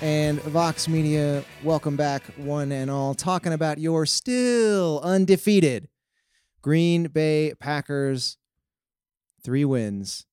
and 0.00 0.40
Vox 0.42 0.88
Media. 0.88 1.44
Welcome 1.64 1.96
back, 1.96 2.22
one 2.36 2.70
and 2.70 2.90
all, 2.90 3.14
talking 3.14 3.52
about 3.52 3.78
your 3.78 4.06
still 4.06 5.00
undefeated 5.02 5.88
Green 6.62 7.08
Bay 7.08 7.52
Packers. 7.58 8.36
Three 9.42 9.64
wins, 9.64 10.26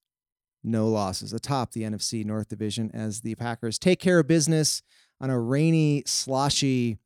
no 0.63 0.87
losses, 0.87 1.33
atop 1.33 1.71
the 1.71 1.83
NFC 1.83 2.25
North 2.25 2.49
Division 2.49 2.91
as 2.93 3.21
the 3.21 3.35
Packers 3.35 3.79
take 3.79 3.99
care 3.99 4.19
of 4.19 4.27
business 4.27 4.81
on 5.21 5.29
a 5.29 5.39
rainy, 5.39 6.03
sloshy 6.05 6.97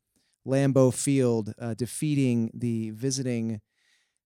Lambeau 0.46 0.92
Field, 0.92 1.54
uh, 1.58 1.74
defeating 1.74 2.50
the 2.54 2.90
visiting 2.90 3.60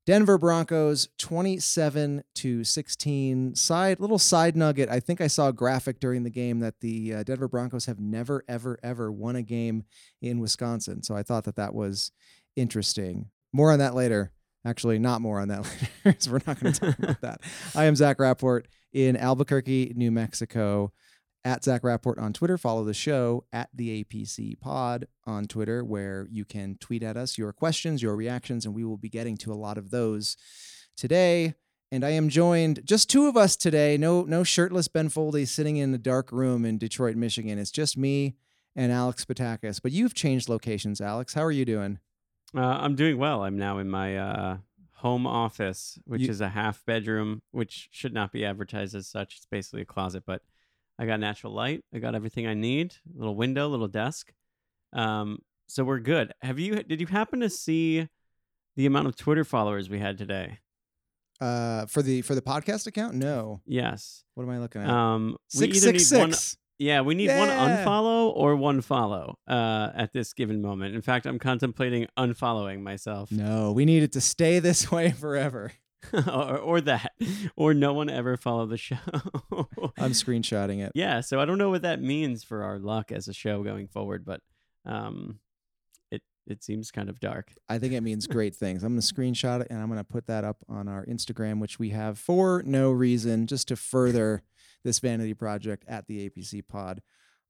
Denver 0.06 0.36
Broncos 0.36 1.08
27 1.18 2.24
to 2.34 2.62
16. 2.62 3.54
Side 3.54 4.00
little 4.00 4.18
side 4.18 4.54
nugget. 4.54 4.90
I 4.90 5.00
think 5.00 5.20
I 5.20 5.28
saw 5.28 5.48
a 5.48 5.52
graphic 5.52 5.98
during 5.98 6.24
the 6.24 6.30
game 6.30 6.60
that 6.60 6.80
the 6.80 7.14
uh, 7.14 7.22
Denver 7.22 7.48
Broncos 7.48 7.86
have 7.86 7.98
never 7.98 8.44
ever 8.46 8.78
ever 8.82 9.10
won 9.10 9.36
a 9.36 9.42
game 9.42 9.84
in 10.20 10.40
Wisconsin. 10.40 11.02
So 11.02 11.16
I 11.16 11.22
thought 11.22 11.44
that 11.44 11.56
that 11.56 11.74
was 11.74 12.12
interesting. 12.54 13.30
More 13.52 13.72
on 13.72 13.78
that 13.78 13.94
later. 13.94 14.32
Actually, 14.66 14.98
not 14.98 15.20
more 15.20 15.40
on 15.40 15.48
that 15.48 15.62
later. 16.04 16.16
so 16.18 16.32
we're 16.32 16.40
not 16.46 16.60
going 16.60 16.72
to 16.72 16.80
talk 16.80 16.98
about 16.98 17.20
that. 17.22 17.40
I 17.74 17.84
am 17.84 17.96
Zach 17.96 18.18
Rapport 18.18 18.64
in 18.92 19.16
Albuquerque, 19.16 19.92
New 19.96 20.10
Mexico 20.10 20.92
at 21.44 21.62
Zach 21.64 21.84
Rapport 21.84 22.18
on 22.18 22.32
Twitter. 22.32 22.56
Follow 22.56 22.84
the 22.84 22.94
show 22.94 23.44
at 23.52 23.68
the 23.74 24.02
APC 24.04 24.58
Pod 24.60 25.06
on 25.26 25.44
Twitter, 25.46 25.84
where 25.84 26.26
you 26.30 26.44
can 26.44 26.76
tweet 26.80 27.02
at 27.02 27.16
us 27.16 27.36
your 27.36 27.52
questions, 27.52 28.02
your 28.02 28.16
reactions, 28.16 28.64
and 28.64 28.74
we 28.74 28.84
will 28.84 28.96
be 28.96 29.08
getting 29.10 29.36
to 29.38 29.52
a 29.52 29.54
lot 29.54 29.76
of 29.78 29.90
those 29.90 30.36
today. 30.96 31.54
And 31.92 32.04
I 32.04 32.10
am 32.10 32.28
joined, 32.28 32.80
just 32.84 33.08
two 33.10 33.26
of 33.26 33.36
us 33.36 33.56
today. 33.56 33.96
No, 33.96 34.22
no 34.22 34.42
shirtless 34.42 34.88
Ben 34.88 35.08
Foldy 35.08 35.46
sitting 35.46 35.76
in 35.76 35.94
a 35.94 35.98
dark 35.98 36.32
room 36.32 36.64
in 36.64 36.78
Detroit, 36.78 37.14
Michigan. 37.16 37.58
It's 37.58 37.70
just 37.70 37.96
me 37.96 38.34
and 38.74 38.90
Alex 38.90 39.24
Patakis. 39.24 39.80
But 39.80 39.92
you've 39.92 40.14
changed 40.14 40.48
locations, 40.48 41.00
Alex. 41.00 41.34
How 41.34 41.44
are 41.44 41.52
you 41.52 41.64
doing? 41.64 41.98
Uh, 42.56 42.60
I'm 42.62 42.96
doing 42.96 43.18
well. 43.18 43.42
I'm 43.44 43.56
now 43.58 43.78
in 43.78 43.88
my 43.90 44.16
uh, 44.16 44.56
home 44.94 45.26
office, 45.26 45.98
which 46.04 46.22
You- 46.22 46.30
is 46.30 46.40
a 46.40 46.48
half 46.48 46.84
bedroom, 46.84 47.42
which 47.52 47.88
should 47.92 48.14
not 48.14 48.32
be 48.32 48.44
advertised 48.44 48.94
as 48.96 49.06
such. 49.06 49.36
It's 49.36 49.46
basically 49.46 49.82
a 49.82 49.86
closet, 49.86 50.24
but 50.26 50.42
I 50.98 51.06
got 51.06 51.20
natural 51.20 51.52
light. 51.52 51.82
I 51.94 51.98
got 51.98 52.14
everything 52.14 52.46
I 52.46 52.54
need. 52.54 52.94
Little 53.14 53.34
window, 53.34 53.68
little 53.68 53.88
desk. 53.88 54.32
Um, 54.92 55.38
so 55.66 55.84
we're 55.84 55.98
good. 55.98 56.32
Have 56.42 56.58
you? 56.58 56.82
Did 56.82 57.00
you 57.00 57.06
happen 57.06 57.40
to 57.40 57.50
see 57.50 58.08
the 58.76 58.86
amount 58.86 59.08
of 59.08 59.16
Twitter 59.16 59.44
followers 59.44 59.90
we 59.90 59.98
had 59.98 60.18
today? 60.18 60.58
Uh, 61.40 61.86
for 61.86 62.00
the 62.00 62.22
for 62.22 62.34
the 62.34 62.42
podcast 62.42 62.86
account? 62.86 63.14
No. 63.14 63.60
Yes. 63.66 64.22
What 64.34 64.44
am 64.44 64.50
I 64.50 64.58
looking 64.58 64.82
at? 64.82 64.88
Um, 64.88 65.36
we 65.54 65.60
Six 65.72 65.84
either 65.84 65.98
six 65.98 66.12
one. 66.12 66.32
Yeah, 66.78 67.02
we 67.02 67.14
need 67.14 67.28
one 67.28 67.48
unfollow 67.48 68.32
or 68.34 68.56
one 68.56 68.80
follow 68.80 69.38
uh, 69.46 69.90
at 69.94 70.12
this 70.12 70.32
given 70.32 70.60
moment. 70.60 70.94
In 70.94 71.02
fact, 71.02 71.24
I'm 71.24 71.38
contemplating 71.38 72.08
unfollowing 72.18 72.82
myself. 72.82 73.30
No, 73.30 73.70
we 73.72 73.84
need 73.84 74.02
it 74.02 74.12
to 74.12 74.20
stay 74.20 74.58
this 74.58 74.90
way 74.92 75.10
forever. 75.12 75.72
or, 76.26 76.58
or 76.58 76.80
that, 76.82 77.12
or 77.56 77.74
no 77.74 77.92
one 77.92 78.10
ever 78.10 78.36
follow 78.36 78.66
the 78.66 78.76
show. 78.76 78.96
I'm 79.98 80.12
screenshotting 80.12 80.84
it. 80.84 80.92
yeah, 80.94 81.20
so 81.20 81.40
I 81.40 81.44
don't 81.44 81.58
know 81.58 81.70
what 81.70 81.82
that 81.82 82.00
means 82.00 82.44
for 82.44 82.62
our 82.62 82.78
luck 82.78 83.12
as 83.12 83.28
a 83.28 83.32
show 83.32 83.62
going 83.62 83.88
forward, 83.88 84.24
but 84.24 84.40
um, 84.86 85.38
it 86.10 86.22
it 86.46 86.62
seems 86.62 86.90
kind 86.90 87.08
of 87.08 87.20
dark. 87.20 87.52
I 87.68 87.78
think 87.78 87.92
it 87.92 88.02
means 88.02 88.26
great 88.26 88.54
things. 88.56 88.82
I'm 88.82 88.92
going 88.92 89.00
to 89.00 89.14
screenshot 89.14 89.60
it 89.60 89.68
and 89.70 89.80
I'm 89.80 89.88
going 89.88 89.98
to 89.98 90.04
put 90.04 90.26
that 90.26 90.44
up 90.44 90.58
on 90.68 90.88
our 90.88 91.04
Instagram, 91.06 91.60
which 91.60 91.78
we 91.78 91.90
have 91.90 92.18
for 92.18 92.62
no 92.64 92.90
reason, 92.90 93.46
just 93.46 93.68
to 93.68 93.76
further 93.76 94.42
this 94.84 94.98
vanity 94.98 95.34
project 95.34 95.84
at 95.88 96.06
the 96.06 96.28
APC 96.28 96.66
Pod 96.66 97.00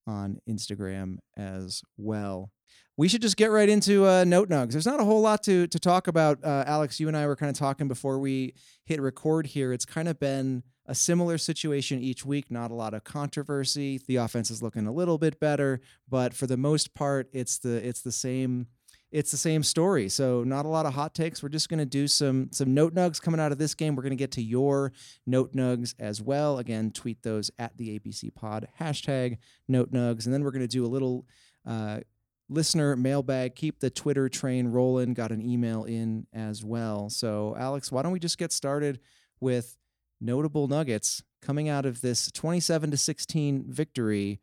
on 0.07 0.39
Instagram 0.49 1.17
as 1.37 1.83
well. 1.97 2.51
We 2.97 3.09
should 3.09 3.23
just 3.23 3.37
get 3.37 3.51
right 3.51 3.69
into 3.69 4.07
uh, 4.07 4.25
note 4.25 4.49
nugs. 4.49 4.73
There's 4.73 4.87
not 4.87 5.01
a 5.01 5.05
whole 5.05 5.21
lot 5.21 5.43
to 5.45 5.67
to 5.67 5.79
talk 5.79 6.07
about. 6.07 6.43
Uh, 6.45 6.65
Alex, 6.67 7.01
you 7.01 7.09
and 7.09 7.17
I 7.17 7.27
were 7.27 7.37
kind 7.37 7.51
of 7.51 7.57
talking 7.57 7.89
before 7.89 8.19
we 8.19 8.55
hit 8.85 9.01
record 9.01 9.49
here. 9.49 9.73
It's 9.73 9.85
kind 9.85 10.09
of 10.09 10.21
been 10.21 10.63
a 10.87 10.95
similar 10.95 11.39
situation 11.39 12.03
each 12.03 12.25
week. 12.25 12.51
Not 12.51 12.71
a 12.71 12.75
lot 12.75 12.95
of 12.95 13.03
controversy. 13.05 14.01
The 14.07 14.17
offense 14.17 14.51
is 14.51 14.63
looking 14.63 14.87
a 14.87 14.93
little 14.93 15.19
bit 15.19 15.41
better, 15.41 15.81
but 16.09 16.35
for 16.35 16.47
the 16.47 16.57
most 16.57 16.95
part, 16.95 17.29
it's 17.33 17.59
the 17.59 17.87
it's 17.87 18.03
the 18.03 18.13
same 18.13 18.69
it's 19.15 19.31
the 19.31 19.37
same 19.37 19.63
story. 19.63 20.09
So 20.09 20.43
not 20.43 20.67
a 20.67 20.69
lot 20.69 20.87
of 20.87 20.95
hot 20.95 21.15
takes. 21.15 21.41
We're 21.41 21.49
just 21.49 21.69
going 21.69 21.79
to 21.79 21.87
do 21.87 22.09
some 22.09 22.49
some 22.51 22.75
note 22.75 22.95
nugs 22.95 23.23
coming 23.23 23.39
out 23.39 23.53
of 23.53 23.59
this 23.59 23.75
game. 23.75 23.95
We're 23.95 24.03
going 24.03 24.11
to 24.11 24.17
get 24.17 24.33
to 24.33 24.43
your 24.43 24.93
note 25.25 25.53
nugs 25.53 25.95
as 26.01 26.21
well. 26.21 26.59
Again, 26.59 26.91
tweet 26.91 27.23
those 27.23 27.51
at 27.57 27.77
the 27.77 27.99
APC 27.99 28.35
Pod 28.35 28.67
hashtag 28.81 29.39
note 29.69 29.93
nugs, 29.93 30.25
and 30.25 30.35
then 30.35 30.43
we're 30.43 30.51
going 30.51 30.63
to 30.63 30.69
do 30.69 30.85
a 30.85 30.89
little 30.89 31.27
uh, 31.65 32.01
listener 32.49 32.97
mailbag. 32.97 33.55
Keep 33.55 33.81
the 33.81 33.91
Twitter 33.91 34.29
train 34.29 34.69
rolling. 34.69 35.15
Got 35.15 35.33
an 35.33 35.43
email 35.43 35.85
in 35.85 36.27
as 36.33 36.65
well. 36.65 37.09
So 37.11 37.55
Alex, 37.59 37.91
why 37.91 38.03
don't 38.03 38.13
we 38.13 38.19
just 38.19 38.39
get 38.39 38.53
started 38.53 39.01
with 39.41 39.77
notable 40.21 40.69
nuggets 40.69 41.23
coming 41.43 41.69
out 41.69 41.85
of 41.85 42.01
this 42.01 42.31
27 42.33 42.91
to 42.91 42.97
16 42.97 43.65
victory 43.69 44.41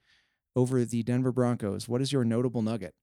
over 0.56 0.86
the 0.86 1.04
Denver 1.04 1.32
Broncos? 1.32 1.88
What 1.88 2.02
is 2.02 2.12
your 2.12 2.24
notable 2.24 2.62
nugget? 2.62 2.94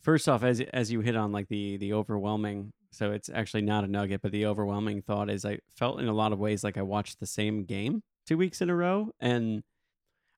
First 0.00 0.28
off, 0.28 0.42
as 0.42 0.60
as 0.72 0.90
you 0.90 1.00
hit 1.00 1.14
on 1.14 1.30
like 1.30 1.48
the 1.48 1.76
the 1.76 1.92
overwhelming, 1.92 2.72
so 2.90 3.12
it's 3.12 3.28
actually 3.28 3.62
not 3.62 3.84
a 3.84 3.86
nugget, 3.86 4.22
but 4.22 4.32
the 4.32 4.46
overwhelming 4.46 5.02
thought 5.02 5.28
is 5.28 5.44
I 5.44 5.58
felt 5.76 6.00
in 6.00 6.08
a 6.08 6.14
lot 6.14 6.32
of 6.32 6.38
ways 6.38 6.64
like 6.64 6.78
I 6.78 6.82
watched 6.82 7.20
the 7.20 7.26
same 7.26 7.64
game 7.64 8.02
two 8.26 8.38
weeks 8.38 8.62
in 8.62 8.70
a 8.70 8.74
row, 8.74 9.10
and 9.20 9.62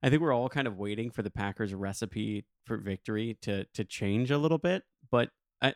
I 0.03 0.11
think 0.11 0.21
we're 0.21 0.35
all 0.35 0.49
kind 0.49 0.67
of 0.67 0.79
waiting 0.79 1.11
for 1.11 1.23
the 1.23 1.31
Packers' 1.31 1.75
recipe 1.75 2.45
for 2.65 2.77
victory 2.77 3.39
to 3.43 3.65
to 3.75 3.85
change 3.85 4.31
a 4.31 4.39
little 4.39 4.59
bit. 4.59 4.83
But 5.11 5.31
I 5.61 5.75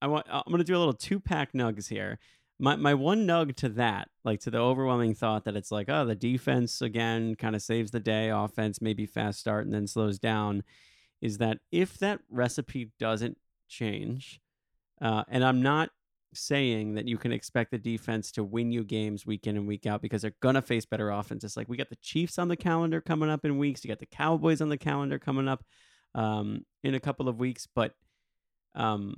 I 0.00 0.06
want 0.06 0.26
I'm 0.30 0.42
gonna 0.50 0.64
do 0.64 0.76
a 0.76 0.78
little 0.78 0.94
two 0.94 1.20
pack 1.20 1.52
nugs 1.52 1.88
here. 1.88 2.18
My 2.58 2.76
my 2.76 2.94
one 2.94 3.26
nug 3.26 3.56
to 3.56 3.68
that, 3.70 4.08
like 4.24 4.40
to 4.40 4.50
the 4.50 4.58
overwhelming 4.58 5.14
thought 5.14 5.44
that 5.44 5.56
it's 5.56 5.70
like, 5.70 5.88
oh, 5.88 6.04
the 6.04 6.14
defense 6.14 6.80
again 6.80 7.34
kind 7.34 7.54
of 7.54 7.62
saves 7.62 7.90
the 7.90 8.00
day, 8.00 8.30
offense 8.30 8.80
maybe 8.80 9.06
fast 9.06 9.40
start 9.40 9.64
and 9.64 9.74
then 9.74 9.86
slows 9.86 10.18
down 10.18 10.62
is 11.20 11.38
that 11.38 11.58
if 11.70 11.98
that 11.98 12.18
recipe 12.28 12.90
doesn't 12.98 13.38
change, 13.68 14.40
uh, 15.00 15.22
and 15.28 15.44
I'm 15.44 15.62
not 15.62 15.90
saying 16.34 16.94
that 16.94 17.08
you 17.08 17.18
can 17.18 17.32
expect 17.32 17.70
the 17.70 17.78
defense 17.78 18.32
to 18.32 18.44
win 18.44 18.72
you 18.72 18.84
games 18.84 19.26
week 19.26 19.46
in 19.46 19.56
and 19.56 19.66
week 19.66 19.86
out 19.86 20.02
because 20.02 20.22
they're 20.22 20.34
gonna 20.40 20.62
face 20.62 20.86
better 20.86 21.10
offenses. 21.10 21.56
Like 21.56 21.68
we 21.68 21.76
got 21.76 21.90
the 21.90 21.96
Chiefs 21.96 22.38
on 22.38 22.48
the 22.48 22.56
calendar 22.56 23.00
coming 23.00 23.30
up 23.30 23.44
in 23.44 23.58
weeks, 23.58 23.84
you 23.84 23.88
got 23.88 23.98
the 24.00 24.06
Cowboys 24.06 24.60
on 24.60 24.68
the 24.68 24.78
calendar 24.78 25.18
coming 25.18 25.48
up 25.48 25.64
um, 26.14 26.64
in 26.82 26.94
a 26.94 27.00
couple 27.00 27.28
of 27.28 27.38
weeks, 27.38 27.66
but 27.74 27.94
um, 28.74 29.16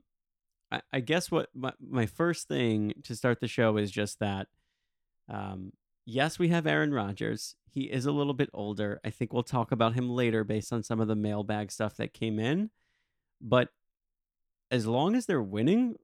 I, 0.73 0.81
I 0.93 1.01
guess 1.01 1.31
what 1.31 1.49
my, 1.55 1.73
my 1.81 2.07
first 2.07 2.49
thing 2.49 2.95
to 3.05 3.15
start 3.17 3.41
the 3.41 3.49
show 3.49 3.77
is 3.77 3.91
just 3.91 4.19
that 4.21 4.49
Um, 5.29 5.73
yes, 6.05 6.39
we 6.39 6.49
have 6.49 6.67
Aaron 6.67 6.93
Rodgers. 6.93 7.57
He 7.67 7.83
is 7.85 8.07
a 8.07 8.13
little 8.13 8.35
bit 8.35 8.51
older. 8.53 9.01
I 9.05 9.11
think 9.11 9.33
we'll 9.33 9.43
talk 9.43 9.73
about 9.73 9.95
him 9.95 10.11
later 10.11 10.45
based 10.45 10.73
on 10.73 10.83
some 10.83 11.01
of 11.01 11.09
the 11.09 11.17
mailbag 11.17 11.73
stuff 11.73 11.97
that 11.97 12.13
came 12.13 12.39
in. 12.39 12.71
But 13.41 13.71
as 14.71 14.87
long 14.87 15.15
as 15.15 15.27
they're 15.27 15.43
winning, 15.43 15.97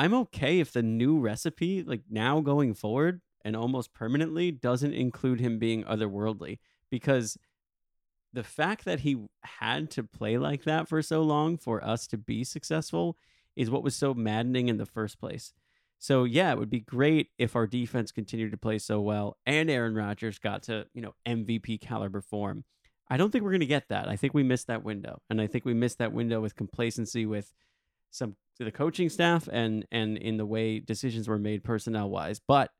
I'm 0.00 0.14
okay 0.14 0.60
if 0.60 0.72
the 0.72 0.82
new 0.82 1.18
recipe, 1.18 1.82
like 1.82 2.04
now 2.08 2.40
going 2.40 2.72
forward 2.72 3.20
and 3.44 3.54
almost 3.54 3.92
permanently, 3.92 4.50
doesn't 4.50 4.94
include 4.94 5.40
him 5.40 5.58
being 5.58 5.84
otherworldly. 5.84 6.58
Because 6.90 7.36
the 8.32 8.42
fact 8.42 8.86
that 8.86 9.00
he 9.00 9.26
had 9.42 9.90
to 9.90 10.02
play 10.02 10.38
like 10.38 10.64
that 10.64 10.88
for 10.88 11.02
so 11.02 11.20
long 11.20 11.58
for 11.58 11.84
us 11.84 12.06
to 12.06 12.16
be 12.16 12.44
successful 12.44 13.18
is 13.54 13.68
what 13.68 13.82
was 13.82 13.94
so 13.94 14.14
maddening 14.14 14.68
in 14.68 14.78
the 14.78 14.86
first 14.86 15.20
place. 15.20 15.52
So 15.98 16.24
yeah, 16.24 16.50
it 16.50 16.58
would 16.58 16.70
be 16.70 16.80
great 16.80 17.28
if 17.36 17.54
our 17.54 17.66
defense 17.66 18.10
continued 18.10 18.52
to 18.52 18.56
play 18.56 18.78
so 18.78 19.02
well 19.02 19.36
and 19.44 19.68
Aaron 19.68 19.94
Rodgers 19.94 20.38
got 20.38 20.62
to, 20.62 20.86
you 20.94 21.02
know, 21.02 21.14
MVP 21.26 21.78
caliber 21.78 22.22
form. 22.22 22.64
I 23.10 23.18
don't 23.18 23.30
think 23.30 23.44
we're 23.44 23.50
going 23.50 23.60
to 23.60 23.66
get 23.66 23.90
that. 23.90 24.08
I 24.08 24.16
think 24.16 24.32
we 24.32 24.44
missed 24.44 24.68
that 24.68 24.82
window. 24.82 25.20
And 25.28 25.42
I 25.42 25.46
think 25.46 25.66
we 25.66 25.74
missed 25.74 25.98
that 25.98 26.14
window 26.14 26.40
with 26.40 26.56
complacency 26.56 27.26
with 27.26 27.52
some 28.10 28.36
the 28.64 28.72
coaching 28.72 29.08
staff 29.08 29.48
and 29.50 29.86
and 29.90 30.16
in 30.16 30.36
the 30.36 30.46
way 30.46 30.80
decisions 30.80 31.28
were 31.28 31.38
made 31.38 31.64
personnel 31.64 32.10
wise. 32.10 32.40
But 32.46 32.70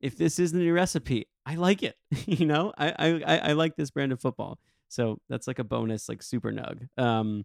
if 0.00 0.16
this 0.16 0.38
is 0.38 0.52
the 0.52 0.58
new 0.58 0.72
recipe, 0.72 1.28
I 1.46 1.54
like 1.54 1.82
it. 1.82 1.96
you 2.26 2.46
know, 2.46 2.72
I, 2.76 2.92
I 3.26 3.38
I 3.50 3.52
like 3.52 3.76
this 3.76 3.90
brand 3.90 4.12
of 4.12 4.20
football. 4.20 4.58
So 4.88 5.18
that's 5.28 5.46
like 5.46 5.58
a 5.58 5.64
bonus, 5.64 6.08
like 6.08 6.22
super 6.22 6.52
nug. 6.52 6.86
Um, 6.96 7.44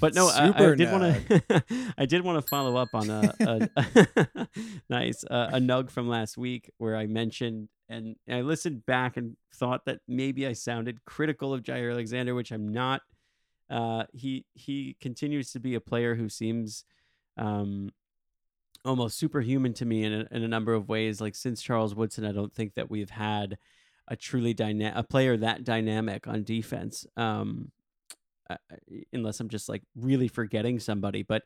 but 0.00 0.14
no, 0.14 0.28
I, 0.28 0.52
I, 0.54 0.74
did 0.74 0.90
want 0.90 1.28
to. 1.28 1.64
I 1.98 2.06
did 2.06 2.24
want 2.24 2.42
to 2.42 2.48
follow 2.48 2.76
up 2.76 2.88
on 2.94 3.10
a, 3.10 3.34
a 3.40 4.48
nice 4.88 5.24
uh, 5.30 5.50
a 5.52 5.58
nug 5.58 5.90
from 5.90 6.08
last 6.08 6.36
week 6.36 6.70
where 6.78 6.96
I 6.96 7.06
mentioned 7.06 7.68
and 7.88 8.16
I 8.28 8.40
listened 8.40 8.86
back 8.86 9.16
and 9.16 9.36
thought 9.54 9.84
that 9.84 10.00
maybe 10.08 10.46
I 10.46 10.54
sounded 10.54 11.04
critical 11.04 11.52
of 11.52 11.62
Jaire 11.62 11.92
Alexander, 11.92 12.34
which 12.34 12.50
I'm 12.50 12.68
not. 12.68 13.02
Uh, 13.70 14.04
he 14.12 14.44
he 14.54 14.96
continues 15.00 15.52
to 15.52 15.60
be 15.60 15.74
a 15.74 15.80
player 15.80 16.14
who 16.14 16.28
seems 16.28 16.84
um, 17.36 17.90
almost 18.84 19.18
superhuman 19.18 19.72
to 19.74 19.84
me 19.84 20.04
in 20.04 20.12
a, 20.12 20.26
in 20.30 20.42
a 20.42 20.48
number 20.48 20.74
of 20.74 20.88
ways. 20.88 21.20
Like 21.20 21.34
since 21.34 21.62
Charles 21.62 21.94
Woodson, 21.94 22.24
I 22.24 22.32
don't 22.32 22.54
think 22.54 22.74
that 22.74 22.90
we've 22.90 23.10
had 23.10 23.58
a 24.08 24.16
truly 24.16 24.52
dynamic 24.52 24.94
a 24.96 25.02
player 25.02 25.36
that 25.38 25.64
dynamic 25.64 26.26
on 26.26 26.44
defense. 26.44 27.06
Um, 27.16 27.70
uh, 28.50 28.56
unless 29.12 29.40
I'm 29.40 29.48
just 29.48 29.68
like 29.68 29.82
really 29.96 30.28
forgetting 30.28 30.80
somebody, 30.80 31.22
but. 31.22 31.42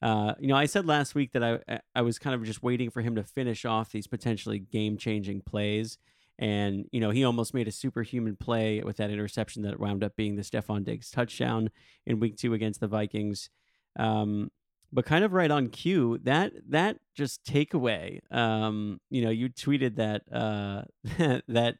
Uh, 0.00 0.34
you 0.40 0.48
know, 0.48 0.56
I 0.56 0.66
said 0.66 0.84
last 0.84 1.14
week 1.14 1.30
that 1.30 1.44
I 1.44 1.78
I 1.94 2.02
was 2.02 2.18
kind 2.18 2.34
of 2.34 2.42
just 2.42 2.60
waiting 2.60 2.90
for 2.90 3.02
him 3.02 3.14
to 3.14 3.22
finish 3.22 3.64
off 3.64 3.92
these 3.92 4.08
potentially 4.08 4.58
game 4.58 4.96
changing 4.96 5.42
plays, 5.42 5.96
and 6.38 6.86
you 6.92 7.00
know 7.00 7.10
he 7.10 7.24
almost 7.24 7.54
made 7.54 7.68
a 7.68 7.72
superhuman 7.72 8.36
play 8.36 8.82
with 8.82 8.96
that 8.96 9.10
interception 9.10 9.62
that 9.62 9.78
wound 9.78 10.02
up 10.02 10.16
being 10.16 10.36
the 10.36 10.42
Stefon 10.42 10.84
Diggs 10.84 11.10
touchdown 11.10 11.70
in 12.06 12.20
Week 12.20 12.36
Two 12.36 12.54
against 12.54 12.80
the 12.80 12.88
Vikings. 12.88 13.50
Um, 13.98 14.50
but 14.92 15.06
kind 15.06 15.24
of 15.24 15.32
right 15.32 15.50
on 15.50 15.68
cue 15.68 16.18
that 16.22 16.52
that 16.68 16.98
just 17.14 17.44
takeaway 17.44 18.20
um 18.30 19.00
you 19.10 19.22
know 19.22 19.30
you 19.30 19.48
tweeted 19.48 19.96
that 19.96 20.22
uh 20.30 20.82
that 21.48 21.76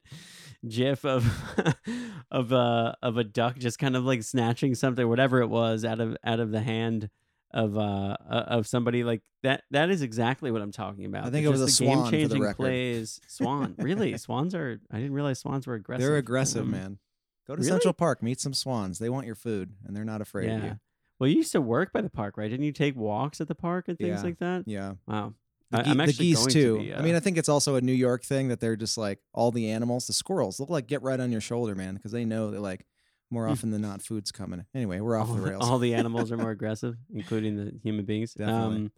gif 0.67 1.05
of 1.05 1.27
of 2.31 2.53
uh 2.53 2.93
of 3.03 3.17
a 3.19 3.25
duck 3.25 3.59
just 3.59 3.79
kind 3.79 3.97
of 3.97 4.05
like 4.05 4.23
snatching 4.23 4.75
something 4.75 5.07
whatever 5.09 5.41
it 5.41 5.49
was 5.49 5.85
out 5.85 6.01
of 6.01 6.17
out 6.25 6.41
of 6.41 6.51
the 6.51 6.61
hand 6.61 7.11
of 7.55 7.77
uh 7.77 8.17
of 8.29 8.67
somebody 8.67 9.05
like 9.05 9.21
that 9.43 9.63
that 9.71 9.91
is 9.91 10.01
exactly 10.03 10.51
what 10.51 10.63
i'm 10.63 10.73
talking 10.73 11.05
about 11.05 11.27
I 11.27 11.31
think 11.31 11.45
it 11.45 11.51
was 11.51 11.61
a 11.61 11.67
the 11.67 11.71
swan, 11.71 12.11
game-changing 12.11 12.55
plays 12.55 13.21
swan 13.29 13.75
really 13.79 14.17
swans 14.19 14.55
are 14.55 14.81
i 14.91 14.97
didn't 14.97 15.13
realize 15.13 15.39
swans 15.41 15.67
were 15.67 15.75
aggressive 15.75 16.07
They're 16.07 16.17
aggressive, 16.17 16.63
Um, 16.63 16.71
man. 16.71 16.99
Go 17.47 17.57
to 17.57 17.61
really? 17.61 17.71
Central 17.71 17.93
Park, 17.93 18.23
meet 18.23 18.39
some 18.41 18.55
swans. 18.55 19.01
They 19.01 19.09
want 19.11 19.27
your 19.27 19.35
food, 19.35 19.73
and 19.85 19.97
they're 19.97 20.05
not 20.05 20.21
afraid 20.21 20.49
of 20.51 20.63
yeah 20.63 20.65
you. 20.71 20.81
well 21.19 21.29
you 21.29 21.37
used 21.37 21.53
to 21.53 21.61
work 21.61 21.93
by 21.93 22.01
the 22.01 22.09
park 22.11 22.37
right 22.39 22.49
didn't 22.49 22.65
you 22.65 22.73
take 22.73 22.97
walks 22.97 23.41
at 23.41 23.49
the 23.49 23.55
park 23.55 23.87
and 23.89 23.99
things 23.99 24.21
Yeah. 24.21 24.23
like 24.23 24.39
that 24.39 24.63
Yeah, 24.67 24.93
wow 25.07 25.35
the, 25.71 25.83
ge- 25.83 25.89
I'm 25.89 25.97
the 25.99 26.13
geese 26.13 26.37
going 26.39 26.49
to 26.49 26.53
too. 26.53 26.79
be, 26.81 26.95
I 26.95 27.01
mean, 27.01 27.15
uh, 27.15 27.17
I 27.17 27.21
think 27.21 27.39
it's 27.39 27.49
also 27.49 27.77
a 27.77 27.81
New 27.81 27.95
York 27.95 28.25
thing 28.25 28.49
that 28.49 28.61
they're 28.61 28.77
just 28.77 28.99
like 28.99 29.21
all 29.33 29.51
the 29.51 29.71
animals. 29.71 30.07
The 30.07 30.13
squirrels 30.13 30.61
look 30.61 30.69
like 30.69 30.87
get 30.87 31.03
right 31.03 31.19
on 31.19 31.33
your 31.33 31.41
shoulder, 31.41 31.75
man, 31.75 31.95
because 31.95 32.13
they 32.13 32.27
know 32.27 32.51
that 32.51 32.61
like 32.61 32.85
more 33.33 33.47
Hmm. 33.47 33.53
often 33.53 33.71
than 33.71 33.83
not, 33.83 34.03
food's 34.03 34.31
coming. 34.31 34.65
Anyway, 34.75 35.01
we're 35.01 35.17
off 35.17 35.29
all, 35.31 35.35
the 35.37 35.41
rails. 35.43 35.69
all 35.69 35.79
the 35.79 35.95
animals 35.95 36.31
are 36.31 36.37
more 36.37 36.51
aggressive, 36.59 36.95
including 37.13 37.57
the 37.57 37.73
human 37.83 38.05
beings. 38.05 38.35
Definitely. 38.35 38.91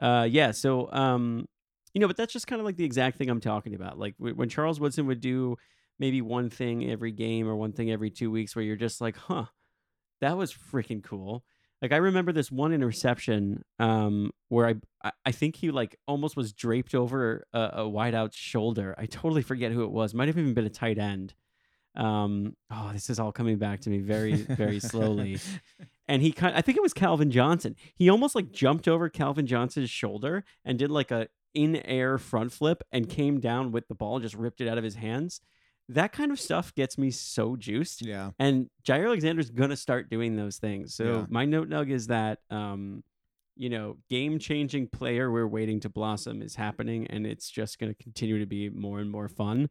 Um, 0.00 0.08
uh, 0.08 0.24
yeah. 0.24 0.50
So, 0.50 0.92
um, 0.92 1.46
you 1.94 2.00
know, 2.00 2.06
but 2.06 2.16
that's 2.16 2.32
just 2.32 2.46
kind 2.46 2.60
of 2.60 2.66
like 2.66 2.76
the 2.76 2.84
exact 2.84 3.16
thing 3.18 3.30
I'm 3.30 3.40
talking 3.40 3.74
about. 3.74 3.98
Like 3.98 4.16
w- 4.18 4.34
when 4.34 4.48
Charles 4.48 4.78
Woodson 4.80 5.06
would 5.06 5.20
do 5.20 5.56
maybe 5.98 6.20
one 6.22 6.50
thing 6.50 6.90
every 6.90 7.12
game 7.12 7.48
or 7.48 7.56
one 7.56 7.72
thing 7.72 7.90
every 7.90 8.10
two 8.10 8.30
weeks, 8.30 8.54
where 8.54 8.64
you're 8.64 8.76
just 8.76 9.00
like, 9.00 9.16
huh, 9.16 9.46
that 10.20 10.36
was 10.36 10.52
freaking 10.52 11.02
cool. 11.02 11.44
Like 11.80 11.92
I 11.92 11.96
remember 11.96 12.32
this 12.32 12.50
one 12.50 12.72
interception 12.72 13.62
um, 13.78 14.32
where 14.48 14.66
I 14.66 14.74
I- 15.04 15.12
I 15.26 15.30
think 15.32 15.54
he 15.56 15.70
like 15.70 15.96
almost 16.08 16.36
was 16.36 16.52
draped 16.52 16.94
over 16.94 17.44
a, 17.52 17.60
a 17.60 17.82
wideout's 17.84 18.36
shoulder. 18.36 18.94
I 18.98 19.06
totally 19.06 19.42
forget 19.42 19.70
who 19.72 19.84
it 19.84 19.90
was. 19.92 20.12
Might 20.14 20.26
have 20.28 20.36
even 20.38 20.54
been 20.54 20.66
a 20.66 20.70
tight 20.70 20.98
end. 20.98 21.34
Um, 21.98 22.54
oh, 22.70 22.90
this 22.92 23.10
is 23.10 23.18
all 23.18 23.32
coming 23.32 23.58
back 23.58 23.80
to 23.80 23.90
me 23.90 23.98
very 23.98 24.34
very 24.34 24.78
slowly 24.80 25.38
and 26.08 26.22
he 26.22 26.30
kind 26.32 26.54
I 26.56 26.62
think 26.62 26.76
it 26.78 26.82
was 26.82 26.92
Calvin 26.94 27.30
Johnson. 27.30 27.74
He 27.96 28.08
almost 28.08 28.34
like 28.34 28.52
jumped 28.52 28.86
over 28.88 29.08
Calvin 29.08 29.46
Johnson's 29.46 29.90
shoulder 29.90 30.44
and 30.64 30.78
did 30.78 30.90
like 30.90 31.10
a 31.10 31.28
in 31.54 31.76
air 31.76 32.18
front 32.18 32.52
flip 32.52 32.82
and 32.92 33.08
came 33.08 33.40
down 33.40 33.72
with 33.72 33.88
the 33.88 33.94
ball 33.94 34.16
and 34.16 34.22
just 34.22 34.36
ripped 34.36 34.60
it 34.60 34.68
out 34.68 34.78
of 34.78 34.84
his 34.84 34.94
hands. 34.94 35.40
That 35.88 36.12
kind 36.12 36.30
of 36.30 36.38
stuff 36.38 36.74
gets 36.74 36.98
me 36.98 37.10
so 37.10 37.56
juiced. 37.56 38.04
yeah, 38.04 38.30
And 38.38 38.68
Jaire 38.86 39.06
Alexander's 39.06 39.50
gonna 39.50 39.74
start 39.76 40.08
doing 40.10 40.36
those 40.36 40.58
things. 40.58 40.94
So 40.94 41.04
Yeah. 41.04 41.26
my 41.30 41.46
note 41.46 41.68
nug 41.68 41.90
is 41.90 42.06
that 42.08 42.38
um, 42.50 43.02
you 43.56 43.70
know, 43.70 43.96
game 44.08 44.38
changing 44.38 44.86
player 44.86 45.32
we're 45.32 45.48
waiting 45.48 45.80
to 45.80 45.88
blossom 45.88 46.42
is 46.42 46.54
happening 46.54 47.08
and 47.08 47.26
it's 47.26 47.50
just 47.50 47.78
gonna 47.80 47.94
continue 47.94 48.38
to 48.38 48.46
be 48.46 48.68
more 48.68 49.00
and 49.00 49.10
more 49.10 49.28
fun. 49.28 49.68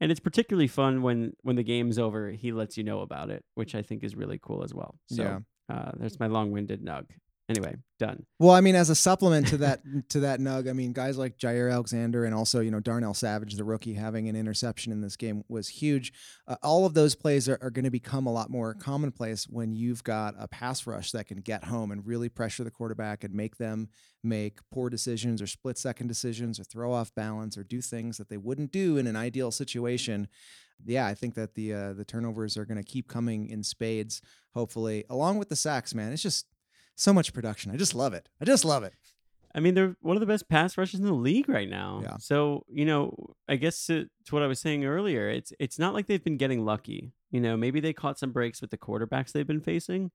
And 0.00 0.10
it's 0.12 0.20
particularly 0.20 0.68
fun 0.68 1.02
when 1.02 1.32
when 1.42 1.56
the 1.56 1.62
game's 1.64 1.98
over, 1.98 2.30
he 2.30 2.52
lets 2.52 2.76
you 2.76 2.84
know 2.84 3.00
about 3.00 3.30
it, 3.30 3.44
which 3.54 3.74
I 3.74 3.82
think 3.82 4.04
is 4.04 4.14
really 4.14 4.38
cool 4.40 4.62
as 4.62 4.72
well. 4.72 4.98
So 5.06 5.22
Yeah. 5.22 5.38
uh, 5.74 5.92
there's 5.98 6.20
my 6.20 6.26
long 6.28 6.52
winded 6.52 6.82
nug. 6.84 7.06
Anyway, 7.48 7.74
done. 7.98 8.26
Well, 8.38 8.50
I 8.50 8.60
mean, 8.60 8.74
as 8.74 8.90
a 8.90 8.94
supplement 8.94 9.46
to 9.48 9.56
that 9.58 9.80
to 10.10 10.20
that 10.20 10.38
nug, 10.38 10.68
I 10.68 10.74
mean, 10.74 10.92
guys 10.92 11.16
like 11.16 11.38
Jaire 11.38 11.72
Alexander 11.72 12.26
and 12.26 12.34
also 12.34 12.60
you 12.60 12.70
know 12.70 12.80
Darnell 12.80 13.14
Savage, 13.14 13.54
the 13.54 13.64
rookie, 13.64 13.94
having 13.94 14.28
an 14.28 14.36
interception 14.36 14.92
in 14.92 15.00
this 15.00 15.16
game 15.16 15.42
was 15.48 15.68
huge. 15.68 16.12
Uh, 16.46 16.56
all 16.62 16.84
of 16.84 16.92
those 16.92 17.14
plays 17.14 17.48
are, 17.48 17.58
are 17.62 17.70
going 17.70 17.86
to 17.86 17.90
become 17.90 18.26
a 18.26 18.32
lot 18.32 18.50
more 18.50 18.74
commonplace 18.74 19.48
when 19.48 19.72
you've 19.72 20.04
got 20.04 20.34
a 20.38 20.46
pass 20.46 20.86
rush 20.86 21.10
that 21.12 21.26
can 21.26 21.38
get 21.38 21.64
home 21.64 21.90
and 21.90 22.06
really 22.06 22.28
pressure 22.28 22.64
the 22.64 22.70
quarterback 22.70 23.24
and 23.24 23.32
make 23.32 23.56
them 23.56 23.88
make 24.22 24.58
poor 24.70 24.90
decisions 24.90 25.40
or 25.40 25.46
split 25.46 25.78
second 25.78 26.06
decisions 26.06 26.60
or 26.60 26.64
throw 26.64 26.92
off 26.92 27.14
balance 27.14 27.56
or 27.56 27.64
do 27.64 27.80
things 27.80 28.18
that 28.18 28.28
they 28.28 28.36
wouldn't 28.36 28.72
do 28.72 28.98
in 28.98 29.06
an 29.06 29.16
ideal 29.16 29.50
situation. 29.50 30.28
Yeah, 30.84 31.06
I 31.06 31.14
think 31.14 31.34
that 31.34 31.54
the 31.54 31.72
uh, 31.72 31.92
the 31.94 32.04
turnovers 32.04 32.58
are 32.58 32.66
going 32.66 32.76
to 32.76 32.84
keep 32.84 33.08
coming 33.08 33.48
in 33.48 33.62
spades. 33.62 34.20
Hopefully, 34.52 35.04
along 35.08 35.38
with 35.38 35.48
the 35.48 35.56
sacks, 35.56 35.94
man. 35.94 36.12
It's 36.12 36.22
just 36.22 36.44
so 36.98 37.12
much 37.12 37.32
production. 37.32 37.70
I 37.72 37.76
just 37.76 37.94
love 37.94 38.12
it. 38.12 38.28
I 38.40 38.44
just 38.44 38.64
love 38.64 38.82
it. 38.82 38.92
I 39.54 39.60
mean, 39.60 39.74
they're 39.74 39.96
one 40.02 40.16
of 40.16 40.20
the 40.20 40.26
best 40.26 40.48
pass 40.48 40.76
rushes 40.76 41.00
in 41.00 41.06
the 41.06 41.12
league 41.14 41.48
right 41.48 41.68
now. 41.68 42.00
Yeah. 42.02 42.16
So 42.18 42.64
you 42.68 42.84
know, 42.84 43.34
I 43.48 43.56
guess 43.56 43.86
to, 43.86 44.08
to 44.26 44.34
what 44.34 44.42
I 44.42 44.46
was 44.46 44.60
saying 44.60 44.84
earlier, 44.84 45.28
it's 45.30 45.52
it's 45.58 45.78
not 45.78 45.94
like 45.94 46.06
they've 46.06 46.22
been 46.22 46.36
getting 46.36 46.64
lucky. 46.64 47.12
You 47.30 47.40
know, 47.40 47.56
maybe 47.56 47.80
they 47.80 47.92
caught 47.92 48.18
some 48.18 48.32
breaks 48.32 48.60
with 48.60 48.70
the 48.70 48.78
quarterbacks 48.78 49.32
they've 49.32 49.46
been 49.46 49.60
facing, 49.60 50.10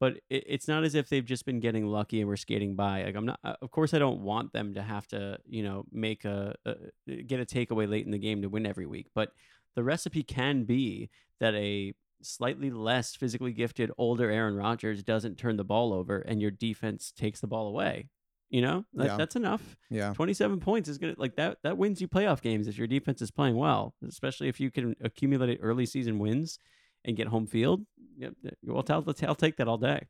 but 0.00 0.14
it, 0.28 0.44
it's 0.46 0.68
not 0.68 0.84
as 0.84 0.94
if 0.94 1.08
they've 1.08 1.24
just 1.24 1.44
been 1.46 1.60
getting 1.60 1.86
lucky 1.86 2.20
and 2.20 2.28
we're 2.28 2.36
skating 2.36 2.74
by. 2.74 3.04
Like 3.04 3.14
I'm 3.14 3.26
not. 3.26 3.38
uh, 3.44 3.54
Of 3.62 3.70
course, 3.70 3.94
I 3.94 3.98
don't 3.98 4.20
want 4.22 4.52
them 4.52 4.74
to 4.74 4.82
have 4.82 5.06
to 5.08 5.38
you 5.46 5.62
know 5.62 5.84
make 5.92 6.24
a, 6.24 6.54
a 6.66 6.74
get 7.22 7.40
a 7.40 7.46
takeaway 7.46 7.88
late 7.88 8.06
in 8.06 8.12
the 8.12 8.18
game 8.18 8.42
to 8.42 8.48
win 8.48 8.66
every 8.66 8.86
week. 8.86 9.06
But 9.14 9.32
the 9.76 9.84
recipe 9.84 10.22
can 10.24 10.64
be 10.64 11.10
that 11.38 11.54
a 11.54 11.94
slightly 12.22 12.70
less 12.70 13.14
physically 13.14 13.52
gifted 13.52 13.90
older 13.98 14.30
Aaron 14.30 14.54
Rodgers 14.56 15.02
doesn't 15.02 15.38
turn 15.38 15.56
the 15.56 15.64
ball 15.64 15.92
over 15.92 16.18
and 16.18 16.40
your 16.42 16.50
defense 16.50 17.12
takes 17.16 17.40
the 17.40 17.46
ball 17.46 17.68
away. 17.68 18.08
You 18.50 18.62
know, 18.62 18.84
that, 18.94 19.06
Yeah. 19.06 19.16
that's 19.18 19.36
enough. 19.36 19.76
Yeah. 19.90 20.12
27 20.14 20.58
points 20.60 20.88
is 20.88 20.96
going 20.98 21.14
to 21.14 21.20
like 21.20 21.36
that 21.36 21.58
that 21.62 21.76
wins 21.76 22.00
you 22.00 22.08
playoff 22.08 22.40
games 22.40 22.66
if 22.66 22.78
your 22.78 22.86
defense 22.86 23.20
is 23.20 23.30
playing 23.30 23.56
well, 23.56 23.94
especially 24.08 24.48
if 24.48 24.58
you 24.58 24.70
can 24.70 24.96
accumulate 25.02 25.58
early 25.62 25.84
season 25.86 26.18
wins 26.18 26.58
and 27.04 27.16
get 27.16 27.28
home 27.28 27.46
field. 27.46 27.84
Yep, 28.16 28.32
well, 28.64 28.84
I'll, 28.88 29.04
I'll 29.26 29.34
take 29.34 29.56
that 29.58 29.68
all 29.68 29.76
day. 29.78 30.06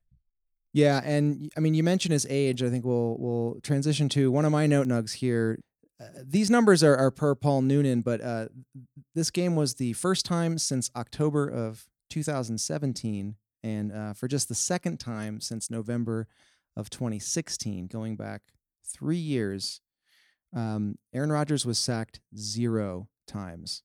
Yeah, 0.72 1.00
and 1.04 1.50
I 1.56 1.60
mean, 1.60 1.74
you 1.74 1.82
mentioned 1.82 2.12
his 2.12 2.26
age. 2.30 2.62
I 2.62 2.70
think 2.70 2.84
we'll 2.84 3.16
we'll 3.18 3.58
transition 3.62 4.08
to 4.10 4.30
one 4.30 4.44
of 4.44 4.52
my 4.52 4.66
note 4.66 4.86
nugs 4.86 5.14
here. 5.14 5.58
Uh, 6.00 6.04
these 6.24 6.48
numbers 6.48 6.84
are, 6.84 6.96
are 6.96 7.10
per 7.10 7.34
Paul 7.34 7.62
Noonan, 7.62 8.02
but 8.02 8.20
uh, 8.20 8.46
this 9.14 9.30
game 9.30 9.56
was 9.56 9.74
the 9.74 9.94
first 9.94 10.24
time 10.24 10.58
since 10.58 10.90
October 10.94 11.48
of 11.48 11.86
2017, 12.08 13.36
and 13.62 13.92
uh, 13.92 14.12
for 14.12 14.28
just 14.28 14.48
the 14.48 14.54
second 14.54 14.98
time 14.98 15.40
since 15.40 15.70
November 15.70 16.28
of 16.76 16.90
2016, 16.90 17.86
going 17.86 18.16
back 18.16 18.42
three 18.84 19.16
years. 19.16 19.80
Um, 20.54 20.96
Aaron 21.12 21.30
Rodgers 21.30 21.66
was 21.66 21.78
sacked 21.78 22.20
zero 22.36 23.08
times. 23.26 23.82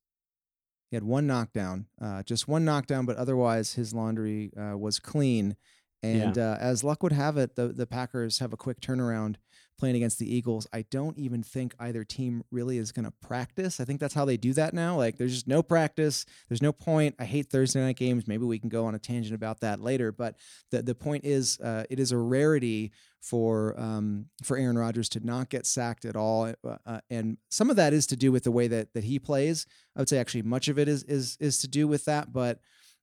He 0.90 0.96
had 0.96 1.04
one 1.04 1.28
knockdown, 1.28 1.88
uh, 2.02 2.24
just 2.24 2.48
one 2.48 2.64
knockdown, 2.64 3.06
but 3.06 3.18
otherwise 3.18 3.74
his 3.74 3.94
laundry 3.94 4.52
uh, 4.56 4.78
was 4.78 5.00
clean. 5.00 5.56
And 6.04 6.38
uh, 6.38 6.58
as 6.60 6.84
luck 6.84 7.02
would 7.02 7.14
have 7.14 7.38
it, 7.38 7.56
the 7.56 7.70
the 7.70 7.88
Packers 7.88 8.40
have 8.40 8.54
a 8.54 8.58
quick 8.58 8.82
turnaround 8.82 9.38
playing 9.78 9.96
against 9.96 10.20
the 10.20 10.34
Eagles. 10.34 10.68
I 10.72 10.86
don't 10.92 11.18
even 11.18 11.44
think 11.44 11.74
either 11.80 12.04
team 12.04 12.44
really 12.52 12.78
is 12.78 12.92
going 12.92 13.06
to 13.06 13.12
practice. 13.12 13.80
I 13.80 13.86
think 13.86 14.00
that's 14.00 14.14
how 14.14 14.26
they 14.26 14.38
do 14.38 14.54
that 14.54 14.74
now. 14.74 14.98
Like 14.98 15.18
there's 15.18 15.34
just 15.34 15.48
no 15.48 15.64
practice. 15.64 16.26
There's 16.48 16.62
no 16.62 16.72
point. 16.72 17.16
I 17.20 17.26
hate 17.26 17.50
Thursday 17.50 17.82
night 17.82 17.98
games. 17.98 18.28
Maybe 18.28 18.46
we 18.46 18.60
can 18.60 18.70
go 18.70 18.86
on 18.86 18.96
a 18.96 19.00
tangent 19.00 19.36
about 19.36 19.62
that 19.62 19.80
later. 19.80 20.12
But 20.12 20.36
the 20.72 20.82
the 20.82 20.96
point 20.96 21.26
is, 21.26 21.60
uh, 21.60 21.86
it 21.90 22.00
is 22.00 22.12
a 22.12 22.18
rarity 22.18 22.92
for 23.22 23.80
um, 23.80 24.26
for 24.44 24.58
Aaron 24.58 24.78
Rodgers 24.78 25.10
to 25.10 25.26
not 25.26 25.50
get 25.50 25.66
sacked 25.66 26.06
at 26.06 26.16
all, 26.16 26.54
uh, 26.64 26.78
uh, 26.86 27.00
and 27.10 27.38
some 27.50 27.70
of 27.70 27.78
that 27.78 27.94
is 27.94 28.06
to 28.08 28.18
do 28.18 28.32
with 28.32 28.44
the 28.44 28.52
way 28.52 28.68
that 28.68 28.94
that 28.94 29.06
he 29.06 29.18
plays. 29.20 29.66
I 29.96 30.02
would 30.02 30.10
say 30.10 30.18
actually 30.18 30.44
much 30.44 30.68
of 30.68 30.78
it 30.78 30.88
is 30.88 31.04
is 31.04 31.38
is 31.40 31.60
to 31.60 31.68
do 31.68 31.88
with 31.88 32.06
that, 32.06 32.32
but. 32.32 32.60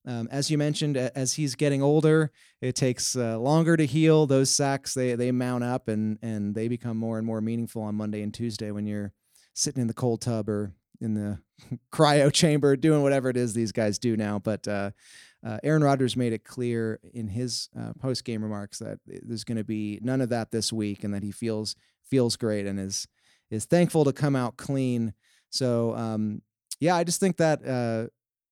Um, 0.07 0.29
as 0.31 0.51
you 0.51 0.57
mentioned, 0.57 0.97
as 0.97 1.35
he's 1.35 1.55
getting 1.55 1.83
older, 1.83 2.33
it 2.63 2.75
takes 2.75 3.17
uh, 3.17 3.39
longer 3.39 3.77
to 3.77 3.85
heal. 3.85 4.27
Those 4.27 4.51
sacks 4.51 4.95
they 4.95 5.15
they 5.15 5.31
mount 5.31 5.65
up 5.65 5.89
and 5.89 6.19
and 6.23 6.55
they 6.55 6.69
become 6.69 6.97
more 6.97 7.19
and 7.19 7.27
more 7.27 7.41
meaningful 7.41 7.83
on 7.83 7.95
Monday 7.95 8.23
and 8.23 8.33
Tuesday 8.33 8.71
when 8.71 8.87
you're 8.87 9.13
sitting 9.53 9.83
in 9.83 9.89
the 9.89 9.95
cold 9.95 10.23
tub 10.23 10.49
or 10.49 10.73
in 11.01 11.15
the 11.15 11.39
cryo 11.93 12.33
chamber 12.33 12.77
doing 12.77 13.03
whatever 13.03 13.29
it 13.29 13.37
is 13.37 13.53
these 13.53 13.73
guys 13.73 13.99
do 13.99 14.17
now. 14.17 14.39
But 14.39 14.67
uh, 14.67 14.91
uh, 15.45 15.59
Aaron 15.63 15.85
Rodgers 15.85 16.17
made 16.17 16.33
it 16.33 16.45
clear 16.45 17.01
in 17.15 17.29
his 17.29 17.69
uh, 17.79 17.93
post 17.99 18.25
game 18.25 18.43
remarks 18.43 18.79
that 18.79 18.99
there's 19.07 19.45
going 19.45 19.59
to 19.59 19.65
be 19.65 19.99
none 20.03 20.21
of 20.21 20.31
that 20.31 20.51
this 20.51 20.73
week, 20.73 21.05
and 21.05 21.13
that 21.15 21.23
he 21.23 21.31
feels 21.31 21.77
feels 22.09 22.37
great 22.37 22.67
and 22.67 22.81
is 22.81 23.07
is 23.51 23.65
thankful 23.65 24.05
to 24.05 24.13
come 24.13 24.37
out 24.37 24.57
clean. 24.57 25.13
So 25.51 25.95
um, 25.95 26.43
yeah, 26.79 26.97
I 26.97 27.05
just 27.05 27.21
think 27.21 27.37
that 27.39 27.67
uh, 27.67 28.09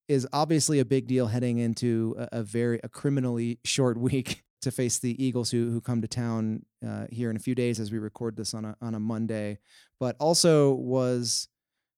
is 0.09 0.27
obviously 0.33 0.79
a 0.79 0.85
big 0.85 1.07
deal 1.07 1.27
heading 1.27 1.59
into 1.59 2.15
a, 2.17 2.39
a 2.39 2.43
very 2.43 2.81
a 2.83 2.89
criminally 2.89 3.59
short 3.63 3.97
week 4.09 4.43
to 4.61 4.71
face 4.71 4.99
the 4.99 5.23
Eagles 5.23 5.51
who 5.51 5.71
who 5.71 5.79
come 5.79 6.01
to 6.01 6.07
town 6.07 6.65
uh, 6.85 7.05
here 7.09 7.29
in 7.29 7.37
a 7.37 7.39
few 7.39 7.55
days 7.55 7.79
as 7.79 7.91
we 7.91 7.99
record 7.99 8.35
this 8.35 8.53
on 8.53 8.65
a 8.65 8.75
on 8.81 8.95
a 8.95 8.99
Monday, 8.99 9.59
but 9.99 10.17
also 10.19 10.73
was 10.73 11.47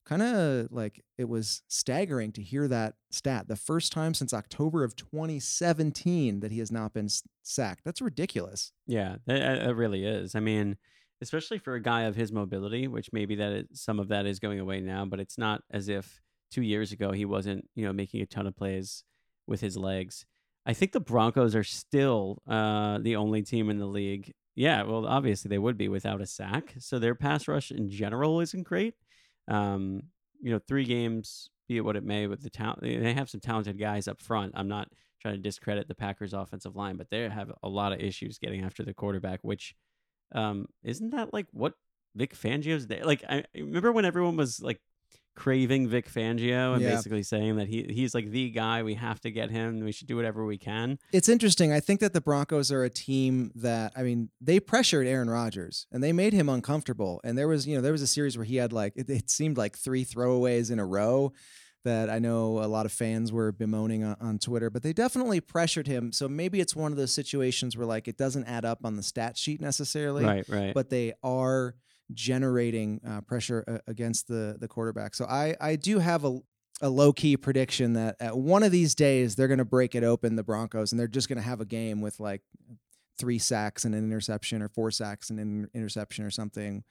kind 0.05 0.21
of 0.21 0.67
like 0.71 1.03
it 1.17 1.29
was 1.29 1.61
staggering 1.67 2.31
to 2.33 2.41
hear 2.41 2.67
that 2.67 2.95
stat 3.11 3.47
the 3.47 3.55
first 3.55 3.91
time 3.91 4.13
since 4.13 4.33
October 4.33 4.83
of 4.83 4.95
2017 4.95 6.39
that 6.39 6.51
he 6.51 6.59
has 6.59 6.71
not 6.71 6.93
been 6.93 7.07
sacked. 7.43 7.81
That's 7.85 8.01
ridiculous. 8.01 8.73
Yeah, 8.87 9.17
it, 9.27 9.75
really 9.75 10.03
is. 10.05 10.35
I 10.35 10.39
mean, 10.39 10.77
especially 11.21 11.59
for 11.59 11.75
a 11.75 11.81
guy 11.81 12.01
of 12.03 12.15
his 12.15 12.31
mobility, 12.31 12.87
which 12.87 13.13
maybe 13.13 13.35
that 13.35 13.51
is, 13.51 13.65
some 13.73 13.99
of 13.99 14.09
that 14.09 14.25
is 14.25 14.39
going 14.39 14.59
away 14.59 14.81
now, 14.81 15.05
but 15.05 15.19
it's 15.19 15.37
not 15.37 15.63
as 15.69 15.87
if 15.87 16.19
two 16.51 16.62
years 16.62 16.91
ago 16.91 17.12
he 17.12 17.25
wasn't 17.25 17.67
you 17.75 17.86
know 17.86 17.93
making 17.93 18.22
a 18.22 18.25
ton 18.25 18.48
of 18.48 18.55
plays 18.55 19.03
with 19.48 19.62
his 19.62 19.77
legs. 19.77 20.25
I 20.65 20.74
think 20.74 20.91
the 20.91 21.00
Broncos 21.00 21.55
are 21.55 21.63
still 21.63 22.41
uh, 22.48 23.00
the 23.00 23.15
only 23.15 23.41
team 23.41 23.70
in 23.70 23.79
the 23.79 23.88
league. 23.88 24.34
Yeah, 24.55 24.84
well, 24.84 25.08
obviously 25.08 25.50
they 25.50 25.58
would 25.58 25.77
be 25.77 25.88
without 25.88 26.22
a 26.22 26.25
sack. 26.25 26.75
So 26.77 27.00
their 27.00 27.15
pass 27.15 27.48
rush 27.48 27.72
in 27.72 27.89
general 27.89 28.39
isn't 28.41 28.63
great. 28.63 28.93
Um, 29.48 30.03
you 30.39 30.51
know, 30.51 30.60
three 30.60 30.86
games, 30.86 31.50
be 31.67 31.77
it 31.77 31.86
what 31.86 31.96
it 31.96 32.03
may, 32.03 32.27
with 32.27 32.43
the 32.43 32.50
talent, 32.50 32.81
they 32.81 33.13
have 33.13 33.29
some 33.29 33.39
talented 33.39 33.79
guys 33.79 34.08
up 34.08 34.22
front. 34.22 34.53
I'm 34.55 34.67
not 34.67 34.89
trying 35.22 35.36
to 35.36 35.41
discredit 35.41 35.88
the 35.88 35.96
Packers' 35.96 36.34
offensive 36.34 36.75
line, 36.75 36.98
but 36.98 37.10
they 37.10 37.27
have 37.27 37.51
a 37.63 37.70
lot 37.70 37.93
of 37.93 38.00
issues 38.00 38.39
getting 38.39 38.63
after 38.63 38.84
the 38.84 38.93
quarterback. 38.93 39.39
Which 39.41 39.75
um, 40.34 40.67
isn't 40.84 41.12
that 41.12 41.34
like 41.34 41.48
what 41.51 41.74
Vic 42.15 42.36
Fangio's 42.36 42.86
day? 42.86 43.01
Like 43.03 43.24
I 43.27 43.46
remember 43.55 43.91
when 43.91 44.05
everyone 44.05 44.36
was 44.36 44.62
like 44.62 44.81
craving 45.35 45.88
Vic 45.88 46.09
Fangio 46.09 46.73
and 46.73 46.81
yeah. 46.81 46.91
basically 46.91 47.23
saying 47.23 47.55
that 47.57 47.67
he 47.67 47.83
he's 47.83 48.13
like 48.13 48.29
the 48.29 48.50
guy. 48.50 48.83
We 48.83 48.95
have 48.95 49.19
to 49.21 49.31
get 49.31 49.50
him. 49.50 49.79
We 49.79 49.91
should 49.91 50.07
do 50.07 50.15
whatever 50.15 50.45
we 50.45 50.57
can. 50.57 51.00
It's 51.11 51.29
interesting. 51.29 51.71
I 51.71 51.79
think 51.79 52.00
that 52.01 52.13
the 52.13 52.21
Broncos 52.21 52.71
are 52.71 52.83
a 52.83 52.89
team 52.89 53.51
that 53.55 53.93
I 53.95 54.03
mean 54.03 54.29
they 54.39 54.59
pressured 54.59 55.07
Aaron 55.07 55.29
Rodgers 55.29 55.88
and 55.91 56.03
they 56.03 56.13
made 56.13 56.33
him 56.33 56.50
uncomfortable. 56.50 57.21
And 57.23 57.38
there 57.38 57.47
was 57.47 57.67
you 57.67 57.75
know 57.75 57.81
there 57.81 57.91
was 57.91 58.01
a 58.01 58.07
series 58.07 58.38
where 58.38 58.45
he 58.45 58.57
had 58.57 58.73
like 58.73 58.93
it, 58.95 59.09
it 59.09 59.29
seemed 59.29 59.57
like 59.57 59.77
three 59.77 60.05
throwaways 60.05 60.71
in 60.71 60.79
a 60.79 60.85
row 60.85 61.33
that 61.83 62.09
I 62.09 62.19
know 62.19 62.63
a 62.63 62.67
lot 62.67 62.85
of 62.85 62.91
fans 62.91 63.31
were 63.31 63.51
bemoaning 63.51 64.03
on, 64.03 64.15
on, 64.21 64.38
Twitter, 64.38 64.69
but 64.69 64.83
they 64.83 64.93
definitely 64.93 65.41
pressured 65.41 65.88
him. 65.88 66.11
So 66.11 66.29
maybe 66.29 66.59
it's 66.59 66.75
one 66.75 66.91
of 66.91 66.97
those 66.97 67.11
situations 67.11 67.75
where 67.75 67.88
like 67.88 68.07
it 68.07 68.17
doesn't 68.17 68.45
add 68.45 68.65
up 68.65 68.79
on 68.83 68.97
the 68.97 69.03
stat 69.03 69.35
sheet 69.35 69.61
necessarily, 69.61 70.23
right? 70.23 70.47
Right. 70.47 70.73
But 70.75 70.91
they 70.91 71.13
are 71.23 71.75
generating 72.13 73.01
uh, 73.07 73.21
pressure 73.21 73.63
uh, 73.67 73.77
against 73.87 74.27
the 74.27 74.57
the 74.59 74.67
quarterback. 74.67 75.15
So 75.15 75.25
I 75.25 75.55
I 75.59 75.75
do 75.75 75.99
have 75.99 76.25
a 76.25 76.39
a 76.81 76.89
low 76.89 77.13
key 77.13 77.37
prediction 77.37 77.93
that 77.93 78.15
at 78.19 78.35
one 78.35 78.63
of 78.63 78.71
these 78.71 78.95
days 78.95 79.35
they're 79.35 79.47
going 79.47 79.59
to 79.59 79.65
break 79.65 79.93
it 79.93 80.03
open 80.03 80.35
the 80.35 80.43
Broncos 80.43 80.91
and 80.91 80.99
they're 80.99 81.07
just 81.07 81.29
going 81.29 81.37
to 81.37 81.43
have 81.43 81.61
a 81.61 81.65
game 81.65 82.01
with 82.01 82.19
like 82.19 82.41
three 83.19 83.37
sacks 83.37 83.85
and 83.85 83.93
an 83.93 84.03
interception 84.03 84.61
or 84.61 84.67
four 84.67 84.89
sacks 84.89 85.29
and 85.29 85.39
an 85.39 85.69
interception 85.75 86.25
or 86.25 86.31
something. 86.31 86.83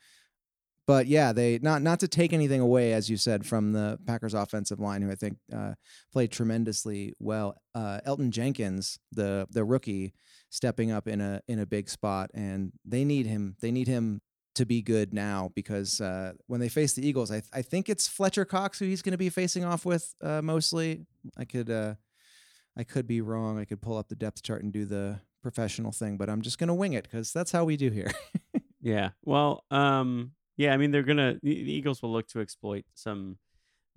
But 0.87 1.07
yeah, 1.07 1.33
they 1.33 1.59
not 1.61 1.83
not 1.83 2.01
to 2.01 2.09
take 2.09 2.33
anything 2.33 2.61
away 2.61 2.93
as 2.93 3.11
you 3.11 3.17
said 3.17 3.47
from 3.47 3.73
the 3.73 3.99
Packers 4.07 4.35
offensive 4.35 4.81
line 4.81 5.03
who 5.03 5.11
I 5.11 5.15
think 5.15 5.39
uh, 5.55 5.75
played 6.13 6.33
tremendously 6.33 7.15
well. 7.19 7.61
Uh, 7.75 8.01
Elgton 8.07 8.31
Jenkins, 8.31 8.99
the 9.13 9.47
the 9.51 9.65
rookie, 9.65 10.15
stepping 10.51 10.91
up 10.91 11.07
in 11.07 11.21
a 11.21 11.43
in 11.47 11.59
a 11.59 11.67
big 11.67 11.89
spot 11.89 12.31
and 12.35 12.73
they 12.85 13.05
need 13.05 13.27
him. 13.27 13.57
They 13.61 13.71
need 13.71 13.89
him 13.89 14.21
to 14.61 14.67
be 14.67 14.83
good 14.83 15.15
now 15.15 15.51
because 15.55 16.03
uh, 16.03 16.33
when 16.47 16.61
they 16.61 16.69
face 16.69 16.93
the 16.93 17.07
Eagles, 17.07 17.31
I, 17.31 17.41
th- 17.41 17.51
I 17.53 17.63
think 17.63 17.89
it's 17.89 18.07
Fletcher 18.07 18.45
Cox 18.45 18.79
who 18.79 18.85
he's 18.85 19.01
going 19.01 19.13
to 19.13 19.19
be 19.19 19.31
facing 19.31 19.65
off 19.65 19.87
with 19.87 20.15
uh, 20.23 20.43
mostly. 20.43 21.07
I 21.37 21.47
could 21.47 21.71
uh, 21.71 21.95
I 22.77 22.85
could 22.85 23.07
be 23.07 23.23
wrong. 23.23 23.59
I 23.59 23.65
could 23.65 23.81
pull 23.81 23.97
up 23.97 24.09
the 24.09 24.15
depth 24.15 24.43
chart 24.43 24.63
and 24.63 24.71
do 24.71 24.85
the 24.85 25.21
professional 25.43 25.93
thing, 25.93 26.19
but 26.19 26.29
I'm 26.29 26.43
just 26.43 26.59
going 26.59 26.69
to 26.69 26.75
wing 26.75 26.93
it 26.93 27.05
because 27.05 27.33
that's 27.33 27.51
how 27.51 27.65
we 27.65 27.79
do 27.79 27.91
here. 27.91 28.11
yeah. 28.83 29.11
Well, 29.25 29.65
um, 29.71 30.33
yeah. 30.59 30.75
I 30.75 30.77
mean, 30.77 30.91
they're 30.91 31.03
gonna 31.03 31.39
the 31.43 31.51
Eagles 31.51 32.03
will 32.03 32.13
look 32.13 32.29
to 32.29 32.41
exploit 32.41 32.85
some 32.95 33.39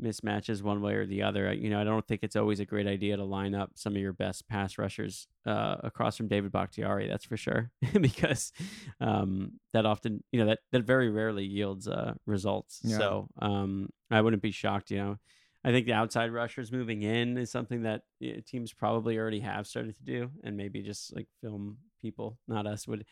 mismatches 0.01 0.61
one 0.61 0.81
way 0.81 0.93
or 0.95 1.05
the 1.05 1.23
other. 1.23 1.51
You 1.53 1.69
know, 1.69 1.79
I 1.79 1.83
don't 1.83 2.05
think 2.07 2.21
it's 2.23 2.35
always 2.35 2.59
a 2.59 2.65
great 2.65 2.87
idea 2.87 3.17
to 3.17 3.23
line 3.23 3.55
up 3.55 3.71
some 3.75 3.93
of 3.93 4.01
your 4.01 4.13
best 4.13 4.47
pass 4.47 4.77
rushers 4.77 5.27
uh, 5.45 5.77
across 5.83 6.17
from 6.17 6.27
David 6.27 6.51
Bakhtiari. 6.51 7.07
That's 7.07 7.25
for 7.25 7.37
sure, 7.37 7.71
because 7.99 8.51
um, 8.99 9.53
that 9.73 9.85
often, 9.85 10.23
you 10.31 10.39
know, 10.39 10.47
that 10.47 10.59
that 10.71 10.83
very 10.83 11.09
rarely 11.09 11.45
yields 11.45 11.87
uh, 11.87 12.13
results. 12.25 12.81
Yeah. 12.83 12.97
So 12.97 13.27
um, 13.39 13.89
I 14.11 14.21
wouldn't 14.21 14.41
be 14.41 14.51
shocked. 14.51 14.91
You 14.91 14.97
know, 14.97 15.17
I 15.63 15.71
think 15.71 15.85
the 15.85 15.93
outside 15.93 16.31
rushers 16.31 16.71
moving 16.71 17.03
in 17.03 17.37
is 17.37 17.51
something 17.51 17.83
that 17.83 18.01
teams 18.45 18.73
probably 18.73 19.17
already 19.17 19.41
have 19.41 19.67
started 19.67 19.95
to 19.95 20.03
do, 20.03 20.31
and 20.43 20.57
maybe 20.57 20.81
just 20.81 21.15
like 21.15 21.27
film 21.41 21.77
people, 22.01 22.37
not 22.47 22.67
us, 22.67 22.87
would 22.87 23.05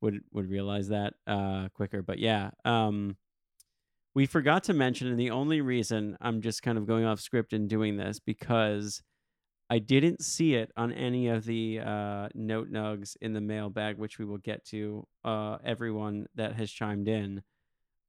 would 0.00 0.20
would 0.32 0.48
realize 0.48 0.88
that 0.88 1.14
uh, 1.26 1.68
quicker. 1.74 2.02
But 2.02 2.18
yeah. 2.18 2.50
Um, 2.64 3.16
we 4.18 4.26
forgot 4.26 4.64
to 4.64 4.74
mention, 4.74 5.06
and 5.06 5.16
the 5.16 5.30
only 5.30 5.60
reason 5.60 6.18
I'm 6.20 6.42
just 6.42 6.60
kind 6.60 6.76
of 6.76 6.88
going 6.88 7.04
off 7.04 7.20
script 7.20 7.52
and 7.52 7.68
doing 7.68 7.96
this 7.96 8.18
because 8.18 9.00
I 9.70 9.78
didn't 9.78 10.24
see 10.24 10.56
it 10.56 10.72
on 10.76 10.90
any 10.90 11.28
of 11.28 11.44
the 11.44 11.78
uh, 11.78 12.28
note 12.34 12.68
nugs 12.68 13.16
in 13.20 13.32
the 13.32 13.40
mailbag, 13.40 13.96
which 13.96 14.18
we 14.18 14.24
will 14.24 14.38
get 14.38 14.64
to. 14.70 15.06
Uh, 15.24 15.58
everyone 15.64 16.26
that 16.34 16.56
has 16.56 16.68
chimed 16.68 17.06
in, 17.06 17.44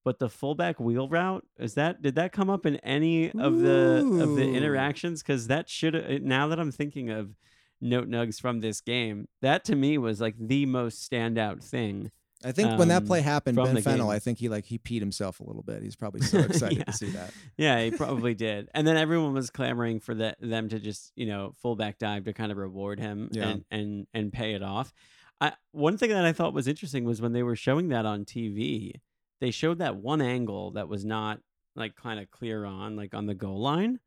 but 0.04 0.18
the 0.18 0.30
fullback 0.30 0.80
wheel 0.80 1.08
route 1.08 1.46
is 1.60 1.76
that 1.76 2.02
did 2.02 2.16
that 2.16 2.32
come 2.32 2.50
up 2.50 2.66
in 2.66 2.78
any 2.78 3.30
of 3.30 3.60
the 3.60 4.02
Ooh. 4.04 4.24
of 4.24 4.36
the 4.36 4.52
interactions? 4.52 5.22
Because 5.22 5.46
that 5.46 5.70
should 5.70 6.24
now 6.24 6.48
that 6.48 6.60
I'm 6.60 6.72
thinking 6.72 7.12
of 7.12 7.36
note 7.82 8.10
nugs 8.10 8.42
from 8.42 8.62
this 8.62 8.82
game, 8.82 9.28
that 9.44 9.64
to 9.66 9.76
me 9.76 10.00
was 10.00 10.20
like 10.20 10.34
the 10.40 10.66
most 10.66 11.08
standout 11.08 11.64
thing 11.64 12.10
I 12.44 12.54
think 12.54 12.80
when 12.80 12.88
that 12.88 13.06
play 13.06 13.20
um, 13.20 13.26
happened, 13.26 13.58
Ben 13.58 13.82
Fennell, 13.82 14.08
game. 14.08 14.16
I 14.16 14.20
think 14.20 14.38
he 14.38 14.48
like 14.48 14.66
he 14.66 14.78
peed 14.78 15.02
himself 15.02 15.42
a 15.42 15.44
little 15.44 15.62
bit. 15.62 15.84
He's 15.84 15.98
probably 15.98 16.22
so 16.22 16.40
excited 16.40 16.78
yeah. 16.78 16.84
to 16.86 16.94
see 16.94 17.10
that. 17.12 17.32
Yeah, 17.58 17.82
he 17.82 17.92
probably 17.92 18.34
did. 18.34 18.70
And 18.74 18.88
then 18.88 18.96
everyone 18.96 19.34
was 19.34 19.50
clamoring 19.50 20.00
for 20.00 20.16
the, 20.16 20.36
them 20.40 20.70
to 20.70 20.80
just 20.80 21.12
you 21.16 21.26
know 21.26 21.54
fullback 21.62 21.98
dive 21.98 22.26
to 22.26 22.34
kind 22.34 22.52
of 22.52 22.58
reward 22.58 23.00
him 23.00 23.30
yeah. 23.32 23.50
and 23.50 23.66
and 23.72 24.08
and 24.14 24.34
pay 24.34 24.54
it 24.54 24.64
off. 24.64 24.94
I, 25.42 25.54
one 25.72 25.98
thing 25.98 26.10
that 26.10 26.26
I 26.26 26.32
thought 26.32 26.54
was 26.54 26.68
interesting 26.68 27.04
was 27.04 27.22
when 27.22 27.34
they 27.34 27.44
were 27.44 27.56
showing 27.56 27.90
that 27.90 28.06
on 28.06 28.26
TV, 28.26 28.94
they 29.42 29.52
showed 29.52 29.80
that 29.80 29.98
one 29.98 30.22
angle 30.22 30.72
that 30.72 30.88
was 30.88 31.04
not 31.04 31.40
like 31.76 31.96
kind 31.96 32.20
of 32.20 32.32
clear 32.32 32.66
on 32.66 32.96
like 32.96 33.14
on 33.14 33.26
the 33.26 33.36
goal 33.36 33.60
line. 33.60 34.00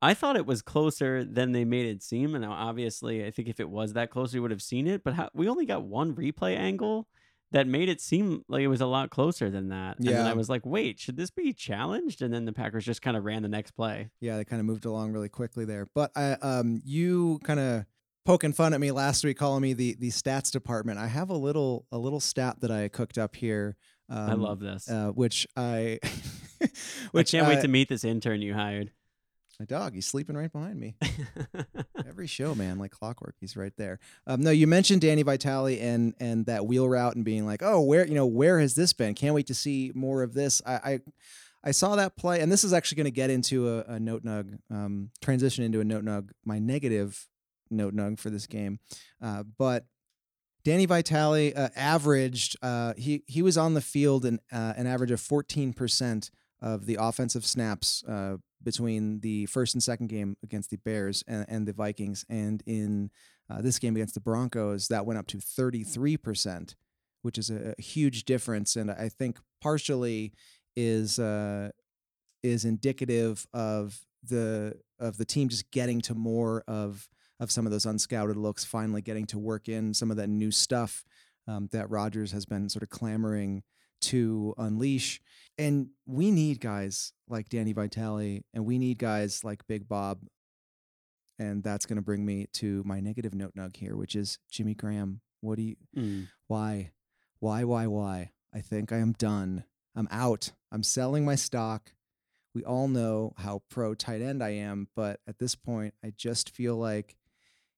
I 0.00 0.12
thought 0.12 0.36
it 0.36 0.46
was 0.46 0.60
closer 0.60 1.24
than 1.24 1.52
they 1.52 1.64
made 1.64 1.86
it 1.86 2.02
seem, 2.02 2.34
and 2.34 2.44
obviously, 2.44 3.24
I 3.24 3.30
think 3.30 3.48
if 3.48 3.60
it 3.60 3.68
was 3.68 3.94
that 3.94 4.10
close, 4.10 4.34
we 4.34 4.40
would 4.40 4.50
have 4.50 4.62
seen 4.62 4.86
it. 4.86 5.02
But 5.02 5.14
how, 5.14 5.30
we 5.34 5.48
only 5.48 5.64
got 5.64 5.84
one 5.84 6.14
replay 6.14 6.56
angle 6.56 7.08
that 7.54 7.66
made 7.68 7.88
it 7.88 8.00
seem 8.00 8.44
like 8.48 8.62
it 8.62 8.68
was 8.68 8.80
a 8.80 8.86
lot 8.86 9.10
closer 9.10 9.48
than 9.48 9.68
that. 9.68 9.96
Yeah. 10.00 10.10
And 10.10 10.18
then 10.20 10.26
I 10.26 10.34
was 10.34 10.48
like, 10.50 10.66
wait, 10.66 10.98
should 10.98 11.16
this 11.16 11.30
be 11.30 11.52
challenged? 11.52 12.20
And 12.20 12.34
then 12.34 12.44
the 12.44 12.52
Packers 12.52 12.84
just 12.84 13.00
kind 13.00 13.16
of 13.16 13.24
ran 13.24 13.42
the 13.42 13.48
next 13.48 13.70
play. 13.70 14.10
Yeah, 14.20 14.36
they 14.36 14.44
kind 14.44 14.58
of 14.58 14.66
moved 14.66 14.84
along 14.84 15.12
really 15.12 15.28
quickly 15.28 15.64
there. 15.64 15.86
But 15.94 16.10
I, 16.16 16.32
um, 16.42 16.82
you 16.84 17.38
kind 17.44 17.60
of 17.60 17.86
poking 18.26 18.52
fun 18.52 18.74
at 18.74 18.80
me 18.80 18.90
last 18.90 19.24
week, 19.24 19.38
calling 19.38 19.62
me 19.62 19.72
the 19.72 19.94
the 19.98 20.08
stats 20.10 20.50
department. 20.50 20.98
I 20.98 21.06
have 21.06 21.30
a 21.30 21.36
little 21.36 21.86
a 21.92 21.96
little 21.98 22.20
stat 22.20 22.56
that 22.60 22.72
I 22.72 22.88
cooked 22.88 23.18
up 23.18 23.36
here 23.36 23.76
Um, 24.10 24.30
I 24.30 24.34
love 24.34 24.58
this. 24.60 24.90
uh, 24.90 25.10
which 25.12 25.46
I, 25.56 26.00
I 26.60 26.68
which 27.12 27.30
can't 27.30 27.46
wait 27.46 27.60
to 27.62 27.68
meet 27.68 27.88
this 27.88 28.02
intern 28.04 28.42
you 28.42 28.54
hired. 28.54 28.90
My 29.58 29.66
dog, 29.66 29.94
he's 29.94 30.06
sleeping 30.06 30.36
right 30.36 30.52
behind 30.52 30.80
me. 30.80 30.96
Every 32.08 32.26
show, 32.26 32.54
man, 32.54 32.78
like 32.78 32.90
clockwork, 32.90 33.36
he's 33.38 33.56
right 33.56 33.72
there. 33.76 34.00
Um, 34.26 34.42
no, 34.42 34.50
you 34.50 34.66
mentioned 34.66 35.00
Danny 35.00 35.22
Vitale 35.22 35.80
and 35.80 36.14
and 36.18 36.46
that 36.46 36.66
wheel 36.66 36.88
route 36.88 37.14
and 37.14 37.24
being 37.24 37.46
like, 37.46 37.62
oh, 37.62 37.80
where 37.80 38.06
you 38.06 38.14
know 38.14 38.26
where 38.26 38.58
has 38.58 38.74
this 38.74 38.92
been? 38.92 39.14
Can't 39.14 39.34
wait 39.34 39.46
to 39.46 39.54
see 39.54 39.92
more 39.94 40.22
of 40.22 40.34
this. 40.34 40.60
I 40.66 40.72
I, 40.74 41.00
I 41.64 41.70
saw 41.70 41.96
that 41.96 42.16
play, 42.16 42.40
and 42.40 42.50
this 42.50 42.64
is 42.64 42.72
actually 42.72 42.96
going 42.96 43.04
to 43.06 43.10
get 43.12 43.30
into 43.30 43.68
a, 43.68 43.94
a 43.94 44.00
note 44.00 44.24
nug, 44.24 44.58
um, 44.70 45.10
transition 45.22 45.64
into 45.64 45.80
a 45.80 45.84
note 45.84 46.04
nug, 46.04 46.30
my 46.44 46.58
negative 46.58 47.28
note 47.70 47.94
nug 47.94 48.18
for 48.18 48.30
this 48.30 48.46
game, 48.46 48.80
uh, 49.22 49.42
but. 49.58 49.86
Danny 50.64 50.86
Vitale 50.86 51.52
uh, 51.54 51.68
averaged. 51.76 52.56
Uh, 52.62 52.94
he 52.96 53.22
he 53.26 53.42
was 53.42 53.58
on 53.58 53.74
the 53.74 53.82
field 53.82 54.24
an 54.24 54.40
uh, 54.50 54.72
an 54.78 54.86
average 54.86 55.10
of 55.10 55.20
fourteen 55.20 55.74
percent 55.74 56.30
of 56.64 56.86
the 56.86 56.96
offensive 56.98 57.44
snaps 57.44 58.02
uh, 58.08 58.38
between 58.64 59.20
the 59.20 59.46
first 59.46 59.74
and 59.74 59.82
second 59.82 60.08
game 60.08 60.36
against 60.42 60.70
the 60.70 60.76
Bears 60.76 61.22
and, 61.26 61.44
and 61.48 61.68
the 61.68 61.72
Vikings, 61.72 62.24
and 62.28 62.62
in 62.66 63.10
uh, 63.50 63.60
this 63.60 63.78
game 63.78 63.94
against 63.96 64.14
the 64.14 64.20
Broncos, 64.20 64.88
that 64.88 65.06
went 65.06 65.18
up 65.18 65.26
to 65.28 65.38
33%, 65.38 66.74
which 67.22 67.38
is 67.38 67.50
a, 67.50 67.74
a 67.78 67.82
huge 67.82 68.24
difference, 68.24 68.76
and 68.76 68.90
I 68.90 69.08
think 69.08 69.38
partially 69.60 70.32
is 70.76 71.18
uh, 71.18 71.70
is 72.42 72.64
indicative 72.64 73.46
of 73.52 74.00
the 74.22 74.80
of 74.98 75.16
the 75.18 75.24
team 75.24 75.48
just 75.48 75.70
getting 75.70 76.00
to 76.02 76.14
more 76.14 76.64
of 76.66 77.08
of 77.40 77.50
some 77.50 77.66
of 77.66 77.72
those 77.72 77.84
unscouted 77.86 78.36
looks, 78.36 78.64
finally 78.64 79.02
getting 79.02 79.26
to 79.26 79.38
work 79.38 79.68
in 79.68 79.92
some 79.92 80.10
of 80.10 80.16
that 80.16 80.28
new 80.28 80.50
stuff 80.50 81.04
um, 81.48 81.68
that 81.72 81.90
Rodgers 81.90 82.32
has 82.32 82.46
been 82.46 82.68
sort 82.68 82.82
of 82.82 82.90
clamoring 82.90 83.62
to 84.10 84.54
unleash. 84.58 85.20
And 85.58 85.88
we 86.06 86.30
need 86.30 86.60
guys 86.60 87.12
like 87.28 87.48
Danny 87.48 87.72
Vitale, 87.72 88.42
and 88.52 88.64
we 88.64 88.78
need 88.78 88.98
guys 88.98 89.44
like 89.44 89.66
Big 89.66 89.88
Bob. 89.88 90.20
And 91.38 91.62
that's 91.62 91.86
going 91.86 91.96
to 91.96 92.02
bring 92.02 92.24
me 92.24 92.46
to 92.54 92.82
my 92.84 93.00
negative 93.00 93.34
note 93.34 93.54
nug 93.56 93.76
here, 93.76 93.96
which 93.96 94.14
is 94.14 94.38
Jimmy 94.50 94.74
Graham. 94.74 95.20
What 95.40 95.56
do 95.56 95.62
you, 95.62 95.76
Mm. 95.96 96.28
why, 96.46 96.92
why, 97.40 97.64
why, 97.64 97.86
why? 97.86 98.30
I 98.52 98.60
think 98.60 98.92
I 98.92 98.98
am 98.98 99.12
done. 99.12 99.64
I'm 99.96 100.08
out. 100.10 100.52
I'm 100.72 100.82
selling 100.82 101.24
my 101.24 101.34
stock. 101.34 101.92
We 102.54 102.64
all 102.64 102.86
know 102.88 103.32
how 103.36 103.62
pro 103.68 103.94
tight 103.94 104.22
end 104.22 104.42
I 104.42 104.50
am, 104.50 104.88
but 104.94 105.20
at 105.26 105.38
this 105.38 105.54
point, 105.56 105.94
I 106.04 106.12
just 106.16 106.50
feel 106.50 106.76
like 106.76 107.16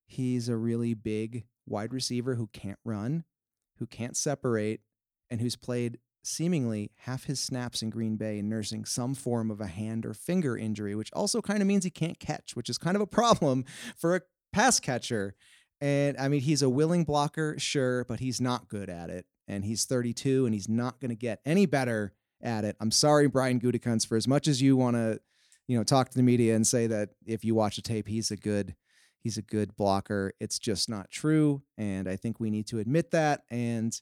he's 0.07 0.49
a 0.49 0.57
really 0.57 0.95
big 0.95 1.45
wide 1.67 1.93
receiver 1.95 2.35
who 2.37 2.49
can't 2.53 2.79
run, 2.85 3.25
who 3.79 3.87
can't 3.87 4.17
separate, 4.17 4.81
and 5.31 5.41
who's 5.41 5.57
played 5.57 5.99
seemingly 6.27 6.91
half 6.97 7.25
his 7.25 7.41
snaps 7.41 7.83
in 7.83 7.91
Green 7.91 8.17
Bay 8.17 8.43
nursing 8.43 8.85
some 8.85 9.15
form 9.15 9.51
of 9.51 9.61
a 9.61 9.67
hand 9.67 10.05
or 10.05 10.13
finger 10.13 10.57
injury, 10.57 10.95
which 10.95 11.13
also 11.13 11.41
kind 11.41 11.61
of 11.61 11.69
means 11.69 11.85
he 11.85 11.91
can't 11.91 12.19
catch, 12.19 12.57
which 12.57 12.69
is 12.69 12.79
kind 12.79 12.97
of 12.97 13.01
a 13.01 13.07
problem 13.07 13.65
for 13.97 14.17
a 14.17 14.21
pass 14.53 14.81
catcher. 14.81 15.35
And 15.81 16.17
I 16.19 16.29
mean, 16.29 16.41
he's 16.41 16.63
a 16.63 16.69
willing 16.69 17.05
blocker, 17.05 17.55
sure, 17.59 18.05
but 18.05 18.21
he's 18.21 18.41
not 18.41 18.69
good 18.69 18.91
at 18.91 19.11
it. 19.11 19.27
And 19.47 19.65
he's 19.65 19.85
32 19.85 20.47
and 20.47 20.55
he's 20.55 20.69
not 20.69 21.01
going 21.01 21.11
to 21.11 21.17
get 21.17 21.41
any 21.47 21.67
better 21.67 22.13
at 22.43 22.65
it. 22.65 22.77
I'm 22.81 22.91
sorry, 22.91 23.29
Brian 23.29 23.61
Gutekunst, 23.61 24.07
for 24.09 24.17
as 24.17 24.27
much 24.27 24.49
as 24.49 24.61
you 24.61 24.77
want 24.77 24.97
to, 24.97 25.21
you 25.69 25.79
know, 25.79 25.85
talk 25.85 26.09
to 26.11 26.17
the 26.17 26.23
media 26.23 26.57
and 26.57 26.67
say 26.67 26.87
that 26.89 27.11
if 27.25 27.45
you 27.45 27.55
watch 27.55 27.77
the 27.77 27.83
tape, 27.83 28.09
he's 28.09 28.31
a 28.31 28.37
good, 28.37 28.75
he's 29.21 29.37
a 29.37 29.43
good 29.43 29.77
blocker. 29.77 30.33
It's 30.41 30.59
just 30.59 30.89
not 30.89 31.11
true. 31.11 31.63
And 31.79 32.09
I 32.09 32.17
think 32.17 32.41
we 32.41 32.51
need 32.51 32.67
to 32.69 32.81
admit 32.81 33.13
that. 33.13 33.43
And, 33.51 33.99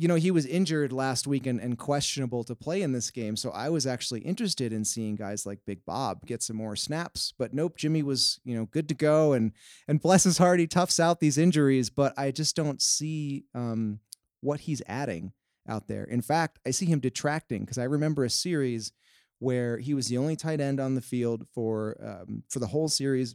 you 0.00 0.06
know, 0.06 0.14
he 0.14 0.30
was 0.30 0.46
injured 0.46 0.92
last 0.92 1.26
week 1.26 1.44
and, 1.44 1.60
and 1.60 1.76
questionable 1.76 2.44
to 2.44 2.54
play 2.54 2.82
in 2.82 2.92
this 2.92 3.10
game. 3.10 3.34
So 3.34 3.50
I 3.50 3.68
was 3.68 3.84
actually 3.84 4.20
interested 4.20 4.72
in 4.72 4.84
seeing 4.84 5.16
guys 5.16 5.44
like 5.44 5.58
Big 5.66 5.84
Bob 5.84 6.24
get 6.24 6.40
some 6.40 6.56
more 6.56 6.76
snaps. 6.76 7.34
But 7.36 7.52
nope, 7.52 7.76
Jimmy 7.76 8.04
was, 8.04 8.38
you 8.44 8.54
know, 8.54 8.66
good 8.66 8.88
to 8.90 8.94
go. 8.94 9.32
And 9.32 9.50
and 9.88 10.00
bless 10.00 10.22
his 10.22 10.38
heart, 10.38 10.60
he 10.60 10.68
toughs 10.68 11.00
out 11.00 11.18
these 11.18 11.36
injuries. 11.36 11.90
But 11.90 12.16
I 12.16 12.30
just 12.30 12.54
don't 12.54 12.80
see 12.80 13.46
um, 13.56 13.98
what 14.40 14.60
he's 14.60 14.82
adding 14.86 15.32
out 15.68 15.88
there. 15.88 16.04
In 16.04 16.22
fact, 16.22 16.60
I 16.64 16.70
see 16.70 16.86
him 16.86 17.00
detracting 17.00 17.62
because 17.62 17.78
I 17.78 17.84
remember 17.84 18.24
a 18.24 18.30
series 18.30 18.92
where 19.40 19.78
he 19.78 19.94
was 19.94 20.06
the 20.06 20.18
only 20.18 20.36
tight 20.36 20.60
end 20.60 20.78
on 20.78 20.94
the 20.94 21.02
field 21.02 21.44
for 21.52 21.96
um, 22.00 22.44
for 22.48 22.60
the 22.60 22.68
whole 22.68 22.88
series, 22.88 23.34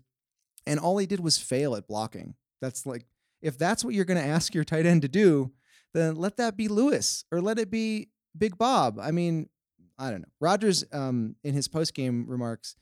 and 0.65 0.79
all 0.79 0.97
he 0.97 1.07
did 1.07 1.19
was 1.19 1.37
fail 1.37 1.75
at 1.75 1.89
blocking. 1.89 2.35
That's 2.61 2.85
like 2.85 3.05
if 3.41 3.57
that's 3.57 3.83
what 3.83 3.93
you're 3.93 4.05
going 4.05 4.21
to 4.21 4.25
ask 4.25 4.55
your 4.55 4.63
tight 4.63 4.85
end 4.85 5.01
to 5.01 5.09
do, 5.09 5.51
then 5.93 6.15
let 6.15 6.37
that 6.37 6.57
be 6.57 6.67
Lewis 6.67 7.25
or 7.31 7.41
let 7.41 7.59
it 7.59 7.69
be 7.69 8.09
Big 8.37 8.57
Bob. 8.57 8.99
I 8.99 9.11
mean, 9.11 9.49
I 9.97 10.09
don't 10.11 10.21
know. 10.21 10.27
Rodgers, 10.39 10.83
um, 10.91 11.35
in 11.43 11.53
his 11.53 11.67
post 11.67 11.93
game 11.93 12.25
remarks, 12.27 12.75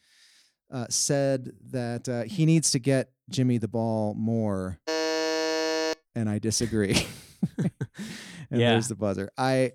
uh, 0.72 0.86
said 0.90 1.52
that 1.72 2.08
uh, 2.08 2.24
he 2.24 2.46
needs 2.46 2.72
to 2.72 2.80
get 2.80 3.12
Jimmy 3.30 3.58
the 3.58 3.68
ball 3.68 4.14
more, 4.14 4.80
and 6.16 6.30
I 6.30 6.40
disagree. 6.40 6.96
and 7.58 7.70
Yeah. 8.60 8.72
there's 8.72 8.88
the 8.88 8.96
buzzer. 8.96 9.30
I 9.38 9.74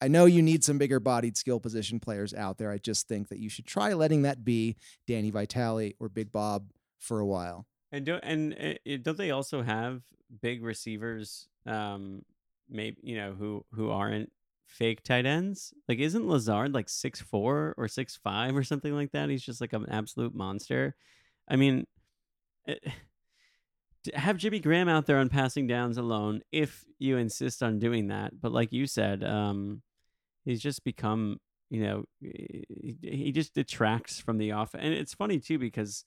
I 0.00 0.08
know 0.08 0.24
you 0.24 0.42
need 0.42 0.64
some 0.64 0.78
bigger 0.78 0.98
bodied 0.98 1.36
skill 1.36 1.60
position 1.60 2.00
players 2.00 2.34
out 2.34 2.58
there. 2.58 2.72
I 2.72 2.78
just 2.78 3.06
think 3.06 3.28
that 3.28 3.38
you 3.38 3.48
should 3.48 3.66
try 3.66 3.92
letting 3.92 4.22
that 4.22 4.44
be 4.44 4.76
Danny 5.06 5.30
Vitale 5.30 5.92
or 6.00 6.08
Big 6.08 6.32
Bob 6.32 6.72
for 6.98 7.20
a 7.20 7.26
while. 7.26 7.66
And 7.92 8.04
don't 8.04 8.24
and 8.24 8.54
uh, 8.84 8.96
don't 9.02 9.16
they 9.18 9.30
also 9.30 9.62
have 9.62 10.02
big 10.40 10.64
receivers? 10.64 11.46
Um, 11.66 12.24
maybe 12.72 12.96
you 13.02 13.16
know 13.16 13.34
who 13.38 13.64
who 13.72 13.90
aren't 13.90 14.30
fake 14.66 15.02
tight 15.02 15.26
ends. 15.26 15.74
Like, 15.88 15.98
isn't 15.98 16.26
Lazard 16.26 16.74
like 16.74 16.88
six 16.88 17.20
four 17.20 17.74
or 17.76 17.88
six 17.88 18.16
five 18.16 18.56
or 18.56 18.64
something 18.64 18.94
like 18.94 19.12
that? 19.12 19.28
He's 19.28 19.42
just 19.42 19.60
like 19.60 19.72
an 19.72 19.86
absolute 19.90 20.34
monster. 20.34 20.96
I 21.48 21.56
mean, 21.56 21.86
eh, 22.66 22.74
to 24.04 24.18
have 24.18 24.38
Jimmy 24.38 24.58
Graham 24.58 24.88
out 24.88 25.06
there 25.06 25.18
on 25.18 25.28
passing 25.28 25.66
downs 25.66 25.98
alone 25.98 26.42
if 26.50 26.84
you 26.98 27.18
insist 27.18 27.62
on 27.62 27.78
doing 27.78 28.08
that. 28.08 28.40
But 28.40 28.52
like 28.52 28.72
you 28.72 28.86
said, 28.86 29.22
um, 29.22 29.82
he's 30.44 30.60
just 30.60 30.84
become 30.84 31.38
you 31.70 31.82
know 31.82 32.04
he, 32.20 32.96
he 33.02 33.32
just 33.32 33.54
detracts 33.54 34.18
from 34.18 34.38
the 34.38 34.52
off. 34.52 34.74
And 34.74 34.94
it's 34.94 35.14
funny 35.14 35.38
too 35.38 35.58
because 35.58 36.04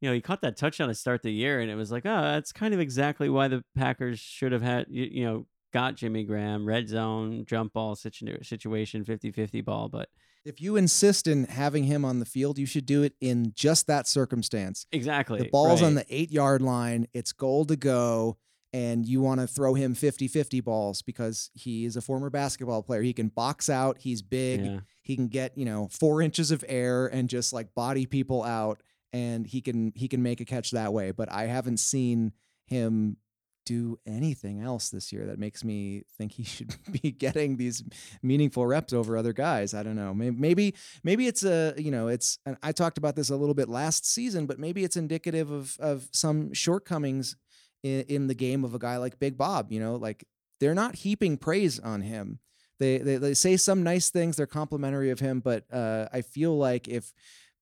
you 0.00 0.10
know, 0.10 0.14
he 0.14 0.20
caught 0.20 0.42
that 0.42 0.58
touchdown 0.58 0.88
to 0.88 0.94
start 0.94 1.22
the 1.22 1.32
year, 1.32 1.60
and 1.60 1.70
it 1.70 1.76
was 1.76 1.90
like, 1.90 2.04
oh, 2.04 2.20
that's 2.20 2.52
kind 2.52 2.74
of 2.74 2.80
exactly 2.80 3.30
why 3.30 3.48
the 3.48 3.64
Packers 3.74 4.18
should 4.18 4.52
have 4.52 4.60
had, 4.60 4.84
you, 4.90 5.08
you 5.10 5.24
know, 5.24 5.46
got 5.74 5.96
Jimmy 5.96 6.24
Graham, 6.24 6.64
red 6.64 6.88
zone, 6.88 7.44
jump 7.46 7.74
ball 7.74 7.94
situ- 7.96 8.42
situation, 8.42 9.04
50 9.04 9.30
50 9.32 9.60
ball. 9.60 9.88
But 9.90 10.08
If 10.46 10.60
you 10.62 10.76
insist 10.76 11.26
in 11.26 11.44
having 11.44 11.84
him 11.84 12.04
on 12.04 12.20
the 12.20 12.24
field, 12.24 12.58
you 12.58 12.64
should 12.66 12.86
do 12.86 13.02
it 13.02 13.14
in 13.20 13.52
just 13.54 13.86
that 13.88 14.06
circumstance. 14.08 14.86
exactly. 14.92 15.40
The 15.40 15.48
ball's 15.50 15.82
on 15.82 15.94
the 15.96 16.06
eight 16.08 16.30
yard 16.30 16.62
line, 16.62 17.08
it's 17.12 17.32
goal 17.32 17.64
to 17.66 17.76
go, 17.76 18.38
and 18.72 19.04
you 19.06 19.20
want 19.20 19.40
to 19.40 19.46
throw 19.46 19.74
him 19.74 19.94
50 19.94 20.28
50 20.28 20.60
balls 20.60 21.02
because 21.02 21.50
he 21.54 21.84
is 21.84 21.96
a 21.96 22.00
former 22.00 22.30
basketball 22.30 22.82
player. 22.82 23.02
He 23.02 23.12
can 23.12 23.28
box 23.28 23.68
out, 23.68 23.98
he's 23.98 24.22
big, 24.22 24.64
Yeah. 24.64 24.80
he 25.02 25.16
can 25.16 25.28
get, 25.28 25.56
you 25.58 25.64
know, 25.64 25.88
four 25.90 26.22
inches 26.22 26.50
of 26.50 26.64
air 26.68 27.06
and 27.06 27.28
just 27.28 27.52
like 27.52 27.74
body 27.74 28.06
people 28.06 28.42
out 28.44 28.80
and 29.12 29.46
he 29.46 29.60
can 29.60 29.92
he 29.94 30.08
can 30.08 30.22
make 30.22 30.40
a 30.40 30.44
catch 30.44 30.70
that 30.72 30.92
way. 30.92 31.10
But 31.12 31.30
I 31.32 31.46
haven't 31.46 31.78
seen 31.78 32.32
him 32.66 33.16
do 33.64 33.98
anything 34.06 34.60
else 34.60 34.90
this 34.90 35.12
year 35.12 35.26
that 35.26 35.38
makes 35.38 35.64
me 35.64 36.02
think 36.16 36.32
he 36.32 36.44
should 36.44 36.74
be 36.90 37.10
getting 37.10 37.56
these 37.56 37.82
meaningful 38.22 38.66
reps 38.66 38.92
over 38.92 39.16
other 39.16 39.32
guys. 39.32 39.74
I 39.74 39.82
don't 39.82 39.96
know. 39.96 40.14
Maybe 40.14 40.74
maybe 41.02 41.26
it's 41.26 41.44
a 41.44 41.74
you 41.76 41.90
know 41.90 42.08
it's 42.08 42.38
I 42.62 42.72
talked 42.72 42.98
about 42.98 43.16
this 43.16 43.30
a 43.30 43.36
little 43.36 43.54
bit 43.54 43.68
last 43.68 44.06
season, 44.06 44.46
but 44.46 44.58
maybe 44.58 44.84
it's 44.84 44.96
indicative 44.96 45.50
of 45.50 45.76
of 45.80 46.08
some 46.12 46.52
shortcomings 46.52 47.36
in, 47.82 48.02
in 48.08 48.26
the 48.26 48.34
game 48.34 48.64
of 48.64 48.74
a 48.74 48.78
guy 48.78 48.96
like 48.96 49.18
Big 49.18 49.36
Bob. 49.36 49.70
You 49.70 49.80
know, 49.80 49.96
like 49.96 50.24
they're 50.60 50.74
not 50.74 50.96
heaping 50.96 51.36
praise 51.36 51.78
on 51.78 52.02
him. 52.02 52.40
They, 52.80 52.98
they 52.98 53.16
they 53.16 53.34
say 53.34 53.56
some 53.56 53.82
nice 53.82 54.10
things. 54.10 54.36
They're 54.36 54.46
complimentary 54.46 55.10
of 55.10 55.20
him, 55.20 55.40
but 55.40 55.64
uh, 55.72 56.08
I 56.12 56.22
feel 56.22 56.56
like 56.56 56.88
if 56.88 57.12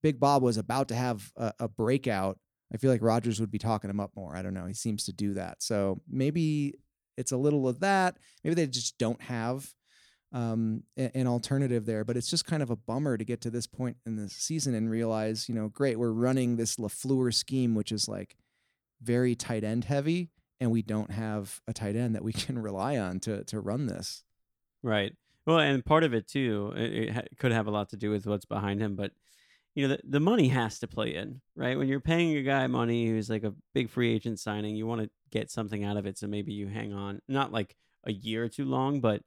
Big 0.03 0.19
Bob 0.19 0.43
was 0.43 0.57
about 0.57 0.89
to 0.89 0.95
have 0.95 1.33
a, 1.37 1.53
a 1.61 1.69
breakout, 1.69 2.39
I 2.73 2.77
feel 2.77 2.91
like 2.91 3.03
Rodgers 3.03 3.41
would 3.41 3.51
be 3.51 3.59
talking 3.59 3.91
him 3.91 4.01
up 4.01 4.13
more. 4.17 4.37
I 4.37 4.43
don't 4.43 4.55
know. 4.55 4.67
He 4.67 4.75
seems 4.75 5.05
to 5.05 5.13
do 5.13 5.35
that. 5.35 5.63
So 5.63 6.01
maybe 6.09 6.75
it's 7.17 7.33
a 7.33 7.37
little 7.37 7.69
of 7.69 7.81
that. 7.81 8.17
Maybe 8.43 8.55
they 8.55 8.67
just 8.67 8.97
don't 8.99 9.21
have 9.23 9.75
um, 10.33 10.85
an 10.97 11.27
alternative 11.27 11.85
there. 11.87 12.05
But 12.05 12.17
it's 12.17 12.31
just 12.31 12.47
kind 12.47 12.63
of 12.63 12.71
a 12.71 12.77
bummer 12.77 13.19
to 13.19 13.25
get 13.25 13.41
to 13.43 13.51
this 13.51 13.67
point 13.67 13.99
in 14.07 14.17
the 14.17 14.29
season 14.29 14.75
and 14.75 14.91
realize, 14.91 15.49
you 15.49 15.55
know, 15.55 15.69
great, 15.69 15.99
we're 15.99 16.13
running 16.13 16.57
this 16.57 16.77
Lafleur 16.77 17.33
scheme, 17.33 17.75
which 17.75 17.93
is 17.93 18.09
like 18.09 18.37
very 19.03 19.35
tight 19.35 19.65
end 19.65 19.85
heavy, 19.85 20.31
and 20.61 20.71
we 20.71 20.83
don't 20.83 21.11
have 21.11 21.61
a 21.67 21.73
tight 21.73 21.97
end 21.97 22.15
that 22.15 22.25
we 22.25 22.33
can 22.33 22.59
rely 22.59 22.97
on 22.97 23.21
to 23.21 23.45
to 23.45 23.61
run 23.61 23.87
this. 23.87 24.25
Right. 24.83 25.15
Well, 25.47 25.59
and 25.59 25.85
part 25.85 26.05
of 26.05 26.15
it 26.15 26.29
too, 26.29 26.73
it, 26.77 27.17
it 27.17 27.39
could 27.39 27.53
have 27.53 27.67
a 27.67 27.71
lot 27.71 27.91
to 27.91 27.97
do 27.97 28.11
with 28.11 28.27
what's 28.27 28.45
behind 28.45 28.81
him, 28.81 28.95
but 28.95 29.11
you 29.75 29.87
know, 29.87 29.97
the, 29.97 30.03
the 30.05 30.21
money 30.21 30.49
has 30.49 30.79
to 30.81 30.87
play 30.87 31.15
in, 31.15 31.41
right? 31.57 31.79
When 31.79 31.89
you're 31.89 32.01
paying 32.01 32.37
a 32.37 32.43
guy 32.43 32.67
money 32.67 33.07
who's 33.07 33.31
like 33.31 33.45
a 33.45 33.55
big 33.75 33.89
free 33.89 34.13
agent 34.13 34.39
signing, 34.39 34.77
you 34.77 34.87
want 34.87 35.03
to 35.03 35.11
get 35.31 35.51
something 35.51 35.83
out 35.85 35.97
of 35.97 36.07
it, 36.07 36.19
so 36.19 36.27
maybe 36.27 36.53
you 36.53 36.69
hang 36.69 36.93
on, 36.93 37.21
not 37.29 37.53
like 37.53 37.77
a 38.05 38.13
year 38.13 38.49
too 38.49 38.65
long, 38.65 39.01
but 39.01 39.23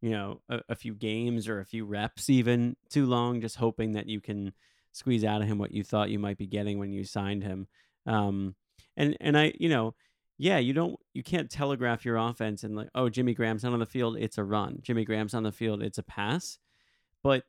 you 0.00 0.10
know, 0.10 0.40
a, 0.48 0.60
a 0.68 0.74
few 0.74 0.94
games 0.94 1.48
or 1.48 1.60
a 1.60 1.64
few 1.64 1.84
reps 1.84 2.30
even 2.30 2.76
too 2.88 3.06
long, 3.06 3.40
just 3.40 3.56
hoping 3.56 3.92
that 3.92 4.06
you 4.06 4.20
can 4.20 4.52
squeeze 4.92 5.24
out 5.24 5.42
of 5.42 5.48
him 5.48 5.58
what 5.58 5.72
you 5.72 5.82
thought 5.82 6.10
you 6.10 6.18
might 6.18 6.38
be 6.38 6.46
getting 6.46 6.78
when 6.78 6.92
you 6.92 7.04
signed 7.04 7.42
him. 7.42 7.66
Um, 8.06 8.54
and 8.96 9.16
and 9.20 9.36
I, 9.36 9.52
you 9.58 9.68
know, 9.68 9.94
yeah, 10.38 10.58
you 10.58 10.72
don't, 10.72 10.96
you 11.14 11.22
can't 11.24 11.50
telegraph 11.50 12.04
your 12.04 12.16
offense 12.16 12.62
and 12.62 12.76
like, 12.76 12.88
oh, 12.94 13.08
Jimmy 13.08 13.34
Graham's 13.34 13.64
not 13.64 13.72
on 13.72 13.80
the 13.80 13.86
field, 13.86 14.16
it's 14.16 14.38
a 14.38 14.44
run. 14.44 14.78
Jimmy 14.82 15.04
Graham's 15.04 15.34
on 15.34 15.42
the 15.42 15.52
field, 15.52 15.82
it's 15.82 15.98
a 15.98 16.02
pass. 16.02 16.58
But 17.24 17.42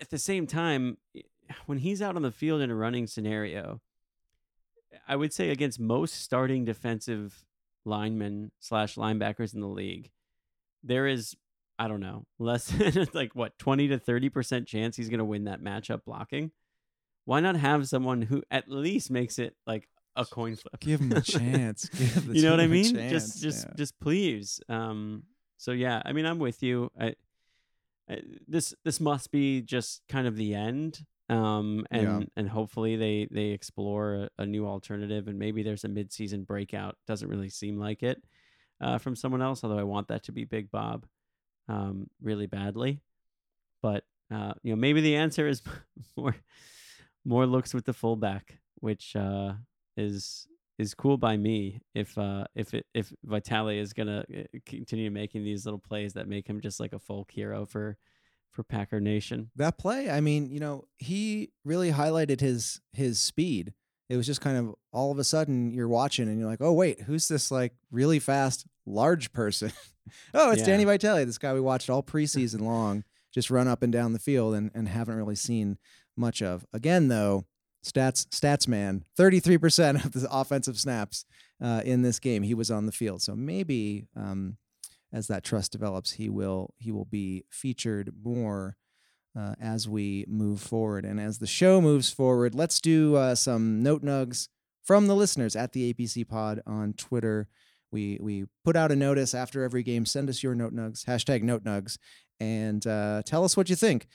at 0.00 0.10
the 0.10 0.18
same 0.18 0.46
time, 0.46 0.98
when 1.66 1.78
he's 1.78 2.02
out 2.02 2.16
on 2.16 2.22
the 2.22 2.30
field 2.30 2.60
in 2.60 2.70
a 2.70 2.74
running 2.74 3.06
scenario, 3.06 3.80
I 5.06 5.16
would 5.16 5.32
say 5.32 5.50
against 5.50 5.80
most 5.80 6.20
starting 6.22 6.64
defensive 6.64 7.44
linemen 7.84 8.52
slash 8.60 8.96
linebackers 8.96 9.54
in 9.54 9.60
the 9.60 9.68
league, 9.68 10.10
there 10.82 11.06
is 11.06 11.36
I 11.78 11.88
don't 11.88 12.00
know 12.00 12.26
less 12.38 12.66
than 12.66 13.06
like 13.14 13.34
what 13.34 13.58
twenty 13.58 13.88
to 13.88 13.98
thirty 13.98 14.28
percent 14.28 14.66
chance 14.66 14.96
he's 14.96 15.08
going 15.08 15.18
to 15.18 15.24
win 15.24 15.44
that 15.44 15.62
matchup 15.62 16.04
blocking. 16.04 16.52
Why 17.24 17.40
not 17.40 17.56
have 17.56 17.88
someone 17.88 18.22
who 18.22 18.42
at 18.50 18.68
least 18.68 19.10
makes 19.10 19.38
it 19.38 19.54
like 19.66 19.88
a 20.16 20.24
coin 20.24 20.56
flip? 20.56 20.80
Give 20.80 21.00
him 21.00 21.12
a 21.12 21.20
chance. 21.20 21.88
You 22.32 22.42
know 22.42 22.50
what 22.50 22.60
I 22.60 22.66
mean? 22.66 22.94
chance, 22.94 23.10
just 23.10 23.42
just 23.42 23.66
yeah. 23.66 23.74
just 23.76 24.00
please. 24.00 24.60
Um. 24.68 25.24
So 25.56 25.72
yeah, 25.72 26.02
I 26.04 26.12
mean 26.12 26.26
I'm 26.26 26.38
with 26.38 26.62
you. 26.62 26.90
I 26.98 27.14
this 28.46 28.74
this 28.84 29.00
must 29.00 29.30
be 29.30 29.60
just 29.60 30.02
kind 30.08 30.26
of 30.26 30.36
the 30.36 30.54
end. 30.54 31.04
Um. 31.28 31.86
And 31.90 32.02
Yeah. 32.02 32.20
and 32.36 32.48
hopefully 32.48 32.96
they 32.96 33.28
they 33.30 33.48
explore 33.48 34.14
a, 34.38 34.42
a 34.42 34.46
new 34.46 34.66
alternative 34.66 35.28
and 35.28 35.38
maybe 35.38 35.62
there's 35.62 35.84
a 35.84 35.88
midseason 35.88 36.46
breakout. 36.46 36.96
Doesn't 37.06 37.28
really 37.28 37.50
seem 37.50 37.78
like 37.78 38.02
it. 38.02 38.22
Uh, 38.80 38.96
from 38.98 39.16
someone 39.16 39.42
else, 39.42 39.64
although 39.64 39.78
I 39.78 39.82
want 39.82 40.08
that 40.08 40.22
to 40.24 40.32
be 40.32 40.44
Big 40.44 40.70
Bob, 40.70 41.04
um, 41.68 42.08
really 42.22 42.46
badly. 42.46 43.00
But 43.82 44.04
uh, 44.30 44.54
you 44.62 44.72
know, 44.72 44.76
maybe 44.80 45.00
the 45.00 45.16
answer 45.16 45.46
is 45.48 45.62
more 46.16 46.34
more 47.24 47.44
looks 47.46 47.74
with 47.74 47.84
the 47.84 47.92
fullback, 47.92 48.58
which 48.76 49.14
uh, 49.16 49.52
is 49.96 50.46
is 50.78 50.94
cool 50.94 51.16
by 51.16 51.36
me. 51.36 51.80
If 51.94 52.16
uh, 52.16 52.44
if 52.54 52.72
it 52.74 52.86
if 52.94 53.12
Vitale 53.24 53.78
is 53.80 53.92
gonna 53.92 54.24
uh, 54.36 54.58
continue 54.66 55.10
making 55.10 55.44
these 55.44 55.64
little 55.66 55.80
plays 55.80 56.12
that 56.14 56.28
make 56.28 56.46
him 56.48 56.60
just 56.60 56.80
like 56.80 56.92
a 56.92 56.98
folk 56.98 57.30
hero 57.30 57.66
for 57.66 57.96
for 58.52 58.62
Packer 58.64 58.98
Nation. 58.98 59.50
that 59.56 59.78
play 59.78 60.10
i 60.10 60.20
mean 60.20 60.50
you 60.50 60.58
know 60.58 60.84
he 60.96 61.52
really 61.64 61.92
highlighted 61.92 62.40
his 62.40 62.80
his 62.92 63.20
speed 63.20 63.72
it 64.08 64.16
was 64.16 64.26
just 64.26 64.40
kind 64.40 64.56
of 64.56 64.74
all 64.92 65.12
of 65.12 65.18
a 65.18 65.22
sudden 65.24 65.70
you're 65.70 65.86
watching 65.86 66.28
and 66.28 66.40
you're 66.40 66.48
like 66.48 66.62
oh 66.62 66.72
wait 66.72 67.02
who's 67.02 67.28
this 67.28 67.50
like 67.52 67.74
really 67.92 68.18
fast 68.18 68.66
large 68.86 69.32
person 69.32 69.70
oh 70.34 70.50
it's 70.50 70.60
Yeah. 70.60 70.66
danny 70.66 70.84
vitale 70.84 71.24
this 71.24 71.38
guy 71.38 71.52
we 71.54 71.60
watched 71.60 71.88
all 71.90 72.02
preseason 72.14 72.62
long 72.62 73.04
just 73.32 73.50
run 73.50 73.68
up 73.68 73.82
and 73.82 73.92
down 73.92 74.12
the 74.12 74.18
field 74.18 74.54
and, 74.54 74.70
and 74.74 74.88
haven't 74.88 75.14
really 75.16 75.36
seen 75.36 75.78
much 76.16 76.42
of 76.42 76.64
again 76.72 77.06
though 77.08 77.44
stats 77.92 78.26
stats 78.28 78.68
man 78.68 79.04
33% 79.18 80.04
of 80.04 80.12
the 80.12 80.28
offensive 80.30 80.78
snaps 80.78 81.24
uh, 81.62 81.82
in 81.84 82.02
this 82.02 82.18
game 82.18 82.42
he 82.42 82.54
was 82.54 82.70
on 82.70 82.86
the 82.86 82.92
field 82.92 83.22
so 83.22 83.34
maybe 83.34 84.06
um, 84.16 84.56
as 85.12 85.26
that 85.26 85.44
trust 85.44 85.72
develops 85.72 86.12
he 86.12 86.28
will 86.28 86.74
he 86.78 86.92
will 86.92 87.06
be 87.06 87.44
featured 87.50 88.12
more 88.22 88.76
uh, 89.38 89.54
as 89.60 89.88
we 89.88 90.24
move 90.28 90.60
forward. 90.60 91.04
And 91.04 91.20
as 91.20 91.38
the 91.38 91.46
show 91.46 91.80
moves 91.80 92.10
forward, 92.10 92.54
let's 92.54 92.80
do 92.80 93.16
uh, 93.16 93.34
some 93.34 93.82
note 93.82 94.02
nugs 94.02 94.48
from 94.82 95.06
the 95.06 95.14
listeners 95.14 95.54
at 95.54 95.72
the 95.72 95.92
APC 95.92 96.26
Pod 96.26 96.62
on 96.66 96.94
Twitter. 96.94 97.48
We 97.90 98.18
we 98.20 98.46
put 98.64 98.76
out 98.76 98.92
a 98.92 98.96
notice 98.96 99.34
after 99.34 99.62
every 99.62 99.82
game. 99.82 100.06
Send 100.06 100.28
us 100.28 100.42
your 100.42 100.54
note 100.54 100.74
nugs 100.74 101.04
hashtag 101.04 101.42
note 101.42 101.64
nugs 101.64 101.98
and 102.40 102.86
uh, 102.86 103.22
tell 103.24 103.44
us 103.44 103.56
what 103.56 103.70
you 103.70 103.76
think. 103.76 104.06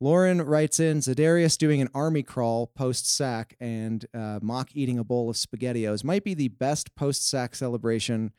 Lauren 0.00 0.42
writes 0.42 0.78
in 0.78 0.98
Za'Darius 0.98 1.56
doing 1.56 1.80
an 1.80 1.88
army 1.94 2.22
crawl 2.22 2.66
post 2.66 3.10
sack 3.10 3.56
and 3.60 4.04
uh, 4.12 4.38
mock 4.42 4.68
eating 4.74 4.98
a 4.98 5.04
bowl 5.04 5.30
of 5.30 5.36
SpaghettiOs 5.36 6.04
might 6.04 6.22
be 6.22 6.34
the 6.34 6.48
best 6.48 6.94
post 6.94 7.28
sack 7.28 7.54
celebration 7.54 8.32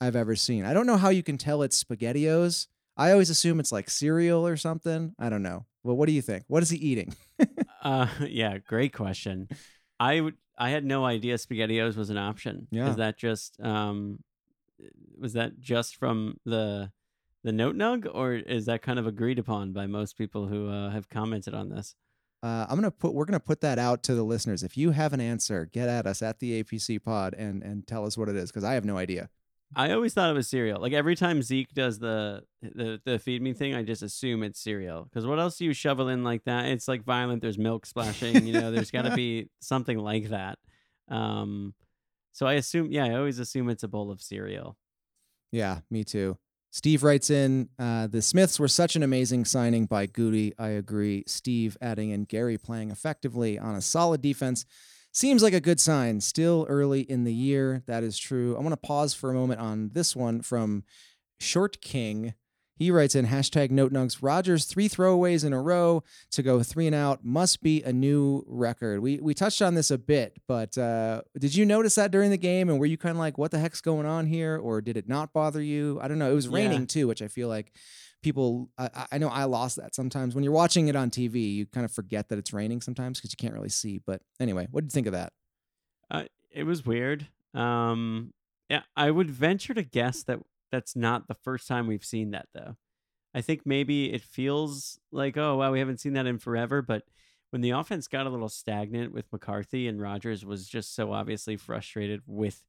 I've 0.00 0.16
ever 0.16 0.36
seen. 0.36 0.64
I 0.64 0.72
don't 0.72 0.86
know 0.86 0.96
how 0.96 1.08
you 1.08 1.22
can 1.22 1.36
tell 1.36 1.62
it's 1.62 1.82
SpaghettiOs. 1.82 2.68
I 2.96 3.12
always 3.12 3.30
assume 3.30 3.58
it's 3.58 3.72
like 3.72 3.90
cereal 3.90 4.46
or 4.46 4.56
something. 4.56 5.14
I 5.18 5.30
don't 5.30 5.42
know. 5.42 5.66
Well, 5.82 5.96
what 5.96 6.06
do 6.06 6.12
you 6.12 6.22
think? 6.22 6.44
What 6.48 6.62
is 6.62 6.70
he 6.70 6.78
eating? 6.78 7.14
Uh, 7.82 8.08
yeah, 8.28 8.58
great 8.58 8.92
question. 8.92 9.48
I. 9.98 10.32
I 10.58 10.68
had 10.68 10.84
no 10.84 11.06
idea 11.06 11.36
SpaghettiOs 11.36 11.96
was 11.96 12.10
an 12.10 12.18
option. 12.18 12.68
Yeah. 12.70 12.90
Is 12.90 12.96
that 12.96 13.16
just 13.16 13.58
um, 13.58 14.18
was 15.18 15.32
that 15.32 15.58
just 15.58 15.96
from 15.96 16.36
the 16.44 16.90
the 17.44 17.52
note 17.52 17.76
nug, 17.76 18.06
or 18.12 18.34
is 18.34 18.66
that 18.66 18.82
kind 18.82 18.98
of 18.98 19.06
agreed 19.06 19.38
upon 19.38 19.72
by 19.72 19.86
most 19.86 20.16
people 20.16 20.46
who 20.46 20.68
uh, 20.68 20.90
have 20.90 21.08
commented 21.08 21.54
on 21.54 21.68
this? 21.70 21.94
Uh, 22.42 22.66
I'm 22.68 22.76
gonna 22.76 22.90
put. 22.90 23.12
We're 23.12 23.26
gonna 23.26 23.40
put 23.40 23.60
that 23.60 23.78
out 23.78 24.02
to 24.04 24.14
the 24.14 24.22
listeners. 24.22 24.62
If 24.62 24.76
you 24.76 24.92
have 24.92 25.12
an 25.12 25.20
answer, 25.20 25.66
get 25.66 25.88
at 25.88 26.06
us 26.06 26.22
at 26.22 26.38
the 26.38 26.62
APC 26.62 27.02
Pod 27.02 27.34
and 27.34 27.62
and 27.62 27.86
tell 27.86 28.06
us 28.06 28.16
what 28.16 28.28
it 28.28 28.36
is 28.36 28.50
because 28.50 28.64
I 28.64 28.74
have 28.74 28.84
no 28.84 28.96
idea. 28.96 29.28
I 29.76 29.92
always 29.92 30.14
thought 30.14 30.30
it 30.30 30.34
was 30.34 30.48
cereal. 30.48 30.80
Like 30.80 30.92
every 30.92 31.14
time 31.14 31.42
Zeke 31.42 31.72
does 31.74 31.98
the 31.98 32.42
the, 32.62 33.00
the 33.04 33.18
feed 33.18 33.40
me 33.42 33.52
thing, 33.52 33.74
I 33.74 33.82
just 33.82 34.02
assume 34.02 34.42
it's 34.42 34.60
cereal. 34.60 35.04
Because 35.04 35.26
what 35.26 35.38
else 35.38 35.58
do 35.58 35.64
you 35.64 35.72
shovel 35.72 36.08
in 36.08 36.24
like 36.24 36.44
that? 36.44 36.66
It's 36.66 36.88
like 36.88 37.04
violent. 37.04 37.40
There's 37.42 37.58
milk 37.58 37.86
splashing. 37.86 38.46
You 38.46 38.54
know, 38.54 38.72
there's 38.72 38.90
got 38.90 39.02
to 39.02 39.14
be 39.14 39.48
something 39.60 39.98
like 39.98 40.30
that. 40.30 40.58
Um, 41.08 41.74
so 42.32 42.46
I 42.46 42.54
assume, 42.54 42.90
yeah, 42.90 43.04
I 43.04 43.14
always 43.14 43.38
assume 43.38 43.68
it's 43.68 43.82
a 43.82 43.88
bowl 43.88 44.10
of 44.10 44.20
cereal. 44.20 44.76
Yeah, 45.52 45.80
me 45.90 46.04
too. 46.04 46.38
Steve 46.70 47.02
writes 47.02 47.30
in, 47.30 47.68
uh, 47.78 48.06
the 48.06 48.22
Smiths 48.22 48.60
were 48.60 48.68
such 48.68 48.94
an 48.94 49.02
amazing 49.02 49.44
signing 49.44 49.86
by 49.86 50.06
Gutey. 50.06 50.52
I 50.58 50.68
agree. 50.68 51.24
Steve 51.26 51.76
adding 51.80 52.10
in 52.10 52.24
Gary 52.24 52.58
playing 52.58 52.90
effectively 52.90 53.58
on 53.58 53.74
a 53.74 53.80
solid 53.80 54.22
defense 54.22 54.64
seems 55.12 55.42
like 55.42 55.52
a 55.52 55.60
good 55.60 55.80
sign. 55.80 56.20
Still 56.20 56.66
early 56.68 57.00
in 57.00 57.24
the 57.24 57.34
year. 57.34 57.82
That 57.86 58.04
is 58.04 58.16
true. 58.16 58.56
I 58.56 58.60
want 58.60 58.72
to 58.72 58.76
pause 58.76 59.14
for 59.14 59.30
a 59.30 59.34
moment 59.34 59.60
on 59.60 59.90
this 59.92 60.14
one 60.14 60.42
from 60.42 60.84
Short 61.40 61.80
King. 61.80 62.34
He 62.80 62.90
writes 62.90 63.14
in 63.14 63.26
hashtag 63.26 63.70
note 63.70 63.92
nugs 63.92 64.18
Rodgers 64.22 64.64
three 64.64 64.88
throwaways 64.88 65.44
in 65.44 65.52
a 65.52 65.60
row 65.60 66.02
to 66.30 66.42
go 66.42 66.62
three 66.62 66.86
and 66.86 66.94
out 66.96 67.22
must 67.22 67.62
be 67.62 67.82
a 67.82 67.92
new 67.92 68.42
record. 68.48 69.00
We 69.00 69.18
we 69.20 69.34
touched 69.34 69.60
on 69.60 69.74
this 69.74 69.90
a 69.90 69.98
bit, 69.98 70.38
but 70.48 70.78
uh, 70.78 71.20
did 71.38 71.54
you 71.54 71.66
notice 71.66 71.94
that 71.96 72.10
during 72.10 72.30
the 72.30 72.38
game? 72.38 72.70
And 72.70 72.80
were 72.80 72.86
you 72.86 72.96
kind 72.96 73.10
of 73.12 73.18
like, 73.18 73.36
what 73.36 73.50
the 73.50 73.58
heck's 73.58 73.82
going 73.82 74.06
on 74.06 74.26
here? 74.26 74.56
Or 74.56 74.80
did 74.80 74.96
it 74.96 75.06
not 75.08 75.34
bother 75.34 75.60
you? 75.60 75.98
I 76.00 76.08
don't 76.08 76.18
know. 76.18 76.32
It 76.32 76.34
was 76.34 76.46
Yeah. 76.46 76.54
raining 76.54 76.86
too, 76.86 77.06
which 77.06 77.20
I 77.20 77.28
feel 77.28 77.48
like 77.48 77.70
people, 78.22 78.70
I, 78.78 78.88
I- 78.94 79.06
I 79.12 79.18
know 79.18 79.28
I 79.28 79.44
lost 79.44 79.76
that 79.76 79.94
sometimes. 79.94 80.34
When 80.34 80.42
you're 80.42 80.52
watching 80.54 80.88
it 80.88 80.96
on 80.96 81.10
TV, 81.10 81.54
you 81.54 81.66
kind 81.66 81.84
of 81.84 81.92
forget 81.92 82.30
that 82.30 82.38
it's 82.38 82.52
raining 82.54 82.80
sometimes 82.80 83.18
because 83.20 83.30
you 83.32 83.36
can't 83.38 83.52
really 83.54 83.68
see. 83.68 84.00
But 84.06 84.22
anyway, 84.40 84.68
what 84.70 84.80
did 84.84 84.86
you 84.92 84.94
think 84.94 85.06
of 85.06 85.12
that? 85.12 85.34
Uh, 86.10 86.24
it 86.50 86.64
was 86.64 86.86
weird. 86.86 87.26
Um, 87.52 88.32
yeah, 88.70 88.82
I 88.96 89.10
would 89.10 89.30
venture 89.30 89.74
to 89.74 89.82
guess 89.82 90.22
that 90.22 90.38
that's 90.70 90.96
not 90.96 91.28
the 91.28 91.34
first 91.34 91.68
time 91.68 91.86
we've 91.86 92.04
seen 92.04 92.30
that, 92.30 92.48
though. 92.54 92.76
I 93.34 93.40
think 93.40 93.62
maybe 93.64 94.12
it 94.12 94.22
feels 94.22 94.98
like, 95.12 95.36
oh, 95.36 95.56
wow, 95.56 95.72
we 95.72 95.78
haven't 95.78 96.00
seen 96.00 96.14
that 96.14 96.26
in 96.26 96.38
forever. 96.38 96.82
But 96.82 97.04
when 97.50 97.62
the 97.62 97.70
offense 97.70 98.08
got 98.08 98.26
a 98.26 98.30
little 98.30 98.48
stagnant 98.48 99.12
with 99.12 99.30
McCarthy 99.32 99.86
and 99.86 100.00
Rodgers 100.00 100.44
was 100.44 100.68
just 100.68 100.94
so 100.94 101.12
obviously 101.12 101.56
frustrated 101.56 102.22
with 102.26 102.64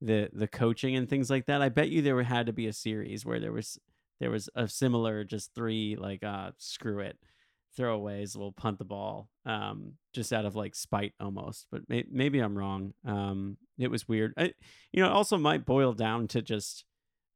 the 0.00 0.30
the 0.32 0.48
coaching 0.48 0.96
and 0.96 1.08
things 1.08 1.30
like 1.30 1.46
that, 1.46 1.62
I 1.62 1.68
bet 1.68 1.90
you 1.90 2.02
there 2.02 2.22
had 2.22 2.46
to 2.46 2.52
be 2.52 2.66
a 2.66 2.72
series 2.72 3.24
where 3.24 3.38
there 3.38 3.52
was 3.52 3.78
there 4.20 4.30
was 4.30 4.48
a 4.54 4.68
similar 4.68 5.24
just 5.24 5.54
three 5.54 5.96
like 5.96 6.22
uh 6.22 6.52
screw 6.58 7.00
it 7.00 7.18
throwaways 7.78 8.36
we'll 8.36 8.52
punt 8.52 8.78
the 8.78 8.84
ball 8.84 9.28
um 9.46 9.92
just 10.12 10.32
out 10.32 10.44
of 10.44 10.56
like 10.56 10.74
spite 10.74 11.14
almost 11.20 11.66
but 11.70 11.82
may- 11.88 12.06
maybe 12.10 12.40
i'm 12.40 12.56
wrong 12.58 12.92
um 13.06 13.56
it 13.78 13.90
was 13.90 14.08
weird 14.08 14.34
I, 14.36 14.52
you 14.92 15.02
know 15.02 15.06
it 15.06 15.12
also 15.12 15.38
might 15.38 15.64
boil 15.64 15.92
down 15.92 16.28
to 16.28 16.42
just 16.42 16.84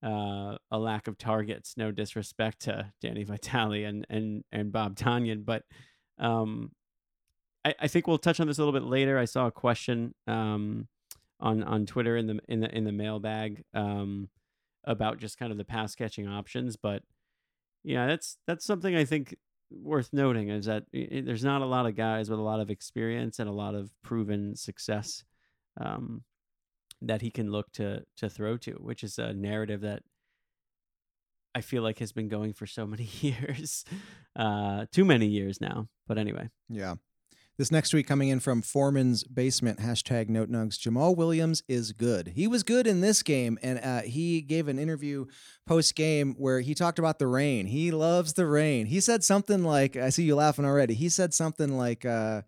uh 0.04 0.56
a 0.70 0.78
lack 0.78 1.08
of 1.08 1.16
targets 1.18 1.74
no 1.76 1.90
disrespect 1.90 2.60
to 2.62 2.92
danny 3.00 3.24
vitale 3.24 3.84
and 3.84 4.06
and 4.10 4.44
and 4.52 4.70
bob 4.72 4.94
tonyan 4.96 5.44
but 5.44 5.62
um 6.18 6.70
I, 7.64 7.74
I 7.80 7.88
think 7.88 8.06
we'll 8.06 8.18
touch 8.18 8.40
on 8.40 8.46
this 8.46 8.58
a 8.58 8.60
little 8.62 8.78
bit 8.78 8.86
later. 8.86 9.18
I 9.18 9.24
saw 9.24 9.46
a 9.46 9.50
question 9.50 10.14
um 10.26 10.86
on 11.40 11.62
on 11.62 11.86
twitter 11.86 12.16
in 12.16 12.26
the 12.26 12.38
in 12.48 12.60
the 12.60 12.76
in 12.76 12.84
the 12.84 12.92
mailbag 12.92 13.64
um 13.74 14.28
about 14.84 15.18
just 15.18 15.38
kind 15.38 15.50
of 15.50 15.56
the 15.58 15.64
pass 15.64 15.94
catching 15.94 16.28
options 16.28 16.76
but 16.76 17.02
yeah 17.82 18.06
that's 18.06 18.36
that's 18.46 18.64
something 18.64 18.94
i 18.94 19.04
think 19.04 19.34
worth 19.70 20.10
noting 20.12 20.48
is 20.50 20.66
that 20.66 20.84
i- 20.94 21.08
i- 21.16 21.22
there's 21.22 21.42
not 21.44 21.62
a 21.62 21.66
lot 21.66 21.86
of 21.86 21.96
guys 21.96 22.28
with 22.30 22.38
a 22.38 22.42
lot 22.42 22.60
of 22.60 22.70
experience 22.70 23.38
and 23.38 23.48
a 23.48 23.52
lot 23.52 23.74
of 23.74 23.90
proven 24.02 24.54
success 24.54 25.24
um, 25.80 26.22
that 27.06 27.22
he 27.22 27.30
can 27.30 27.50
look 27.50 27.72
to 27.72 28.04
to 28.16 28.28
throw 28.28 28.56
to, 28.58 28.72
which 28.72 29.02
is 29.04 29.18
a 29.18 29.32
narrative 29.32 29.82
that 29.82 30.02
I 31.54 31.60
feel 31.60 31.82
like 31.82 31.98
has 32.00 32.12
been 32.12 32.28
going 32.28 32.52
for 32.52 32.66
so 32.66 32.86
many 32.94 33.08
years, 33.20 33.84
uh, 34.36 34.86
too 34.92 35.04
many 35.04 35.26
years 35.26 35.60
now. 35.60 35.88
But 36.06 36.18
anyway, 36.18 36.50
Yeah. 36.68 36.96
This 37.56 37.70
next 37.70 37.90
tweet 37.90 38.08
coming 38.08 38.30
in 38.30 38.40
from 38.40 38.62
Foreman's 38.62 39.22
Basement, 39.22 39.78
hashtag 39.78 40.28
Note 40.28 40.50
Nugs. 40.50 40.76
Jamaal 40.76 41.16
Williams 41.16 41.62
is 41.68 41.92
good. 41.92 42.32
He 42.34 42.48
was 42.48 42.64
good 42.64 42.84
in 42.84 43.00
this 43.00 43.22
game, 43.22 43.60
and 43.62 43.78
uh, 43.78 44.00
he 44.00 44.40
gave 44.40 44.66
an 44.66 44.76
interview 44.76 45.26
post 45.64 45.94
game 45.94 46.34
where 46.36 46.58
he 46.58 46.74
talked 46.74 46.98
about 46.98 47.20
the 47.20 47.28
rain. 47.28 47.66
He 47.66 47.92
loves 47.92 48.32
the 48.32 48.46
rain. 48.46 48.86
He 48.86 48.98
said 48.98 49.22
something 49.22 49.62
like, 49.62 49.96
I 49.96 50.08
see 50.08 50.24
you 50.24 50.34
laughing 50.34 50.64
already. 50.64 50.94
He 50.94 51.08
said 51.08 51.32
something 51.32 51.76
like, 51.76 52.04
uh, 52.04 52.42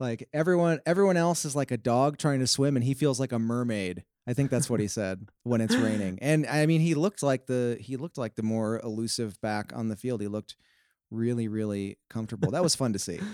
like 0.00 0.28
everyone 0.32 0.80
everyone 0.86 1.16
else 1.16 1.44
is 1.44 1.54
like 1.54 1.70
a 1.70 1.76
dog 1.76 2.18
trying 2.18 2.40
to 2.40 2.46
swim 2.46 2.76
and 2.76 2.84
he 2.84 2.94
feels 2.94 3.20
like 3.20 3.32
a 3.32 3.38
mermaid. 3.38 4.04
I 4.26 4.32
think 4.32 4.50
that's 4.50 4.70
what 4.70 4.80
he 4.80 4.88
said 4.88 5.28
when 5.42 5.60
it's 5.60 5.76
raining. 5.76 6.18
And 6.22 6.46
I 6.46 6.66
mean 6.66 6.80
he 6.80 6.94
looked 6.94 7.22
like 7.22 7.46
the 7.46 7.76
he 7.80 7.96
looked 7.96 8.18
like 8.18 8.34
the 8.34 8.42
more 8.42 8.80
elusive 8.82 9.40
back 9.40 9.72
on 9.74 9.88
the 9.88 9.96
field. 9.96 10.20
He 10.20 10.28
looked 10.28 10.56
really 11.10 11.48
really 11.48 11.98
comfortable. 12.10 12.50
That 12.50 12.62
was 12.62 12.74
fun 12.74 12.92
to 12.92 12.98
see. 12.98 13.20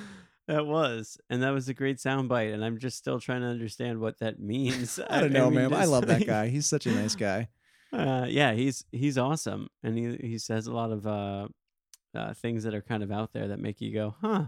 That 0.51 0.67
was, 0.67 1.17
and 1.31 1.45
that 1.45 1.51
was 1.51 1.69
a 1.69 1.75
great 1.75 1.99
soundbite. 1.99 2.53
And 2.53 2.65
I'm 2.65 2.79
just 2.79 2.99
still 2.99 3.21
trying 3.21 3.43
to 3.43 3.47
understand 3.47 4.01
what 4.01 4.19
that 4.19 4.41
means. 4.41 4.99
I 5.09 5.21
don't 5.21 5.33
know, 5.33 5.49
mean, 5.49 5.71
man. 5.71 5.73
I 5.73 5.85
love 5.85 6.09
that 6.09 6.27
guy. 6.27 6.49
He's 6.49 6.67
such 6.67 6.87
a 6.87 6.91
nice 6.91 7.15
guy. 7.15 7.51
Uh, 7.93 8.27
yeah, 8.29 8.53
he's 8.53 8.85
he's 8.91 9.17
awesome, 9.17 9.69
and 9.85 9.97
he 9.97 10.17
he 10.17 10.39
says 10.39 10.67
a 10.67 10.73
lot 10.73 10.91
of 10.91 11.07
uh, 11.07 11.47
uh, 12.17 12.35
things 12.35 12.65
that 12.65 12.75
are 12.75 12.83
kind 12.83 13.05
of 13.05 13.13
out 13.13 13.33
there 13.33 13.47
that 13.47 13.61
make 13.61 13.81
you 13.81 13.95
go, 13.95 14.17
huh. 14.21 14.47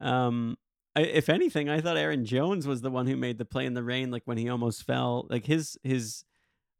Um, 0.00 0.58
I, 0.94 1.02
if 1.02 1.28
anything, 1.28 1.68
I 1.70 1.80
thought 1.80 1.96
Aaron 1.96 2.24
Jones 2.24 2.66
was 2.66 2.82
the 2.82 2.90
one 2.90 3.06
who 3.06 3.16
made 3.16 3.38
the 3.38 3.44
play 3.44 3.66
in 3.66 3.74
the 3.74 3.82
rain, 3.82 4.10
like 4.10 4.22
when 4.26 4.38
he 4.38 4.48
almost 4.48 4.84
fell, 4.84 5.26
like 5.30 5.46
his 5.46 5.78
his 5.82 6.24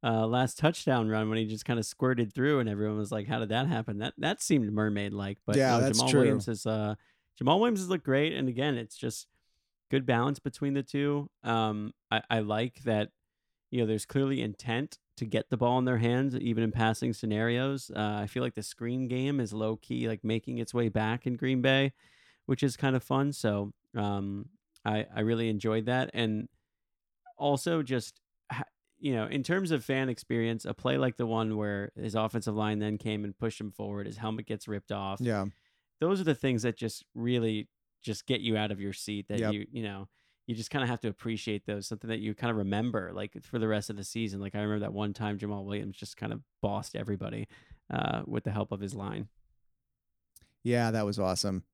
uh, 0.04 0.26
last 0.26 0.58
touchdown 0.58 1.08
run 1.08 1.28
when 1.28 1.38
he 1.38 1.46
just 1.46 1.64
kind 1.64 1.78
of 1.78 1.86
squirted 1.86 2.34
through, 2.34 2.60
and 2.60 2.68
everyone 2.68 2.98
was 2.98 3.12
like, 3.12 3.26
"How 3.26 3.38
did 3.38 3.48
that 3.50 3.68
happen?" 3.68 3.98
That 3.98 4.14
that 4.18 4.42
seemed 4.42 4.72
mermaid 4.72 5.12
like, 5.12 5.38
but 5.46 5.56
Yeah, 5.56 5.78
no, 5.78 5.90
Jamaal 5.90 6.10
true. 6.10 6.20
Williams 6.20 6.48
is 6.48 6.66
uh, 6.66 6.94
Jamaal 7.40 7.58
Williams 7.58 7.80
has 7.80 7.88
looked 7.88 8.04
great, 8.04 8.34
and 8.34 8.48
again, 8.48 8.76
it's 8.76 8.96
just 8.96 9.28
good 9.90 10.04
balance 10.04 10.38
between 10.38 10.74
the 10.74 10.82
two. 10.82 11.30
Um, 11.42 11.92
I, 12.10 12.22
I 12.28 12.38
like 12.40 12.82
that 12.84 13.10
you 13.70 13.80
know 13.80 13.86
there's 13.86 14.06
clearly 14.06 14.40
intent 14.40 14.98
to 15.16 15.24
get 15.24 15.50
the 15.50 15.56
ball 15.56 15.78
in 15.78 15.84
their 15.84 15.98
hands 15.98 16.36
even 16.36 16.62
in 16.62 16.70
passing 16.70 17.12
scenarios 17.12 17.90
uh, 17.96 18.18
i 18.22 18.26
feel 18.26 18.42
like 18.42 18.54
the 18.54 18.62
screen 18.62 19.08
game 19.08 19.40
is 19.40 19.52
low 19.52 19.76
key 19.76 20.06
like 20.06 20.22
making 20.22 20.58
its 20.58 20.72
way 20.72 20.88
back 20.88 21.26
in 21.26 21.34
green 21.34 21.60
bay 21.60 21.92
which 22.46 22.62
is 22.62 22.76
kind 22.76 22.94
of 22.94 23.02
fun 23.02 23.32
so 23.32 23.72
um, 23.96 24.46
I, 24.84 25.06
I 25.14 25.20
really 25.20 25.48
enjoyed 25.48 25.86
that 25.86 26.10
and 26.14 26.48
also 27.38 27.82
just 27.82 28.20
you 28.98 29.14
know 29.14 29.26
in 29.26 29.42
terms 29.42 29.70
of 29.70 29.84
fan 29.84 30.08
experience 30.08 30.64
a 30.64 30.74
play 30.74 30.96
like 30.98 31.16
the 31.16 31.26
one 31.26 31.56
where 31.56 31.90
his 31.96 32.14
offensive 32.14 32.54
line 32.54 32.78
then 32.78 32.98
came 32.98 33.24
and 33.24 33.36
pushed 33.36 33.60
him 33.60 33.70
forward 33.72 34.06
his 34.06 34.16
helmet 34.18 34.46
gets 34.46 34.68
ripped 34.68 34.92
off 34.92 35.20
Yeah. 35.20 35.46
those 36.00 36.20
are 36.20 36.24
the 36.24 36.34
things 36.34 36.62
that 36.62 36.76
just 36.76 37.04
really 37.14 37.68
just 38.02 38.26
get 38.26 38.40
you 38.40 38.56
out 38.56 38.70
of 38.70 38.80
your 38.80 38.92
seat 38.92 39.26
that 39.28 39.38
Yep. 39.40 39.52
you 39.54 39.66
you 39.72 39.82
know 39.82 40.08
you 40.46 40.54
just 40.56 40.70
kind 40.70 40.82
of 40.82 40.88
have 40.88 41.00
to 41.00 41.08
appreciate 41.08 41.66
those 41.66 41.86
something 41.86 42.08
that 42.10 42.18
you 42.20 42.34
kind 42.34 42.50
of 42.50 42.56
remember 42.56 43.12
like 43.12 43.36
for 43.42 43.58
the 43.58 43.68
rest 43.68 43.90
of 43.90 43.96
the 43.96 44.04
season 44.04 44.40
like 44.40 44.54
i 44.54 44.60
remember 44.60 44.80
that 44.80 44.92
one 44.92 45.12
time 45.12 45.38
jamaal 45.38 45.64
williams 45.64 45.96
just 45.96 46.16
kind 46.16 46.32
of 46.32 46.40
bossed 46.60 46.94
everybody 46.96 47.46
uh, 47.92 48.22
with 48.26 48.44
the 48.44 48.50
help 48.50 48.72
of 48.72 48.80
his 48.80 48.94
line 48.94 49.28
Yeah, 50.64 50.92
that 50.92 51.04
was 51.04 51.18
awesome. 51.18 51.64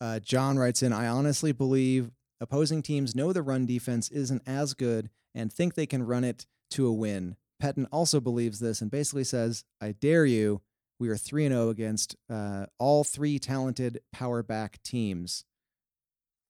Uh, 0.00 0.20
John 0.20 0.58
writes 0.58 0.82
in 0.82 0.92
I 0.92 1.06
honestly 1.08 1.52
believe 1.52 2.10
opposing 2.40 2.82
teams 2.82 3.14
know 3.14 3.32
the 3.32 3.42
run 3.42 3.64
defense 3.66 4.08
isn't 4.10 4.42
as 4.46 4.74
good 4.74 5.10
and 5.34 5.52
think 5.52 5.74
they 5.74 5.86
can 5.86 6.02
run 6.02 6.24
it 6.24 6.46
to 6.72 6.86
a 6.86 6.92
win. 6.92 7.36
Pettine 7.62 7.86
also 7.90 8.20
believes 8.20 8.58
this 8.60 8.82
and 8.82 8.90
basically 8.90 9.24
says, 9.24 9.64
I 9.80 9.92
dare 9.92 10.26
you. 10.26 10.60
We 10.98 11.08
are 11.08 11.16
3 11.16 11.48
0 11.48 11.68
against 11.70 12.16
uh, 12.30 12.66
all 12.78 13.04
three 13.04 13.38
talented 13.38 14.00
power 14.12 14.42
back 14.42 14.82
teams. 14.82 15.44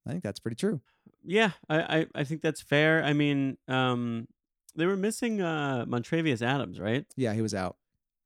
I 0.07 0.11
think 0.11 0.23
that's 0.23 0.39
pretty 0.41 0.57
true. 0.57 0.81
yeah 1.25 1.51
i 1.69 1.79
i, 1.99 2.07
I 2.15 2.25
think 2.25 2.41
that's 2.43 2.61
fair 2.61 3.03
i 3.03 3.13
mean 3.13 3.59
um 3.67 4.29
they 4.77 4.87
were 4.87 4.97
missing 4.97 5.41
uh 5.41 5.85
montravius 5.89 6.43
adams 6.43 6.79
right 6.79 7.05
Yeah, 7.17 7.33
he 7.35 7.43
was 7.43 7.55
out. 7.55 7.77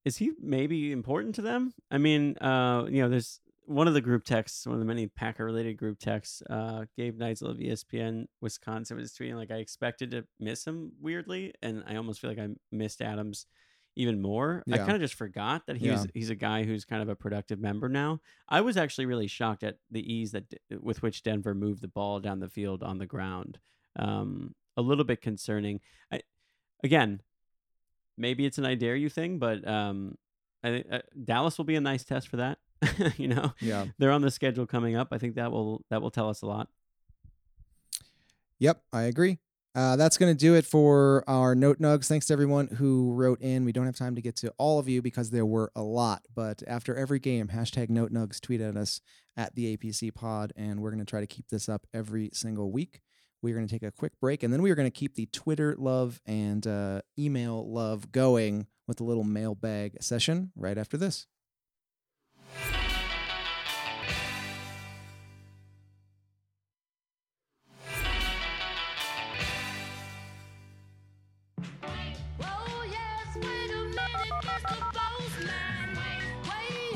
is 0.04 0.18
he 0.18 0.33
maybe 0.40 0.92
important 0.92 1.35
to 1.37 1.42
them? 1.42 1.72
I 1.90 1.96
mean, 1.98 2.37
uh, 2.38 2.85
you 2.90 3.00
know, 3.02 3.09
there's 3.09 3.40
one 3.70 3.87
of 3.87 3.94
the 3.94 4.00
group 4.00 4.24
texts, 4.24 4.66
one 4.66 4.74
of 4.74 4.80
the 4.80 4.85
many 4.87 5.06
Packer 5.06 5.44
related 5.44 5.76
group 5.76 6.00
texts. 6.00 6.42
Uh, 6.50 6.87
Gabe 6.96 7.16
Neitzel 7.20 7.50
of 7.50 7.59
ESPN 7.59 8.24
Wisconsin 8.40 8.96
was 8.96 9.12
tweeting 9.12 9.37
like 9.37 9.52
I 9.52 9.56
expected 9.59 10.11
to 10.11 10.24
miss 10.40 10.66
him 10.66 10.90
weirdly, 11.00 11.54
and 11.62 11.85
I 11.87 11.94
almost 11.94 12.20
feel 12.20 12.30
like 12.30 12.40
I 12.40 12.48
missed 12.72 13.00
Adams 13.00 13.46
even 13.94 14.20
more. 14.20 14.64
I 14.72 14.78
kind 14.78 14.92
of 14.92 15.00
just 15.00 15.14
forgot 15.14 15.66
that 15.66 15.76
he 15.76 15.88
was 15.88 16.04
Yeah. 16.04 16.11
he's 16.14 16.30
a 16.30 16.35
guy 16.35 16.64
who's 16.64 16.85
kind 16.85 17.00
of 17.00 17.09
a 17.09 17.14
productive 17.14 17.61
member 17.61 17.88
now. 17.88 18.20
I 18.48 18.61
was 18.61 18.76
actually 18.76 19.06
really 19.06 19.28
shocked 19.28 19.62
at 19.62 19.76
the 19.90 20.00
ease 20.12 20.33
that 20.33 20.52
with 20.80 21.02
which 21.02 21.22
Denver 21.22 21.54
moved 21.54 21.80
the 21.80 21.88
ball 21.88 22.18
down 22.18 22.40
the 22.40 22.48
field 22.48 22.83
on 22.83 22.98
the 22.98 23.06
ground. 23.06 23.61
Um, 23.96 24.54
a 24.76 24.83
little 24.83 25.04
bit 25.04 25.20
concerning. 25.20 25.80
I, 26.12 26.22
again, 26.83 27.20
maybe 28.16 28.46
it's 28.46 28.59
an 28.59 28.64
I 28.64 28.74
dare 28.74 28.96
you 28.96 29.09
thing, 29.09 29.38
but 29.38 29.66
um, 29.66 30.16
I 30.64 30.68
think 30.70 30.87
uh, 30.90 31.00
Dallas 31.22 31.56
will 31.59 31.64
be 31.64 31.76
a 31.76 31.80
nice 31.80 32.04
test 32.04 32.26
for 32.28 32.38
that. 32.38 32.59
you 33.16 33.28
know, 33.28 33.52
Yeah. 33.60 33.86
they're 33.98 34.10
on 34.10 34.22
the 34.22 34.30
schedule 34.30 34.66
coming 34.66 34.96
up. 34.96 35.08
I 35.12 35.18
think 35.18 35.34
that 35.36 35.52
will 35.52 35.84
that 35.90 36.00
will 36.02 36.10
tell 36.10 36.28
us 36.28 36.42
a 36.42 36.46
lot. 36.46 36.68
Yep, 38.58 38.82
I 38.92 39.02
agree. 39.02 39.38
Uh, 39.74 39.94
that's 39.96 40.18
going 40.18 40.32
to 40.32 40.38
do 40.38 40.54
it 40.54 40.66
for 40.66 41.22
our 41.28 41.54
note 41.54 41.78
nugs. 41.78 42.08
Thanks 42.08 42.26
to 42.26 42.32
everyone 42.32 42.66
who 42.66 43.12
wrote 43.12 43.40
in. 43.40 43.64
We 43.64 43.72
don't 43.72 43.86
have 43.86 43.96
time 43.96 44.16
to 44.16 44.20
get 44.20 44.34
to 44.36 44.52
all 44.58 44.78
of 44.80 44.88
you 44.88 45.00
because 45.00 45.30
there 45.30 45.46
were 45.46 45.70
a 45.76 45.82
lot. 45.82 46.22
But 46.34 46.62
after 46.66 46.96
every 46.96 47.20
game, 47.20 47.48
hashtag 47.48 47.88
note 47.88 48.12
nugs, 48.12 48.40
tweet 48.40 48.60
at 48.60 48.76
us 48.76 49.00
at 49.36 49.54
the 49.54 49.76
APC 49.76 50.12
pod, 50.12 50.52
and 50.56 50.80
we're 50.80 50.90
going 50.90 50.98
to 51.04 51.08
try 51.08 51.20
to 51.20 51.26
keep 51.26 51.48
this 51.48 51.68
up 51.68 51.86
every 51.94 52.30
single 52.32 52.72
week. 52.72 53.00
We're 53.42 53.54
going 53.54 53.66
to 53.68 53.72
take 53.72 53.84
a 53.84 53.92
quick 53.92 54.12
break, 54.20 54.42
and 54.42 54.52
then 54.52 54.60
we 54.60 54.70
are 54.72 54.74
going 54.74 54.90
to 54.90 54.98
keep 54.98 55.14
the 55.14 55.26
Twitter 55.26 55.76
love 55.78 56.20
and 56.26 56.66
uh, 56.66 57.02
email 57.18 57.72
love 57.72 58.10
going 58.10 58.66
with 58.88 59.00
a 59.00 59.04
little 59.04 59.24
mailbag 59.24 60.02
session 60.02 60.50
right 60.56 60.76
after 60.76 60.96
this. 60.98 61.26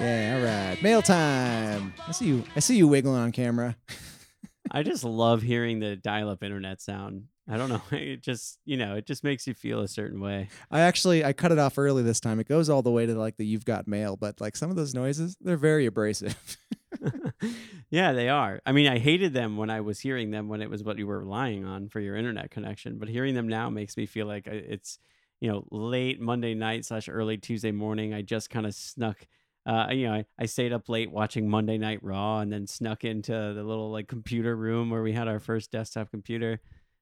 Yeah, 0.05 0.37
all 0.37 0.45
right, 0.45 0.83
mail 0.83 1.01
time. 1.01 1.95
I 2.07 2.13
see 2.13 2.27
you. 2.27 2.45
I 2.55 2.61
see 2.61 2.77
you 2.77 2.87
wiggling 2.87 3.17
on 3.17 3.33
camera. 3.33 3.75
I 4.71 4.83
just 4.83 5.03
love 5.03 5.41
hearing 5.41 5.81
the 5.81 5.97
dial-up 5.97 6.43
internet 6.43 6.83
sound. 6.83 7.25
I 7.49 7.57
don't 7.57 7.71
know. 7.71 7.81
It 7.93 8.23
just 8.23 8.59
you 8.67 8.77
know 8.77 8.97
it 8.97 9.07
just 9.07 9.25
makes 9.25 9.47
you 9.47 9.55
feel 9.55 9.81
a 9.81 9.89
certain 9.89 10.21
way. 10.21 10.49
I 10.71 10.81
actually 10.81 11.25
I 11.25 11.33
cut 11.33 11.53
it 11.53 11.59
off 11.59 11.79
early 11.79 12.03
this 12.03 12.21
time. 12.21 12.39
It 12.39 12.49
goes 12.49 12.69
all 12.69 12.83
the 12.83 12.91
way 12.91 13.07
to 13.07 13.15
like 13.15 13.39
the 13.39 13.47
you've 13.47 13.65
got 13.65 13.89
mail, 13.89 14.15
but 14.17 14.43
like 14.43 14.57
some 14.57 14.69
of 14.69 14.77
those 14.77 14.93
noises, 14.93 15.39
they're 15.41 15.57
very 15.57 15.87
abrasive. 15.87 16.59
yeah, 17.89 18.13
they 18.13 18.29
are. 18.29 18.61
I 18.67 18.73
mean, 18.73 18.89
I 18.89 18.99
hated 18.99 19.33
them 19.33 19.57
when 19.57 19.71
I 19.71 19.81
was 19.81 20.01
hearing 20.01 20.31
them 20.33 20.49
when 20.49 20.61
it 20.61 20.69
was 20.69 20.85
what 20.85 20.99
you 20.99 21.07
were 21.07 21.21
relying 21.21 21.65
on 21.65 21.89
for 21.89 22.01
your 22.01 22.17
internet 22.17 22.51
connection. 22.51 22.99
But 22.99 23.09
hearing 23.09 23.35
them 23.35 23.49
now 23.49 23.71
makes 23.71 23.97
me 23.97 24.05
feel 24.05 24.27
like 24.27 24.47
uh, 24.47 24.53
it's 24.53 24.99
you 25.41 25.51
know 25.51 25.67
late 25.71 26.21
Monday 26.21 26.53
night 26.53 26.85
slash 26.85 27.09
early 27.09 27.39
Tuesday 27.39 27.73
morning. 27.73 28.13
I 28.13 28.21
just 28.21 28.51
kind 28.51 28.67
of 28.67 28.75
snuck. 28.75 29.27
Uh, 29.67 29.89
you 29.91 30.07
know, 30.07 30.15
I, 30.15 30.25
I 30.39 30.47
stayed 30.47 30.73
up 30.73 30.89
late 30.89 31.11
watching 31.11 31.49
Monday 31.49 31.79
Night 31.79 32.01
Raw 32.03 32.41
and 32.41 32.53
then 32.53 32.67
snuck 32.67 33.05
into 33.05 33.33
the 33.33 33.63
little 33.63 33.91
like 33.91 34.09
computer 34.09 34.55
room 34.55 34.91
where 34.91 35.03
we 35.03 35.13
had 35.13 35.27
our 35.27 35.41
first 35.41 35.71
desktop 35.71 36.11
computer. 36.11 36.61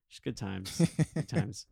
Just 0.09 0.23
good 0.23 0.37
times. 0.37 0.81
good 1.13 1.27
times. 1.27 1.65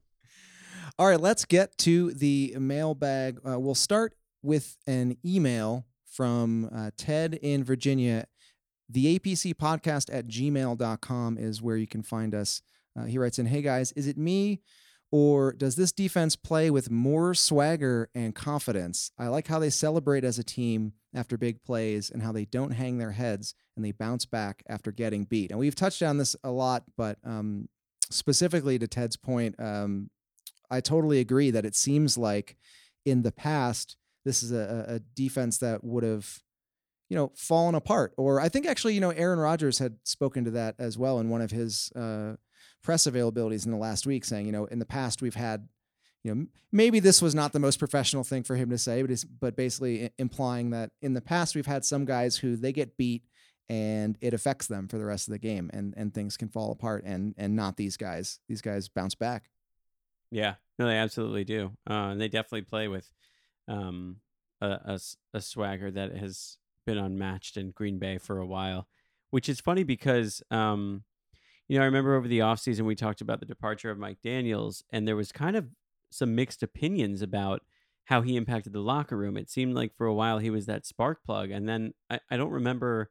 all 0.99 1.07
right, 1.07 1.19
let's 1.19 1.45
get 1.45 1.77
to 1.79 2.11
the 2.11 2.55
mailbag. 2.59 3.39
Uh, 3.47 3.59
we'll 3.59 3.75
start 3.75 4.15
with 4.41 4.77
an 4.85 5.17
email 5.25 5.85
from 6.05 6.69
uh, 6.75 6.91
Ted 6.97 7.35
in 7.35 7.63
Virginia. 7.63 8.25
The 8.89 9.17
APC 9.17 9.53
podcast 9.53 10.13
at 10.13 10.27
gmail.com 10.27 11.37
is 11.37 11.61
where 11.61 11.77
you 11.77 11.87
can 11.87 12.03
find 12.03 12.35
us. 12.35 12.61
Uh, 12.99 13.05
he 13.05 13.17
writes 13.17 13.39
in, 13.39 13.45
Hey 13.45 13.61
guys, 13.61 13.93
is 13.93 14.07
it 14.07 14.17
me 14.17 14.61
or 15.11 15.51
does 15.51 15.75
this 15.75 15.91
defense 15.91 16.37
play 16.37 16.69
with 16.69 16.89
more 16.89 17.33
swagger 17.33 18.09
and 18.15 18.33
confidence? 18.33 19.11
I 19.19 19.27
like 19.27 19.47
how 19.47 19.59
they 19.59 19.69
celebrate 19.69 20.23
as 20.23 20.39
a 20.39 20.43
team 20.43 20.93
after 21.13 21.37
big 21.37 21.61
plays 21.63 22.09
and 22.09 22.23
how 22.23 22.31
they 22.31 22.45
don't 22.45 22.71
hang 22.71 22.97
their 22.97 23.11
heads 23.11 23.53
and 23.75 23.83
they 23.83 23.91
bounce 23.91 24.25
back 24.25 24.63
after 24.69 24.91
getting 24.91 25.25
beat. 25.25 25.51
And 25.51 25.59
we've 25.59 25.75
touched 25.75 26.01
on 26.01 26.17
this 26.17 26.35
a 26.43 26.51
lot, 26.51 26.83
but 26.95 27.17
um, 27.25 27.67
specifically 28.09 28.79
to 28.79 28.87
Ted's 28.87 29.17
point, 29.17 29.55
um, 29.59 30.09
I 30.69 30.79
totally 30.79 31.19
agree 31.19 31.51
that 31.51 31.65
it 31.65 31.75
seems 31.75 32.17
like 32.17 32.55
in 33.05 33.23
the 33.23 33.33
past, 33.33 33.97
this 34.23 34.41
is 34.41 34.53
a, 34.53 34.85
a 34.87 34.99
defense 34.99 35.57
that 35.57 35.83
would 35.83 36.03
have, 36.03 36.39
you 37.09 37.17
know, 37.17 37.33
fallen 37.35 37.75
apart. 37.75 38.13
Or 38.15 38.39
I 38.39 38.47
think 38.47 38.65
actually, 38.65 38.93
you 38.93 39.01
know, 39.01 39.09
Aaron 39.09 39.39
Rodgers 39.39 39.79
had 39.79 39.97
spoken 40.03 40.45
to 40.45 40.51
that 40.51 40.75
as 40.79 40.97
well 40.97 41.19
in 41.19 41.29
one 41.29 41.41
of 41.41 41.51
his 41.51 41.91
uh, 41.95 42.35
press 42.83 43.05
availabilities 43.05 43.65
in 43.65 43.71
the 43.71 43.77
last 43.77 44.05
week, 44.05 44.25
saying, 44.25 44.45
you 44.45 44.51
know, 44.51 44.65
in 44.65 44.79
the 44.79 44.85
past 44.85 45.21
we've 45.21 45.35
had, 45.35 45.67
you 46.23 46.33
know, 46.33 46.45
maybe 46.71 46.99
this 46.99 47.21
was 47.21 47.35
not 47.35 47.53
the 47.53 47.59
most 47.59 47.79
professional 47.79 48.23
thing 48.23 48.43
for 48.43 48.55
him 48.55 48.69
to 48.69 48.77
say, 48.77 49.01
but 49.01 49.11
it's, 49.11 49.23
but 49.23 49.55
basically 49.55 50.11
implying 50.17 50.69
that 50.71 50.91
in 51.01 51.13
the 51.13 51.21
past 51.21 51.55
we've 51.55 51.65
had 51.65 51.85
some 51.85 52.05
guys 52.05 52.37
who 52.37 52.55
they 52.55 52.71
get 52.71 52.97
beat 52.97 53.23
and 53.71 54.17
it 54.19 54.33
affects 54.33 54.67
them 54.67 54.89
for 54.89 54.97
the 54.97 55.05
rest 55.05 55.29
of 55.29 55.31
the 55.31 55.39
game, 55.39 55.69
and 55.73 55.93
and 55.95 56.13
things 56.13 56.35
can 56.35 56.49
fall 56.49 56.73
apart, 56.73 57.05
and 57.05 57.33
and 57.37 57.55
not 57.55 57.77
these 57.77 57.95
guys. 57.95 58.39
These 58.49 58.61
guys 58.61 58.89
bounce 58.89 59.15
back. 59.15 59.49
Yeah, 60.29 60.55
no, 60.77 60.87
they 60.87 60.97
absolutely 60.97 61.45
do, 61.45 61.71
uh, 61.89 62.09
and 62.11 62.19
they 62.19 62.27
definitely 62.27 62.63
play 62.63 62.89
with 62.89 63.09
um, 63.69 64.17
a 64.61 64.99
swagger 65.39 65.89
that 65.89 66.17
has 66.17 66.57
been 66.85 66.97
unmatched 66.97 67.55
in 67.55 67.71
Green 67.71 67.97
Bay 67.97 68.17
for 68.17 68.39
a 68.39 68.45
while. 68.45 68.87
Which 69.29 69.47
is 69.47 69.61
funny 69.61 69.83
because, 69.83 70.43
um, 70.51 71.03
you 71.71 71.77
know, 71.77 71.83
I 71.83 71.85
remember 71.85 72.15
over 72.17 72.27
the 72.27 72.39
offseason 72.39 72.81
we 72.81 72.95
talked 72.95 73.21
about 73.21 73.39
the 73.39 73.45
departure 73.45 73.89
of 73.89 73.97
Mike 73.97 74.17
Daniels, 74.21 74.83
and 74.91 75.07
there 75.07 75.15
was 75.15 75.31
kind 75.31 75.55
of 75.55 75.67
some 76.09 76.35
mixed 76.35 76.61
opinions 76.61 77.21
about 77.21 77.61
how 78.03 78.21
he 78.21 78.35
impacted 78.35 78.73
the 78.73 78.81
locker 78.81 79.15
room. 79.15 79.37
It 79.37 79.49
seemed 79.49 79.73
like 79.73 79.95
for 79.95 80.05
a 80.05 80.13
while 80.13 80.39
he 80.39 80.49
was 80.49 80.65
that 80.65 80.85
spark 80.85 81.23
plug, 81.23 81.49
and 81.49 81.69
then 81.69 81.93
I, 82.09 82.19
I 82.29 82.35
don't 82.35 82.49
remember 82.51 83.09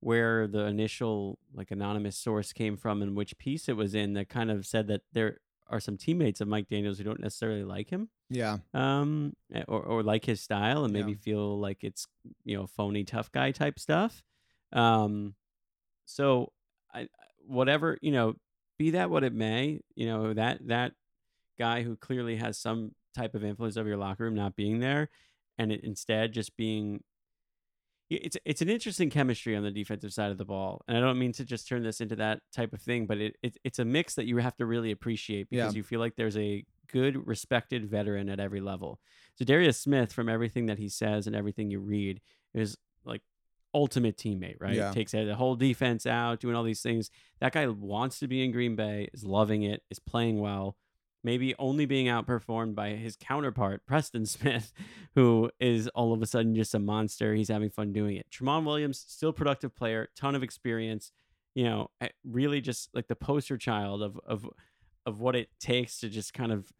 where 0.00 0.46
the 0.46 0.64
initial 0.64 1.38
like 1.52 1.70
anonymous 1.70 2.16
source 2.16 2.54
came 2.54 2.78
from 2.78 3.02
and 3.02 3.14
which 3.14 3.36
piece 3.36 3.68
it 3.68 3.76
was 3.76 3.94
in 3.94 4.14
that 4.14 4.30
kind 4.30 4.50
of 4.50 4.64
said 4.64 4.86
that 4.88 5.02
there 5.12 5.40
are 5.66 5.80
some 5.80 5.98
teammates 5.98 6.40
of 6.40 6.48
Mike 6.48 6.68
Daniels 6.70 6.96
who 6.96 7.04
don't 7.04 7.20
necessarily 7.20 7.64
like 7.64 7.90
him 7.90 8.08
Yeah, 8.30 8.58
um 8.72 9.34
eh, 9.52 9.64
or, 9.68 9.82
or 9.82 10.02
like 10.02 10.24
his 10.24 10.40
style 10.40 10.84
and 10.84 10.94
maybe 10.94 11.12
Yeah. 11.12 11.18
feel 11.18 11.58
like 11.60 11.84
it's 11.84 12.06
you 12.44 12.56
know 12.56 12.66
phony 12.66 13.04
tough 13.04 13.30
guy 13.32 13.50
type 13.50 13.78
stuff 13.78 14.22
um 14.72 15.34
so 16.06 16.52
i 16.94 17.08
whatever 17.48 17.98
you 18.02 18.12
know 18.12 18.34
be 18.78 18.90
that 18.90 19.10
what 19.10 19.24
it 19.24 19.32
may 19.32 19.80
you 19.96 20.06
know 20.06 20.32
that 20.34 20.58
that 20.68 20.92
guy 21.58 21.82
who 21.82 21.96
clearly 21.96 22.36
has 22.36 22.56
some 22.58 22.92
type 23.16 23.34
of 23.34 23.42
influence 23.42 23.76
over 23.76 23.88
your 23.88 23.98
locker 23.98 24.24
room 24.24 24.34
not 24.34 24.54
being 24.54 24.78
there 24.78 25.08
and 25.58 25.72
it 25.72 25.82
instead 25.82 26.32
just 26.32 26.56
being 26.56 27.02
it's 28.10 28.38
it's 28.46 28.62
an 28.62 28.70
interesting 28.70 29.10
chemistry 29.10 29.54
on 29.54 29.62
the 29.62 29.70
defensive 29.70 30.14
side 30.14 30.30
of 30.30 30.38
the 30.38 30.44
ball, 30.44 30.80
and 30.88 30.96
I 30.96 31.00
don't 31.00 31.18
mean 31.18 31.32
to 31.34 31.44
just 31.44 31.68
turn 31.68 31.82
this 31.82 32.00
into 32.00 32.16
that 32.16 32.40
type 32.54 32.72
of 32.72 32.80
thing, 32.80 33.06
but 33.06 33.18
it, 33.18 33.36
it 33.42 33.58
it's 33.64 33.78
a 33.80 33.84
mix 33.84 34.14
that 34.14 34.24
you 34.26 34.38
have 34.38 34.56
to 34.56 34.64
really 34.64 34.92
appreciate 34.92 35.50
because 35.50 35.74
Yeah. 35.74 35.76
you 35.76 35.82
feel 35.82 36.00
like 36.00 36.16
there's 36.16 36.38
a 36.38 36.64
good, 36.90 37.26
respected 37.26 37.90
veteran 37.90 38.30
at 38.30 38.40
every 38.40 38.62
level. 38.62 38.98
So 39.34 39.44
Darius 39.44 39.78
Smith, 39.78 40.10
from 40.10 40.30
everything 40.30 40.64
that 40.66 40.78
he 40.78 40.88
says 40.88 41.26
and 41.26 41.36
everything 41.36 41.70
you 41.70 41.80
read, 41.80 42.22
is 42.54 42.78
ultimate 43.74 44.16
teammate, 44.16 44.56
right? 44.60 44.74
Yeah. 44.74 44.92
Takes 44.92 45.12
the 45.12 45.34
whole 45.34 45.56
defense 45.56 46.06
out, 46.06 46.40
doing 46.40 46.54
all 46.54 46.64
these 46.64 46.82
things. 46.82 47.10
That 47.40 47.52
guy 47.52 47.66
wants 47.66 48.18
to 48.20 48.28
be 48.28 48.44
in 48.44 48.52
Green 48.52 48.76
Bay, 48.76 49.08
is 49.12 49.24
loving 49.24 49.62
it, 49.62 49.82
is 49.90 49.98
playing 49.98 50.40
well. 50.40 50.76
Maybe 51.24 51.54
only 51.58 51.84
being 51.84 52.06
outperformed 52.06 52.74
by 52.74 52.90
his 52.90 53.16
counterpart, 53.16 53.84
Preston 53.86 54.24
Smith, 54.26 54.72
who 55.14 55.50
is 55.60 55.88
all 55.88 56.12
of 56.12 56.22
a 56.22 56.26
sudden 56.26 56.54
just 56.54 56.74
a 56.74 56.78
monster. 56.78 57.34
He's 57.34 57.48
having 57.48 57.70
fun 57.70 57.92
doing 57.92 58.16
it. 58.16 58.26
Tramon 58.30 58.64
Williams, 58.64 59.04
still 59.06 59.32
productive 59.32 59.74
player, 59.74 60.08
ton 60.16 60.34
of 60.34 60.42
experience. 60.42 61.12
You 61.54 61.64
know, 61.64 61.90
eh, 62.00 62.08
really 62.24 62.60
just 62.60 62.94
like 62.94 63.08
the 63.08 63.16
poster 63.16 63.56
child 63.56 64.02
of 64.02 64.20
of 64.24 64.48
of 65.06 65.20
what 65.20 65.34
it 65.34 65.48
takes 65.58 65.98
to 66.00 66.08
just 66.08 66.34
kind 66.34 66.52
of 66.52 66.70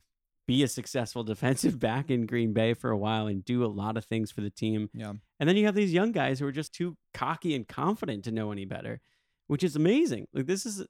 be 0.48 0.64
a 0.64 0.68
successful 0.68 1.22
defensive 1.32 1.78
back 1.78 2.10
in 2.10 2.26
Green 2.26 2.52
Bay 2.52 2.74
for 2.74 2.90
a 2.90 2.96
while 2.96 3.28
and 3.28 3.44
do 3.44 3.64
a 3.64 3.68
lot 3.68 3.96
of 3.96 4.04
things 4.04 4.32
for 4.32 4.40
the 4.40 4.50
team. 4.50 4.90
yeah, 4.92 5.12
And 5.38 5.48
then 5.48 5.56
you 5.56 5.66
have 5.66 5.76
these 5.76 5.92
young 5.92 6.10
guys 6.10 6.40
who 6.40 6.46
are 6.46 6.52
just 6.52 6.74
too 6.74 6.96
cocky 7.14 7.54
and 7.54 7.68
confident 7.68 8.24
to 8.24 8.32
know 8.32 8.50
any 8.50 8.64
better, 8.64 9.00
which 9.46 9.62
is 9.62 9.76
amazing. 9.76 10.26
Like 10.32 10.46
this 10.46 10.66
is 10.66 10.84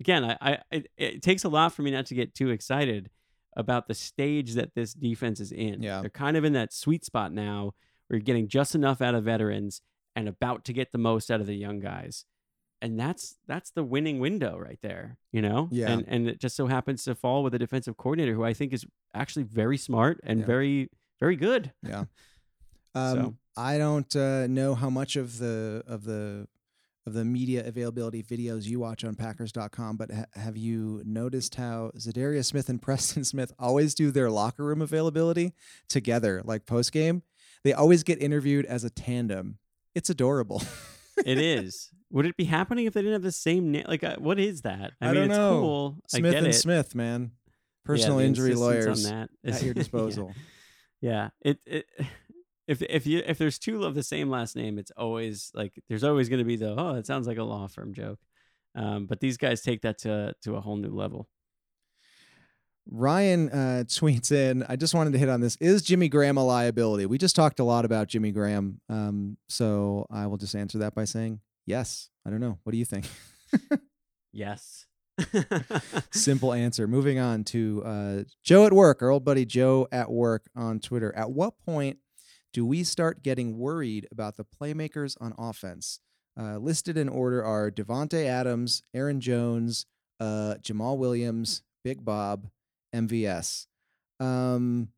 again, 0.00 0.24
I, 0.24 0.36
I 0.42 0.58
it, 0.70 0.88
it 0.98 1.22
takes 1.22 1.44
a 1.44 1.48
lot 1.48 1.72
for 1.72 1.80
me 1.80 1.92
not 1.92 2.06
to 2.06 2.14
get 2.14 2.34
too 2.34 2.50
excited 2.50 3.08
about 3.56 3.86
the 3.86 3.94
stage 3.94 4.54
that 4.54 4.74
this 4.74 4.92
defense 4.92 5.38
is 5.38 5.52
in. 5.52 5.82
Yeah. 5.82 6.00
They're 6.00 6.10
kind 6.10 6.36
of 6.36 6.44
in 6.44 6.52
that 6.54 6.72
sweet 6.72 7.04
spot 7.04 7.32
now 7.32 7.72
where 8.08 8.18
you're 8.18 8.24
getting 8.24 8.48
just 8.48 8.74
enough 8.74 9.00
out 9.00 9.14
of 9.14 9.24
veterans 9.24 9.80
and 10.16 10.28
about 10.28 10.64
to 10.64 10.72
get 10.72 10.90
the 10.90 10.98
most 10.98 11.30
out 11.30 11.40
of 11.40 11.46
the 11.46 11.54
young 11.54 11.78
guys. 11.78 12.24
And 12.82 12.98
that's 13.00 13.36
that's 13.46 13.70
the 13.70 13.82
winning 13.84 14.18
window 14.18 14.58
right 14.58 14.78
there, 14.82 15.16
you 15.30 15.40
know? 15.40 15.68
Yeah. 15.70 15.90
And 15.92 16.04
and 16.08 16.28
it 16.28 16.38
just 16.40 16.56
so 16.56 16.66
happens 16.66 17.04
to 17.04 17.14
fall 17.14 17.42
with 17.44 17.54
a 17.54 17.58
defensive 17.58 17.96
coordinator 17.96 18.34
who 18.34 18.44
I 18.44 18.52
think 18.52 18.72
is 18.74 18.84
actually 19.14 19.44
very 19.44 19.78
smart 19.78 20.20
and 20.24 20.40
Yeah. 20.40 20.46
very 20.46 20.90
very 21.20 21.36
good. 21.36 21.72
yeah. 21.82 22.04
Um, 22.94 23.16
So- 23.16 23.34
I 23.56 23.78
don't 23.78 24.14
uh, 24.16 24.46
know 24.48 24.74
how 24.74 24.90
much 24.90 25.16
of 25.16 25.38
the 25.38 25.82
of 25.86 26.04
the 26.04 26.46
of 27.06 27.14
the 27.14 27.24
media 27.24 27.66
availability 27.66 28.22
videos 28.22 28.64
you 28.66 28.78
watch 28.80 29.02
on 29.04 29.14
Packers.com, 29.14 29.96
but 29.96 30.10
ha- 30.12 30.24
have 30.34 30.56
you 30.56 31.02
noticed 31.04 31.54
how 31.56 31.90
Za'Darius 31.98 32.44
Smith 32.46 32.68
and 32.68 32.80
Preston 32.86 33.24
Smith 33.24 33.52
always 33.58 33.94
do 33.94 34.10
their 34.10 34.30
locker 34.30 34.64
room 34.64 34.80
availability 34.82 35.52
together, 35.88 36.42
like 36.44 36.64
post 36.66 36.92
game? 36.92 37.22
They 37.64 37.72
always 37.72 38.02
get 38.02 38.20
interviewed 38.22 38.66
as 38.66 38.84
a 38.84 38.90
tandem. 38.90 39.58
It's 39.94 40.10
adorable. 40.10 40.62
it 41.24 41.38
is. 41.38 41.90
Would 42.10 42.26
it 42.26 42.36
be 42.36 42.44
happening 42.44 42.86
if 42.86 42.94
they 42.94 43.00
didn't 43.00 43.14
have 43.14 43.22
the 43.22 43.32
same 43.32 43.70
name? 43.70 43.84
Like, 43.88 44.04
uh, 44.04 44.16
what 44.18 44.38
is 44.38 44.62
that? 44.62 44.92
I 45.00 45.06
mean, 45.06 45.14
don't 45.14 45.24
it's 45.30 45.36
know. 45.36 45.60
cool. 45.60 45.96
I 46.14 46.18
Smith 46.18 46.32
get 46.32 46.38
and 46.38 46.46
it. 46.48 46.52
Smith, 46.54 46.94
man. 46.94 47.32
Personal 47.84 48.18
the 48.18 48.24
injury 48.24 48.54
lawyers 48.54 49.06
on 49.06 49.12
that 49.12 49.30
is- 49.44 49.56
at 49.56 49.62
your 49.62 49.70
yeah. 49.74 49.80
disposal. 49.82 50.34
Yeah. 51.00 51.30
It, 51.40 51.58
it 51.66 51.86
if 52.68 52.82
if 52.82 53.06
you 53.06 53.22
if 53.26 53.38
there's 53.38 53.58
two 53.58 53.84
of 53.84 53.94
the 53.94 54.02
same 54.02 54.30
last 54.30 54.56
name, 54.56 54.78
it's 54.78 54.92
always 54.96 55.50
like 55.54 55.72
there's 55.88 56.04
always 56.04 56.28
going 56.28 56.38
to 56.38 56.44
be 56.44 56.56
the 56.56 56.74
oh, 56.78 56.94
it 56.94 57.06
sounds 57.06 57.26
like 57.26 57.38
a 57.38 57.44
law 57.44 57.66
firm 57.66 57.92
joke. 57.94 58.20
Um, 58.74 59.06
but 59.06 59.20
these 59.20 59.36
guys 59.36 59.60
take 59.62 59.82
that 59.82 59.98
to 59.98 60.34
to 60.42 60.56
a 60.56 60.60
whole 60.60 60.76
new 60.76 60.94
level. 60.94 61.28
Ryan 62.90 63.48
uh, 63.50 63.84
tweets 63.86 64.32
in, 64.32 64.64
I 64.68 64.76
just 64.76 64.94
wanted 64.94 65.12
to 65.12 65.18
hit 65.18 65.28
on 65.28 65.40
this. 65.40 65.56
Is 65.60 65.82
Jimmy 65.82 66.08
Graham 66.08 66.36
a 66.36 66.44
liability? 66.44 67.06
We 67.06 67.18
just 67.18 67.36
talked 67.36 67.60
a 67.60 67.64
lot 67.64 67.84
about 67.84 68.08
Jimmy 68.08 68.32
Graham. 68.32 68.80
Um, 68.88 69.36
so 69.48 70.06
I 70.10 70.26
will 70.26 70.38
just 70.38 70.54
answer 70.54 70.78
that 70.78 70.94
by 70.94 71.04
saying 71.04 71.40
yes. 71.66 72.08
I 72.26 72.30
don't 72.30 72.40
know. 72.40 72.58
What 72.62 72.72
do 72.72 72.78
you 72.78 72.84
think? 72.84 73.06
Yes. 74.32 74.86
Simple 76.10 76.52
answer. 76.52 76.88
Moving 76.88 77.18
on 77.18 77.44
to 77.44 77.82
uh, 77.84 78.22
Joe 78.42 78.64
at 78.64 78.72
work, 78.72 79.02
our 79.02 79.10
old 79.10 79.24
buddy 79.24 79.44
Joe 79.44 79.86
at 79.92 80.10
work 80.10 80.48
on 80.56 80.80
Twitter. 80.80 81.14
At 81.14 81.30
what 81.30 81.58
point 81.64 81.98
do 82.52 82.64
we 82.64 82.82
start 82.82 83.22
getting 83.22 83.58
worried 83.58 84.08
about 84.10 84.36
the 84.36 84.44
playmakers 84.44 85.16
on 85.20 85.34
offense? 85.38 86.00
Uh, 86.38 86.56
listed 86.56 86.96
in 86.96 87.10
order 87.10 87.44
are 87.44 87.70
Davante 87.70 88.24
Adams, 88.26 88.82
Aaron 88.94 89.20
Jones, 89.20 89.84
uh, 90.18 90.54
Jamaal 90.62 90.96
Williams, 90.96 91.62
Big 91.84 92.04
Bob, 92.04 92.48
MVS. 92.94 93.66
Um, 94.20 94.88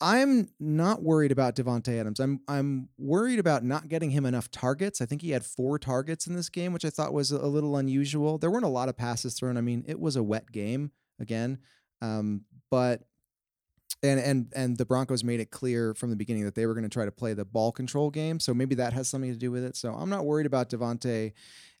I'm 0.00 0.50
not 0.60 1.02
worried 1.02 1.32
about 1.32 1.56
Davante 1.56 1.98
Adams. 1.98 2.20
I'm 2.20 2.40
I'm 2.46 2.88
worried 2.98 3.38
about 3.38 3.64
not 3.64 3.88
getting 3.88 4.10
him 4.10 4.26
enough 4.26 4.50
targets. 4.50 5.00
I 5.00 5.06
think 5.06 5.22
he 5.22 5.30
had 5.30 5.44
four 5.44 5.78
targets 5.78 6.26
in 6.26 6.34
this 6.34 6.48
game, 6.48 6.72
which 6.72 6.84
I 6.84 6.90
thought 6.90 7.14
was 7.14 7.30
a 7.30 7.46
little 7.46 7.76
unusual. 7.76 8.36
There 8.36 8.50
weren't 8.50 8.64
a 8.64 8.68
lot 8.68 8.88
of 8.88 8.96
passes 8.96 9.34
thrown. 9.34 9.56
I 9.56 9.62
mean, 9.62 9.84
it 9.86 9.98
was 9.98 10.16
a 10.16 10.22
wet 10.22 10.52
game 10.52 10.90
again, 11.20 11.58
um, 12.02 12.42
but 12.70 13.02
and 14.04 14.20
and 14.20 14.52
and 14.54 14.76
the 14.76 14.84
Broncos 14.84 15.24
made 15.24 15.40
it 15.40 15.50
clear 15.50 15.94
from 15.94 16.10
the 16.10 16.16
beginning 16.16 16.44
that 16.44 16.54
they 16.54 16.66
were 16.66 16.74
going 16.74 16.84
to 16.84 16.90
try 16.90 17.04
to 17.04 17.10
play 17.10 17.32
the 17.34 17.44
ball 17.44 17.72
control 17.72 18.10
game. 18.10 18.38
So 18.38 18.54
maybe 18.54 18.74
that 18.76 18.92
has 18.92 19.08
something 19.08 19.32
to 19.32 19.38
do 19.38 19.50
with 19.50 19.64
it. 19.64 19.76
So 19.76 19.92
I'm 19.92 20.10
not 20.10 20.24
worried 20.24 20.46
about 20.46 20.70
Davante 20.70 21.32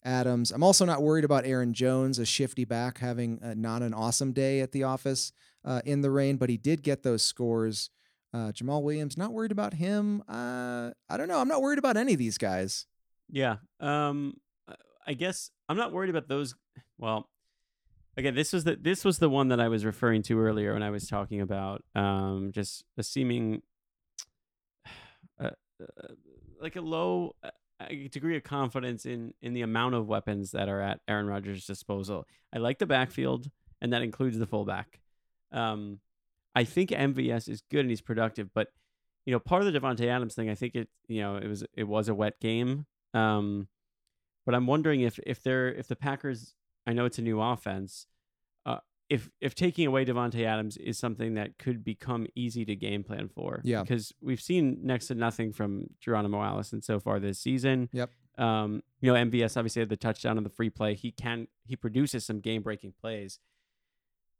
Adams. 0.04 0.50
I'm 0.50 0.62
also 0.62 0.84
not 0.84 1.02
worried 1.02 1.24
about 1.24 1.46
Aaron 1.46 1.74
Jones, 1.74 2.18
a 2.18 2.24
shifty 2.24 2.64
back, 2.64 2.98
having 2.98 3.40
uh, 3.42 3.54
not 3.54 3.82
an 3.82 3.94
awesome 3.94 4.32
day 4.32 4.60
at 4.60 4.72
the 4.72 4.84
office 4.84 5.32
uh, 5.64 5.82
in 5.84 6.00
the 6.00 6.10
rain, 6.10 6.36
but 6.36 6.50
he 6.50 6.56
did 6.56 6.82
get 6.82 7.02
those 7.02 7.22
scores. 7.22 7.90
Uh, 8.32 8.50
Jamaal 8.50 8.82
Williams, 8.82 9.16
not 9.16 9.32
worried 9.32 9.52
about 9.52 9.74
him. 9.74 10.22
Uh, 10.28 10.90
I 11.08 11.16
don't 11.16 11.28
know. 11.28 11.38
I'm 11.38 11.48
not 11.48 11.62
worried 11.62 11.78
about 11.78 11.96
any 11.96 12.14
of 12.14 12.18
these 12.18 12.38
guys. 12.38 12.86
Yeah. 13.30 13.56
Um 13.80 14.34
I 15.06 15.12
guess 15.12 15.50
I'm 15.68 15.76
not 15.76 15.92
worried 15.92 16.10
about 16.10 16.28
those 16.28 16.54
well 16.98 17.28
again 18.16 18.34
this 18.34 18.52
was 18.52 18.64
the 18.64 18.76
this 18.76 19.04
was 19.04 19.18
the 19.18 19.28
one 19.28 19.48
that 19.48 19.60
I 19.60 19.68
was 19.68 19.84
referring 19.84 20.22
to 20.24 20.40
earlier 20.40 20.72
when 20.72 20.82
I 20.82 20.90
was 20.90 21.06
talking 21.06 21.40
about 21.40 21.82
um 21.94 22.50
just 22.52 22.84
a 22.96 23.02
seeming 23.02 23.62
uh, 25.40 25.50
uh, 25.80 26.14
like 26.60 26.76
a 26.76 26.80
low 26.80 27.34
uh, 27.42 27.50
degree 28.10 28.36
of 28.36 28.44
confidence 28.44 29.06
in 29.06 29.34
in 29.42 29.54
the 29.54 29.62
amount 29.62 29.94
of 29.94 30.06
weapons 30.06 30.52
that 30.52 30.68
are 30.68 30.80
at 30.80 31.00
Aaron 31.08 31.26
Rodgers' 31.26 31.66
disposal. 31.66 32.26
I 32.52 32.58
like 32.58 32.78
the 32.78 32.86
backfield 32.86 33.50
and 33.80 33.92
that 33.92 34.02
includes 34.02 34.38
the 34.38 34.46
fullback. 34.46 35.00
Um 35.52 36.00
I 36.54 36.64
think 36.64 36.90
MVS 36.90 37.48
is 37.48 37.62
good 37.70 37.80
and 37.80 37.90
he's 37.90 38.00
productive, 38.00 38.50
but 38.54 38.68
you 39.26 39.32
know, 39.32 39.38
part 39.38 39.62
of 39.62 39.72
the 39.72 39.78
Davante 39.78 40.06
Adams 40.06 40.34
thing, 40.34 40.50
I 40.50 40.54
think 40.54 40.74
it, 40.74 40.88
you 41.08 41.20
know, 41.20 41.36
it 41.36 41.48
was 41.48 41.64
it 41.74 41.84
was 41.84 42.08
a 42.08 42.14
wet 42.14 42.38
game. 42.40 42.86
Um, 43.14 43.68
but 44.44 44.54
I'm 44.54 44.66
wondering 44.66 45.00
if 45.00 45.18
if 45.26 45.42
they're 45.42 45.72
if 45.72 45.88
the 45.88 45.96
Packers, 45.96 46.54
I 46.86 46.92
know 46.92 47.04
it's 47.04 47.18
a 47.18 47.22
new 47.22 47.40
offense, 47.40 48.06
uh, 48.66 48.78
if 49.08 49.30
if 49.40 49.54
taking 49.54 49.86
away 49.86 50.04
Davante 50.04 50.44
Adams 50.44 50.76
is 50.76 50.98
something 50.98 51.34
that 51.34 51.58
could 51.58 51.84
become 51.84 52.26
easy 52.34 52.64
to 52.64 52.76
game 52.76 53.04
plan 53.04 53.28
for. 53.28 53.60
Yeah. 53.64 53.82
because 53.82 54.12
we've 54.20 54.40
seen 54.40 54.78
next 54.82 55.08
to 55.08 55.14
nothing 55.14 55.52
from 55.52 55.88
Geronimo 56.00 56.42
Allison 56.42 56.82
so 56.82 57.00
far 57.00 57.20
this 57.20 57.38
season. 57.38 57.88
Yep. 57.92 58.10
Um, 58.36 58.82
you 59.00 59.12
know, 59.12 59.18
MVS 59.18 59.56
obviously 59.56 59.80
had 59.80 59.88
the 59.88 59.96
touchdown 59.96 60.36
on 60.36 60.42
the 60.44 60.50
free 60.50 60.70
play. 60.70 60.94
He 60.94 61.12
can 61.12 61.46
he 61.66 61.76
produces 61.76 62.24
some 62.24 62.40
game 62.40 62.62
breaking 62.62 62.94
plays, 63.00 63.38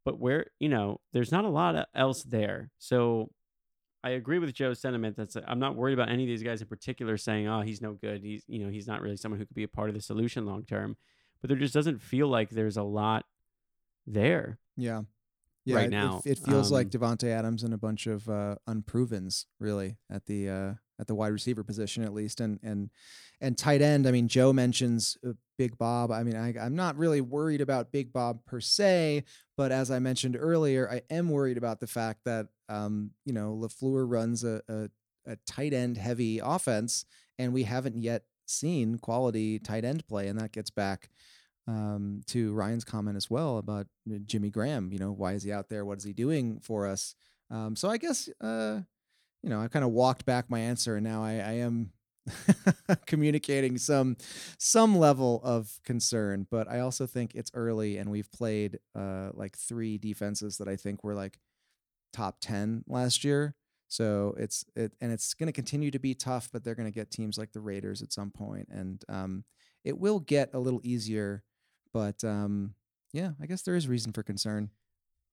but 0.05 0.19
where 0.19 0.47
you 0.59 0.69
know 0.69 1.01
there's 1.13 1.31
not 1.33 1.45
a 1.45 1.49
lot 1.51 1.89
else 1.95 2.23
there. 2.25 2.71
So 2.79 3.31
I 4.03 4.11
agree 4.11 4.39
with 4.39 4.53
Joe's 4.53 4.81
sentiment. 4.81 5.17
That's 5.17 5.37
I'm 5.47 5.59
not 5.59 5.77
worried 5.77 5.95
about 5.95 6.11
any 6.11 6.25
of 6.25 6.29
these 6.29 6.43
guys 6.43 6.61
in 6.61 6.67
particular 6.67 7.17
saying, 7.17 7.47
"Oh, 7.49 7.63
he's 7.63 7.81
no 7.81 7.93
good. 7.93 8.23
He's 8.23 8.45
you 8.49 8.59
know 8.65 8.71
he's 8.71 8.87
not 8.87 9.01
really 9.01 9.17
someone 9.17 9.39
who 9.39 9.47
could 9.47 9.55
be 9.55 9.63
a 9.63 9.69
part 9.69 9.89
of 9.89 9.95
the 9.95 10.03
solution 10.03 10.45
long 10.45 10.65
term." 10.65 10.97
But 11.45 11.51
there 11.51 11.59
just 11.59 11.75
doesn't 11.75 12.01
feel 12.01 12.27
like 12.27 12.49
there's 12.49 12.79
a 12.79 12.83
lot 12.83 13.27
there. 14.07 14.59
Yeah. 14.79 15.03
Yeah, 15.67 15.77
Right 15.77 15.83
it- 15.83 15.87
it- 15.89 15.91
now, 15.91 16.23
it, 16.25 16.39
feels 16.39 16.73
like 16.73 16.87
um, 16.87 16.91
Davante 16.91 17.29
Adams 17.29 17.63
and 17.65 17.75
a 17.75 17.77
bunch 17.77 18.07
of 18.07 18.27
uh, 18.31 18.57
unprovens, 18.67 19.45
really, 19.61 19.99
at 20.09 20.25
the 20.25 20.49
uh, 20.49 20.75
at 20.99 21.07
the 21.07 21.15
wide 21.15 21.33
receiver 21.35 21.63
position 21.63 22.03
at 22.03 22.15
least, 22.15 22.41
and 22.41 22.61
and 22.63 22.89
and 23.43 23.59
tight 23.59 23.83
end. 23.83 24.07
I 24.07 24.11
mean, 24.11 24.27
Joe 24.27 24.55
mentions 24.55 25.19
uh, 25.23 25.33
Big 25.59 25.77
Bob. 25.77 26.11
I 26.11 26.23
mean, 26.23 26.35
I, 26.35 26.55
I'm 26.59 26.77
not 26.77 26.97
really 26.97 27.21
worried 27.21 27.61
about 27.61 27.93
Big 27.93 28.11
Bob 28.11 28.47
per 28.47 28.61
se, 28.61 29.25
but 29.55 29.71
as 29.71 29.91
I 29.91 29.99
mentioned 29.99 30.39
earlier, 30.41 30.89
I 30.91 31.03
am 31.11 31.29
worried 31.29 31.59
about 31.59 31.79
the 31.79 31.87
fact 31.87 32.21
that 32.25 32.47
um, 32.71 33.11
you 33.27 33.35
know 33.35 33.55
LaFleur 33.55 34.11
runs 34.11 34.45
a, 34.45 34.63
a 34.67 34.89
a 35.27 35.37
tight 35.47 35.75
end 35.75 35.99
heavy 35.99 36.39
offense, 36.43 37.05
and 37.39 37.53
we 37.53 37.65
haven't 37.65 38.01
yet 38.03 38.25
seen 38.47 38.99
quality 38.99 39.59
tight 39.59 39.85
end 39.85 40.07
play, 40.07 40.29
and 40.29 40.39
that 40.39 40.53
gets 40.53 40.71
back 40.71 41.11
um, 41.67 42.21
to 42.27 42.53
Ryan's 42.53 42.85
comment 42.85 43.17
as 43.17 43.31
well 43.31 43.59
about 43.59 43.87
uh, 44.11 44.19
Jimmy 44.27 44.51
Graham. 44.51 44.93
You 44.93 44.99
know, 44.99 45.13
why 45.13 45.33
is 45.33 45.43
he 45.43 45.53
out 45.53 45.69
there? 45.69 45.85
What 45.85 45.99
is 45.99 46.05
he 46.05 46.13
doing 46.13 46.61
for 46.61 46.87
us? 46.87 47.15
Um, 47.51 47.77
so 47.77 47.89
I 47.89 47.97
guess 47.97 48.29
uh, 48.41 48.81
you 49.43 49.51
know 49.51 49.61
I 49.61 49.69
kind 49.69 49.85
of 49.85 49.91
walked 49.91 50.25
back 50.25 50.51
my 50.51 50.61
answer, 50.61 50.97
and 50.97 51.05
now 51.05 51.23
I, 51.23 51.33
I 51.33 51.53
am 51.59 51.93
communicating 53.07 53.79
some 53.79 54.17
some 54.59 54.99
level 54.99 55.41
of 55.45 55.81
concern. 55.85 56.47
But 56.51 56.69
I 56.69 56.81
also 56.81 57.07
think 57.07 57.35
it's 57.35 57.51
early, 57.55 57.97
and 57.97 58.11
we've 58.11 58.31
played 58.31 58.79
uh, 58.95 59.31
like 59.35 59.57
three 59.57 59.99
defenses 59.99 60.59
that 60.59 60.69
I 60.69 60.77
think 60.77 61.05
were 61.05 61.15
like 61.15 61.39
top 62.13 62.37
ten 62.41 62.85
last 62.87 63.25
year. 63.25 63.55
So 63.89 64.35
it's 64.39 64.65
it, 64.75 64.93
and 65.01 65.13
it's 65.13 65.35
going 65.35 65.47
to 65.47 65.53
continue 65.53 65.91
to 65.91 65.99
be 65.99 66.15
tough, 66.15 66.49
but 66.53 66.65
they're 66.65 66.75
going 66.75 66.91
to 66.91 66.95
get 66.95 67.11
teams 67.11 67.39
like 67.39 67.53
the 67.53 67.61
Raiders 67.61 68.03
at 68.03 68.13
some 68.13 68.31
point, 68.31 68.69
and 68.71 69.05
um, 69.09 69.45
it 69.85 69.99
will 69.99 70.21
get 70.21 70.51
a 70.55 70.59
little 70.59 70.81
easier. 70.83 71.43
But 71.95 72.25
um, 72.25 72.75
yeah, 73.13 73.31
I 73.41 73.47
guess 73.47 73.63
there 73.63 73.77
is 73.77 73.89
reason 73.89 74.13
for 74.13 74.23
concern. 74.23 74.71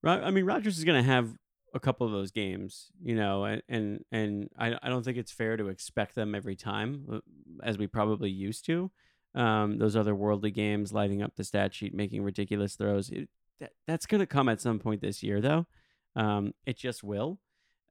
Ro- 0.03 0.21
I 0.23 0.31
mean, 0.31 0.45
Rodgers 0.45 0.77
is 0.77 0.85
going 0.85 1.03
to 1.03 1.09
have 1.09 1.35
a 1.73 1.79
couple 1.79 2.05
of 2.05 2.13
those 2.13 2.31
games, 2.31 2.91
you 3.03 3.15
know, 3.15 3.43
and 3.43 3.63
and, 3.67 4.05
and 4.11 4.49
I, 4.57 4.77
I 4.81 4.89
don't 4.89 5.03
think 5.03 5.17
it's 5.17 5.31
fair 5.31 5.57
to 5.57 5.67
expect 5.67 6.15
them 6.15 6.35
every 6.35 6.55
time, 6.55 7.05
uh, 7.11 7.19
as 7.63 7.77
we 7.77 7.87
probably 7.87 8.29
used 8.29 8.65
to. 8.67 8.91
Um, 9.33 9.79
those 9.79 9.95
other 9.95 10.13
worldly 10.13 10.51
games, 10.51 10.93
lighting 10.93 11.21
up 11.21 11.35
the 11.35 11.43
stat 11.43 11.73
sheet, 11.73 11.93
making 11.95 12.21
ridiculous 12.23 12.75
throws. 12.75 13.09
It, 13.09 13.27
that 13.59 13.71
that's 13.87 14.05
going 14.05 14.19
to 14.19 14.27
come 14.27 14.47
at 14.47 14.61
some 14.61 14.77
point 14.77 15.01
this 15.01 15.23
year, 15.23 15.41
though. 15.41 15.65
Um, 16.15 16.53
it 16.65 16.77
just 16.77 17.03
will. 17.03 17.39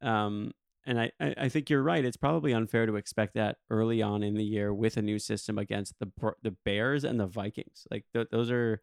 Um, 0.01 0.53
and 0.87 1.01
I, 1.01 1.11
I 1.21 1.49
think 1.49 1.69
you're 1.69 1.83
right. 1.83 2.05
It's 2.05 2.17
probably 2.17 2.53
unfair 2.53 2.87
to 2.87 2.97
expect 2.97 3.35
that 3.35 3.57
early 3.69 4.01
on 4.03 4.23
in 4.23 4.35
the 4.35 4.45
year 4.45 4.73
with 4.73 4.97
a 4.97 5.03
new 5.03 5.19
system 5.19 5.59
against 5.59 5.95
the 5.99 6.11
the 6.43 6.57
Bears 6.65 7.05
and 7.05 7.21
the 7.21 7.27
Vikings. 7.27 7.87
Like 7.91 8.05
th- 8.15 8.29
those 8.31 8.51
are 8.51 8.81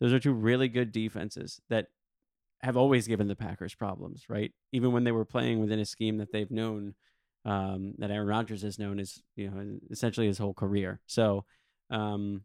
those 0.00 0.12
are 0.12 0.18
two 0.20 0.32
really 0.32 0.68
good 0.68 0.92
defenses 0.92 1.60
that 1.68 1.88
have 2.62 2.76
always 2.76 3.06
given 3.06 3.28
the 3.28 3.36
Packers 3.36 3.74
problems, 3.74 4.24
right? 4.28 4.52
Even 4.72 4.92
when 4.92 5.04
they 5.04 5.12
were 5.12 5.26
playing 5.26 5.60
within 5.60 5.78
a 5.78 5.84
scheme 5.84 6.16
that 6.18 6.32
they've 6.32 6.50
known, 6.50 6.94
um, 7.44 7.94
that 7.98 8.10
Aaron 8.10 8.26
Rodgers 8.26 8.62
has 8.62 8.78
known 8.78 8.98
is, 8.98 9.22
you 9.36 9.50
know, 9.50 9.78
essentially 9.90 10.26
his 10.26 10.38
whole 10.38 10.54
career. 10.54 11.00
So, 11.06 11.44
um, 11.90 12.42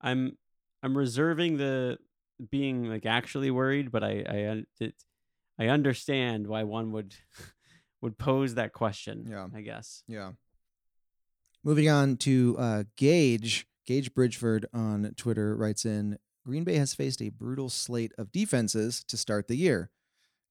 I'm 0.00 0.38
I'm 0.82 0.96
reserving 0.96 1.58
the 1.58 1.98
being 2.50 2.84
like 2.88 3.04
actually 3.04 3.50
worried, 3.50 3.92
but 3.92 4.02
I 4.02 4.64
I 4.80 4.92
I 5.58 5.68
understand 5.68 6.46
why 6.46 6.62
one 6.62 6.92
would 6.92 7.14
would 8.00 8.18
pose 8.18 8.54
that 8.54 8.72
question. 8.72 9.26
Yeah. 9.28 9.48
I 9.54 9.60
guess. 9.60 10.02
Yeah. 10.06 10.32
Moving 11.62 11.88
on 11.88 12.16
to 12.18 12.56
uh, 12.58 12.84
Gage. 12.96 13.66
Gage 13.86 14.14
Bridgeford 14.14 14.64
on 14.72 15.12
Twitter 15.16 15.56
writes 15.56 15.84
in 15.84 16.18
Green 16.46 16.64
Bay 16.64 16.76
has 16.76 16.94
faced 16.94 17.20
a 17.20 17.28
brutal 17.28 17.68
slate 17.68 18.12
of 18.16 18.32
defenses 18.32 19.04
to 19.08 19.16
start 19.16 19.48
the 19.48 19.56
year. 19.56 19.90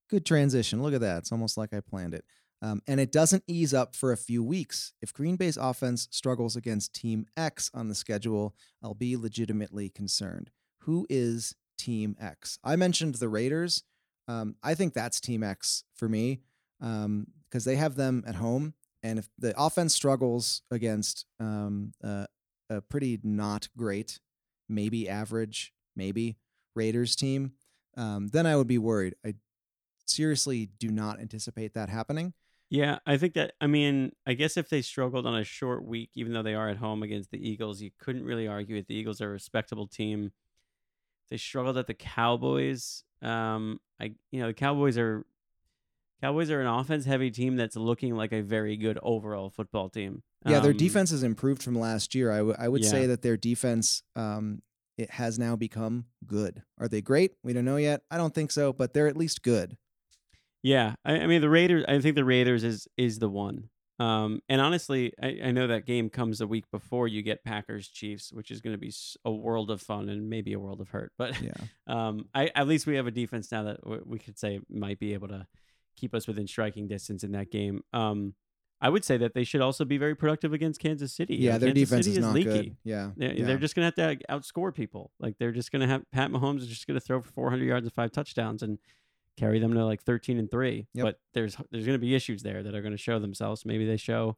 Good 0.10 0.26
transition. 0.26 0.82
Look 0.82 0.94
at 0.94 1.02
that. 1.02 1.20
It's 1.20 1.32
almost 1.32 1.58
like 1.58 1.74
I 1.74 1.80
planned 1.80 2.14
it. 2.14 2.26
Um, 2.62 2.82
and 2.88 3.00
it 3.00 3.12
doesn't 3.12 3.44
ease 3.48 3.74
up 3.74 3.96
for 3.96 4.12
a 4.12 4.18
few 4.18 4.44
weeks. 4.44 4.94
If 5.02 5.14
Green 5.14 5.38
Bay's 5.38 5.56
offense 5.56 6.08
struggles 6.12 6.56
against 6.56 6.94
Team 6.94 7.26
X 7.38 7.72
on 7.74 7.88
the 7.88 7.96
schedule, 7.96 8.54
I'll 8.84 8.94
be 8.94 9.16
legitimately 9.16 9.90
concerned. 9.90 10.52
Who 10.80 11.08
is 11.10 11.56
Team 11.78 12.18
X? 12.20 12.60
I 12.64 12.76
mentioned 12.76 13.16
the 13.16 13.30
Raiders. 13.30 13.84
Um, 14.28 14.56
I 14.62 14.76
think 14.76 14.94
that's 14.94 15.22
Team 15.22 15.42
X 15.42 15.86
for 15.96 16.10
me 16.10 16.42
because 17.50 17.66
they 17.66 17.76
have 17.76 17.96
them 17.96 18.24
at 18.28 18.36
home. 18.36 18.74
And 19.02 19.18
if 19.18 19.30
the 19.38 19.54
offense 19.58 19.94
struggles 19.94 20.62
against 20.72 21.26
um, 21.40 21.94
uh, 22.04 22.26
a 22.70 22.82
pretty 22.82 23.20
not 23.24 23.70
great, 23.78 24.20
maybe 24.68 25.08
average, 25.08 25.74
maybe 25.96 26.38
Raiders 26.76 27.16
team, 27.16 27.54
um, 27.98 28.28
then 28.28 28.46
I 28.46 28.56
would 28.56 28.68
be 28.68 28.78
worried. 28.78 29.16
I 29.26 29.36
seriously 30.06 30.70
do 30.80 30.90
not 30.90 31.20
anticipate 31.20 31.74
that 31.74 31.90
happening. 31.90 32.34
Yeah, 32.70 33.00
I 33.06 33.18
think 33.18 33.34
that. 33.34 33.54
I 33.60 33.68
mean, 33.68 34.12
I 34.28 34.34
guess 34.34 34.56
if 34.56 34.70
they 34.70 34.84
struggled 34.84 35.26
on 35.26 35.36
a 35.36 35.44
short 35.44 35.84
week, 35.84 36.12
even 36.14 36.34
though 36.34 36.44
they 36.44 36.54
are 36.54 36.70
at 36.70 36.78
home 36.78 37.02
against 37.02 37.32
the 37.32 37.50
Eagles, 37.50 37.82
you 37.82 37.90
couldn't 38.00 38.26
really 38.26 38.48
argue 38.48 38.76
it. 38.76 38.88
The 38.88 38.96
Eagles 38.96 39.22
are 39.22 39.30
a 39.30 39.34
respectable 39.34 39.88
team. 39.88 40.32
They 41.32 41.38
struggled 41.38 41.78
at 41.78 41.88
the 41.88 41.96
Cowboys. 41.96 43.04
Um, 43.24 43.80
I 44.00 44.14
you 44.32 44.40
know 44.40 44.48
the 44.48 44.54
Cowboys 44.54 45.00
are 45.00 45.26
Cowboys 46.22 46.52
are 46.52 46.60
an 46.62 46.68
offense 46.68 47.06
heavy 47.06 47.32
team 47.32 47.56
that's 47.56 47.76
looking 47.76 48.16
like 48.16 48.32
a 48.34 48.42
very 48.42 48.76
good 48.78 49.00
overall 49.02 49.50
football 49.50 49.90
team. 49.90 50.24
Yeah, 50.46 50.60
their 50.60 50.72
Um, 50.72 50.78
defense 50.78 51.12
has 51.12 51.24
improved 51.24 51.64
from 51.64 51.76
last 51.76 52.14
year. 52.16 52.32
I, 52.32 52.38
w- 52.38 52.56
I 52.60 52.68
would 52.68 52.84
say 52.86 53.06
that 53.08 53.22
their 53.22 53.38
defense 53.38 54.04
um, 54.16 54.62
it 54.98 55.12
has 55.12 55.40
now 55.40 55.56
become 55.56 56.06
good. 56.26 56.62
Are 56.78 56.88
they 56.90 57.02
great? 57.02 57.32
We 57.44 57.54
don't 57.54 57.66
know 57.66 57.78
yet. 57.78 58.02
I 58.12 58.18
don't 58.18 58.34
think 58.36 58.52
so, 58.52 58.74
but 58.74 58.94
they're 58.94 59.08
at 59.08 59.16
least 59.18 59.44
good. 59.44 59.78
Yeah, 60.62 60.96
I, 61.06 61.20
I 61.22 61.28
mean 61.28 61.42
the 61.42 61.50
Raiders. 61.50 61.86
I 61.88 62.00
think 62.00 62.16
the 62.16 62.26
Raiders 62.26 62.64
is 62.64 62.88
is 62.98 63.20
the 63.20 63.30
one. 63.30 63.70
Um, 64.00 64.42
and 64.48 64.62
honestly, 64.62 65.12
I, 65.22 65.40
I 65.46 65.52
know 65.52 65.68
that 65.68 65.86
game 65.86 66.10
comes 66.10 66.40
a 66.40 66.48
week 66.48 66.64
before 66.72 67.10
you 67.10 67.22
get 67.22 67.44
Packers 67.44 67.90
Chiefs, 67.90 68.32
which 68.32 68.50
is 68.50 68.62
going 68.62 68.74
to 68.74 68.78
be 68.78 68.94
a 69.26 69.32
world 69.32 69.70
of 69.72 69.82
fun 69.82 70.08
and 70.08 70.30
maybe 70.30 70.54
a 70.54 70.60
world 70.60 70.80
of 70.80 70.90
hurt. 70.90 71.12
But 71.18 71.42
Yeah. 71.42 71.52
um, 71.88 72.28
I 72.34 72.50
at 72.56 72.68
least 72.68 72.88
we 72.88 72.96
have 72.96 73.08
a 73.08 73.12
defense 73.12 73.52
now 73.52 73.64
that 73.64 73.82
w- 73.82 74.04
we 74.06 74.20
could 74.20 74.38
say 74.40 74.60
might 74.70 75.00
be 75.00 75.14
able 75.14 75.28
to 75.30 75.48
keep 76.00 76.14
us 76.14 76.28
within 76.28 76.48
striking 76.48 76.88
distance 76.88 77.24
in 77.24 77.32
that 77.34 77.52
game. 77.52 77.84
Um, 77.94 78.34
I 78.82 78.90
would 78.90 79.04
say 79.04 79.18
that 79.18 79.34
they 79.34 79.44
should 79.44 79.60
also 79.60 79.84
be 79.84 79.98
very 79.98 80.16
productive 80.16 80.54
against 80.54 80.80
Kansas 80.80 81.12
City. 81.12 81.36
Yeah, 81.36 81.56
Uh, 81.56 81.58
their 81.58 81.70
Kansas 81.74 81.90
defense 81.90 82.06
City 82.06 82.18
is 82.18 82.24
not 82.26 82.34
leaky. 82.34 82.50
good. 82.50 82.78
Yeah. 82.86 83.12
They're, 83.18 83.34
yeah. 83.34 83.46
they're 83.46 83.58
just 83.58 83.76
going 83.76 83.92
to 83.92 84.02
have 84.04 84.18
to 84.18 84.26
outscore 84.32 84.74
people. 84.74 85.12
Like 85.20 85.38
they're 85.38 85.52
just 85.52 85.72
going 85.72 85.82
to 85.82 85.88
have 85.88 86.04
Pat 86.14 86.32
Mahomes 86.32 86.60
is 86.60 86.68
just 86.68 86.88
going 86.88 86.98
to 86.98 87.06
throw 87.06 87.22
for 87.22 87.30
400 87.30 87.66
yards 87.66 87.86
and 87.86 87.94
five 87.94 88.12
touchdowns 88.12 88.64
and 88.64 88.80
carry 89.38 89.60
them 89.60 89.74
to 89.74 89.84
like 89.86 90.02
13 90.04 90.40
and 90.40 90.50
three. 90.50 90.88
Yep. 90.94 91.04
But 91.06 91.20
there's 91.34 91.58
there's 91.72 91.86
going 91.86 91.98
to 91.98 92.00
be 92.02 92.16
issues 92.16 92.42
there 92.42 92.64
that 92.64 92.74
are 92.74 92.82
going 92.82 92.94
to 92.94 92.98
show 92.98 93.20
themselves. 93.20 93.66
Maybe 93.66 93.86
they 93.86 93.98
show 93.98 94.38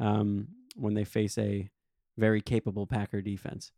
um, 0.00 0.48
when 0.74 0.94
they 0.94 1.04
face 1.04 1.36
a 1.36 1.68
very 2.16 2.40
capable 2.40 2.86
Packer 2.86 3.20
defense. 3.20 3.72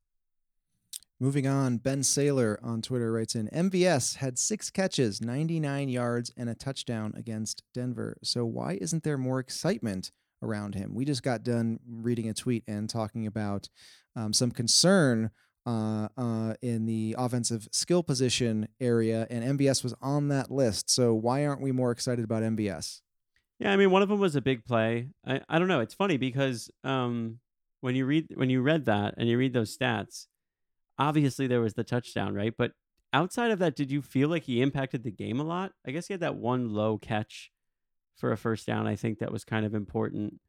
Moving 1.24 1.46
on, 1.46 1.78
Ben 1.78 2.02
Saylor 2.02 2.58
on 2.62 2.82
Twitter 2.82 3.10
writes 3.10 3.34
in 3.34 3.48
MVS 3.48 4.16
had 4.16 4.38
six 4.38 4.68
catches, 4.68 5.22
99 5.22 5.88
yards, 5.88 6.30
and 6.36 6.50
a 6.50 6.54
touchdown 6.54 7.14
against 7.16 7.62
Denver. 7.72 8.18
So 8.22 8.44
why 8.44 8.76
isn't 8.78 9.04
there 9.04 9.16
more 9.16 9.40
excitement 9.40 10.12
around 10.42 10.74
him? 10.74 10.94
We 10.94 11.06
just 11.06 11.22
got 11.22 11.42
done 11.42 11.80
reading 11.88 12.28
a 12.28 12.34
tweet 12.34 12.62
and 12.68 12.90
talking 12.90 13.26
about 13.26 13.70
um, 14.14 14.34
some 14.34 14.50
concern 14.50 15.30
uh, 15.64 16.08
uh, 16.18 16.56
in 16.60 16.84
the 16.84 17.16
offensive 17.16 17.68
skill 17.72 18.02
position 18.02 18.68
area, 18.78 19.26
and 19.30 19.58
MVS 19.58 19.82
was 19.82 19.94
on 20.02 20.28
that 20.28 20.50
list. 20.50 20.90
So 20.90 21.14
why 21.14 21.46
aren't 21.46 21.62
we 21.62 21.72
more 21.72 21.90
excited 21.90 22.22
about 22.22 22.42
MVS? 22.42 23.00
Yeah, 23.58 23.72
I 23.72 23.78
mean 23.78 23.90
one 23.90 24.02
of 24.02 24.10
them 24.10 24.20
was 24.20 24.36
a 24.36 24.42
big 24.42 24.62
play. 24.66 25.08
I, 25.26 25.40
I 25.48 25.58
don't 25.58 25.68
know. 25.68 25.80
It's 25.80 25.94
funny 25.94 26.18
because 26.18 26.70
um, 26.84 27.38
when 27.80 27.96
you 27.96 28.04
read 28.04 28.26
when 28.34 28.50
you 28.50 28.60
read 28.60 28.84
that 28.84 29.14
and 29.16 29.26
you 29.26 29.38
read 29.38 29.54
those 29.54 29.74
stats, 29.74 30.26
obviously 30.99 31.47
there 31.47 31.61
was 31.61 31.74
the 31.74 31.84
touchdown, 31.84 32.34
right? 32.34 32.55
But 32.57 32.72
outside 33.12 33.51
of 33.51 33.59
that, 33.61 33.76
did 33.76 33.90
you 33.90 34.03
feel 34.03 34.28
like 34.28 34.45
he 34.45 34.62
impacted 34.62 35.03
the 35.03 35.11
game 35.11 35.40
a 35.40 35.45
lot? 35.45 35.72
I 35.86 35.90
guess 35.90 36.07
he 36.07 36.14
had 36.14 36.20
that 36.20 36.36
one 36.36 36.70
low 36.70 36.99
catch 36.99 37.51
for 38.16 38.32
a 38.32 38.36
first 38.36 38.66
down. 38.66 38.86
I 38.86 38.97
think 38.97 39.18
that 39.18 39.32
was 39.32 39.45
kind 39.45 39.66
of 39.66 39.74
important. 39.74 40.40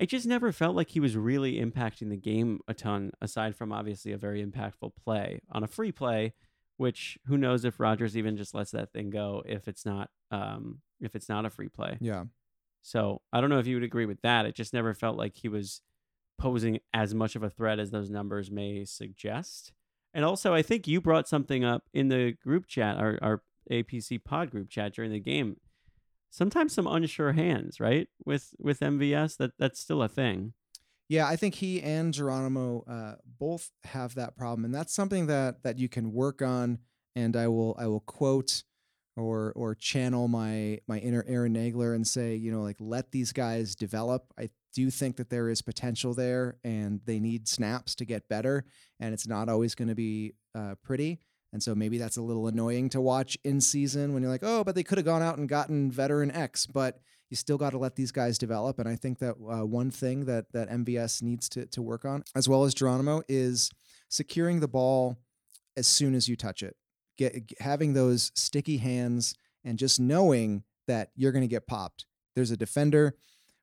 I 0.00 0.04
just 0.04 0.26
never 0.26 0.52
felt 0.52 0.76
like 0.76 0.90
he 0.90 1.00
was 1.00 1.16
really 1.16 1.54
impacting 1.60 2.08
the 2.08 2.16
game 2.16 2.60
a 2.68 2.74
ton, 2.74 3.10
aside 3.20 3.56
from 3.56 3.72
obviously 3.72 4.12
a 4.12 4.18
very 4.18 4.44
impactful 4.44 4.92
play 5.04 5.40
on 5.50 5.64
a 5.64 5.68
free 5.68 5.90
play, 5.90 6.34
which 6.76 7.18
who 7.26 7.36
knows 7.36 7.64
if 7.64 7.80
Rodgers 7.80 8.16
even 8.16 8.36
just 8.36 8.54
lets 8.54 8.70
that 8.70 8.92
thing 8.92 9.10
go 9.10 9.42
if 9.44 9.66
it's 9.66 9.84
not 9.84 10.10
um, 10.30 10.82
if 11.00 11.16
it's 11.16 11.28
not 11.28 11.44
a 11.46 11.50
free 11.50 11.68
play. 11.68 11.98
Yeah. 12.00 12.24
So 12.82 13.22
I 13.32 13.40
don't 13.40 13.50
know 13.50 13.58
if 13.58 13.66
you 13.66 13.76
would 13.76 13.84
agree 13.84 14.06
with 14.06 14.22
that. 14.22 14.46
It 14.46 14.54
just 14.54 14.72
never 14.72 14.94
felt 14.94 15.16
like 15.16 15.36
he 15.36 15.48
was 15.48 15.82
posing 16.38 16.80
as 16.94 17.14
much 17.14 17.36
of 17.36 17.42
a 17.42 17.50
threat 17.50 17.78
as 17.78 17.90
those 17.90 18.10
numbers 18.10 18.50
may 18.50 18.84
suggest. 18.84 19.72
And 20.14 20.24
also, 20.24 20.54
I 20.54 20.62
think 20.62 20.88
you 20.88 21.00
brought 21.00 21.28
something 21.28 21.64
up 21.64 21.84
in 21.92 22.08
the 22.08 22.32
group 22.42 22.66
chat, 22.66 22.96
our, 22.96 23.18
our 23.20 23.42
APC 23.70 24.22
pod 24.24 24.50
group 24.50 24.70
chat 24.70 24.94
during 24.94 25.12
the 25.12 25.20
game. 25.20 25.56
sometimes 26.30 26.74
some 26.74 26.86
unsure 26.86 27.32
hands, 27.32 27.80
right? 27.80 28.08
With 28.24 28.54
with 28.58 28.80
MVS, 28.80 29.36
that 29.38 29.52
that's 29.58 29.80
still 29.80 30.02
a 30.02 30.08
thing. 30.08 30.52
Yeah, 31.08 31.26
I 31.26 31.36
think 31.36 31.56
he 31.56 31.82
and 31.82 32.12
Geronimo 32.12 32.84
uh, 32.86 33.14
both 33.38 33.70
have 33.84 34.14
that 34.16 34.36
problem, 34.36 34.64
and 34.64 34.74
that's 34.74 34.94
something 34.94 35.26
that 35.26 35.62
that 35.62 35.78
you 35.78 35.88
can 35.88 36.12
work 36.12 36.42
on. 36.42 36.78
And 37.16 37.34
I 37.36 37.48
will 37.48 37.74
I 37.78 37.86
will 37.86 38.00
quote 38.00 38.62
or 39.16 39.52
or 39.56 39.74
channel 39.74 40.28
my 40.28 40.80
my 40.86 40.98
inner 40.98 41.24
Aaron 41.26 41.54
Nagler 41.54 41.94
and 41.94 42.06
say, 42.06 42.34
you 42.34 42.52
know, 42.52 42.62
like 42.62 42.76
let 42.78 43.10
these 43.10 43.32
guys 43.32 43.74
develop. 43.74 44.32
I 44.38 44.50
do 44.74 44.90
think 44.90 45.16
that 45.16 45.30
there 45.30 45.48
is 45.48 45.62
potential 45.62 46.14
there, 46.14 46.56
and 46.64 47.00
they 47.04 47.20
need 47.20 47.48
snaps 47.48 47.94
to 47.96 48.04
get 48.04 48.28
better, 48.28 48.64
and 49.00 49.12
it's 49.14 49.26
not 49.26 49.48
always 49.48 49.74
going 49.74 49.88
to 49.88 49.94
be 49.94 50.34
uh, 50.54 50.74
pretty. 50.82 51.20
And 51.52 51.62
so 51.62 51.74
maybe 51.74 51.98
that's 51.98 52.18
a 52.18 52.22
little 52.22 52.46
annoying 52.46 52.90
to 52.90 53.00
watch 53.00 53.38
in 53.42 53.60
season 53.60 54.12
when 54.12 54.22
you're 54.22 54.30
like, 54.30 54.44
oh, 54.44 54.64
but 54.64 54.74
they 54.74 54.82
could 54.82 54.98
have 54.98 55.04
gone 55.06 55.22
out 55.22 55.38
and 55.38 55.48
gotten 55.48 55.90
veteran 55.90 56.30
X, 56.30 56.66
but 56.66 57.00
you 57.30 57.36
still 57.36 57.58
got 57.58 57.70
to 57.70 57.78
let 57.78 57.96
these 57.96 58.12
guys 58.12 58.38
develop. 58.38 58.78
And 58.78 58.88
I 58.88 58.96
think 58.96 59.18
that 59.18 59.36
uh, 59.50 59.64
one 59.64 59.90
thing 59.90 60.26
that 60.26 60.52
that 60.52 60.70
MVS 60.70 61.22
needs 61.22 61.48
to 61.50 61.66
to 61.66 61.82
work 61.82 62.04
on, 62.04 62.24
as 62.34 62.48
well 62.48 62.64
as 62.64 62.74
Geronimo, 62.74 63.22
is 63.28 63.70
securing 64.08 64.60
the 64.60 64.68
ball 64.68 65.18
as 65.76 65.86
soon 65.86 66.14
as 66.14 66.28
you 66.28 66.36
touch 66.36 66.62
it. 66.62 66.76
Get 67.16 67.52
having 67.60 67.94
those 67.94 68.30
sticky 68.34 68.78
hands 68.78 69.34
and 69.64 69.78
just 69.78 70.00
knowing 70.00 70.64
that 70.86 71.10
you're 71.16 71.32
going 71.32 71.42
to 71.42 71.48
get 71.48 71.66
popped. 71.66 72.06
There's 72.34 72.50
a 72.50 72.56
defender 72.56 73.16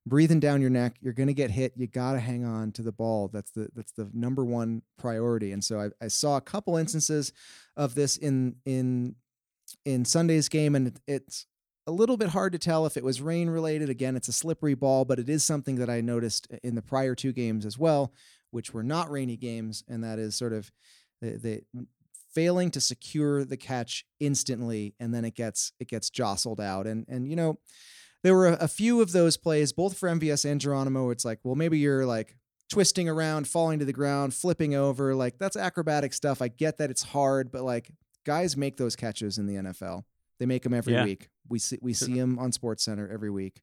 breathing 0.05 0.39
down 0.39 0.61
your 0.61 0.69
neck. 0.69 0.95
You're 1.01 1.13
going 1.13 1.27
to 1.27 1.33
get 1.33 1.51
hit. 1.51 1.73
You 1.75 1.87
got 1.87 2.13
to 2.13 2.19
hang 2.19 2.45
on 2.45 2.71
to 2.73 2.81
the 2.81 2.91
ball. 2.91 3.29
That's 3.31 3.51
the 3.51 3.69
that's 3.75 3.91
the 3.91 4.09
number 4.13 4.45
one 4.45 4.83
priority. 4.97 5.51
And 5.51 5.63
so 5.63 5.79
I, 5.79 5.89
I 6.05 6.07
saw 6.07 6.37
a 6.37 6.41
couple 6.41 6.77
instances 6.77 7.33
of 7.75 7.95
this 7.95 8.17
in 8.17 8.55
in 8.65 9.15
in 9.85 10.05
Sunday's 10.05 10.49
game, 10.49 10.75
and 10.75 10.87
it, 10.87 10.99
it's 11.07 11.47
a 11.87 11.91
little 11.91 12.17
bit 12.17 12.29
hard 12.29 12.51
to 12.53 12.59
tell 12.59 12.85
if 12.85 12.97
it 12.97 13.03
was 13.03 13.21
rain 13.21 13.49
related. 13.49 13.89
Again, 13.89 14.15
it's 14.15 14.27
a 14.27 14.33
slippery 14.33 14.73
ball, 14.73 15.05
but 15.05 15.19
it 15.19 15.29
is 15.29 15.43
something 15.43 15.75
that 15.75 15.89
I 15.89 16.01
noticed 16.01 16.47
in 16.63 16.75
the 16.75 16.81
prior 16.81 17.15
two 17.15 17.31
games 17.31 17.65
as 17.65 17.77
well, 17.77 18.13
which 18.51 18.73
were 18.73 18.83
not 18.83 19.11
rainy 19.11 19.37
games, 19.37 19.83
and 19.87 20.03
that 20.03 20.17
is 20.17 20.35
sort 20.35 20.53
of 20.53 20.71
the, 21.21 21.61
the 21.73 21.85
failing 22.33 22.71
to 22.71 22.81
secure 22.81 23.43
the 23.43 23.57
catch 23.57 24.05
instantly, 24.19 24.95
and 24.99 25.13
then 25.13 25.25
it 25.25 25.35
gets 25.35 25.71
it 25.79 25.87
gets 25.87 26.09
jostled 26.09 26.59
out. 26.59 26.87
And 26.87 27.05
and 27.07 27.27
you 27.29 27.35
know, 27.35 27.59
there 28.23 28.33
were 28.33 28.47
a, 28.47 28.53
a 28.61 28.67
few 28.67 29.01
of 29.01 29.11
those 29.11 29.37
plays, 29.37 29.71
both 29.71 29.97
for 29.97 30.09
MVS 30.09 30.49
and 30.49 30.59
Geronimo. 30.59 31.09
It's 31.11 31.25
like, 31.25 31.39
well, 31.43 31.55
maybe 31.55 31.77
you're 31.79 32.05
like 32.05 32.35
twisting 32.69 33.07
around, 33.07 33.47
falling 33.47 33.79
to 33.79 33.85
the 33.85 33.93
ground, 33.93 34.33
flipping 34.33 34.73
over. 34.75 35.13
Like 35.15 35.37
that's 35.37 35.55
acrobatic 35.55 36.13
stuff. 36.13 36.41
I 36.41 36.47
get 36.47 36.77
that 36.77 36.89
it's 36.89 37.03
hard, 37.03 37.51
but 37.51 37.63
like 37.63 37.91
guys 38.25 38.57
make 38.57 38.77
those 38.77 38.95
catches 38.95 39.37
in 39.37 39.45
the 39.45 39.55
NFL. 39.55 40.03
They 40.39 40.45
make 40.45 40.63
them 40.63 40.73
every 40.73 40.93
Yeah. 40.93 41.03
week. 41.03 41.29
We 41.47 41.59
see 41.59 41.77
we 41.81 41.93
see 41.93 42.13
them 42.19 42.39
on 42.39 42.51
Sports 42.51 42.83
Center 42.83 43.07
every 43.07 43.29
week, 43.29 43.61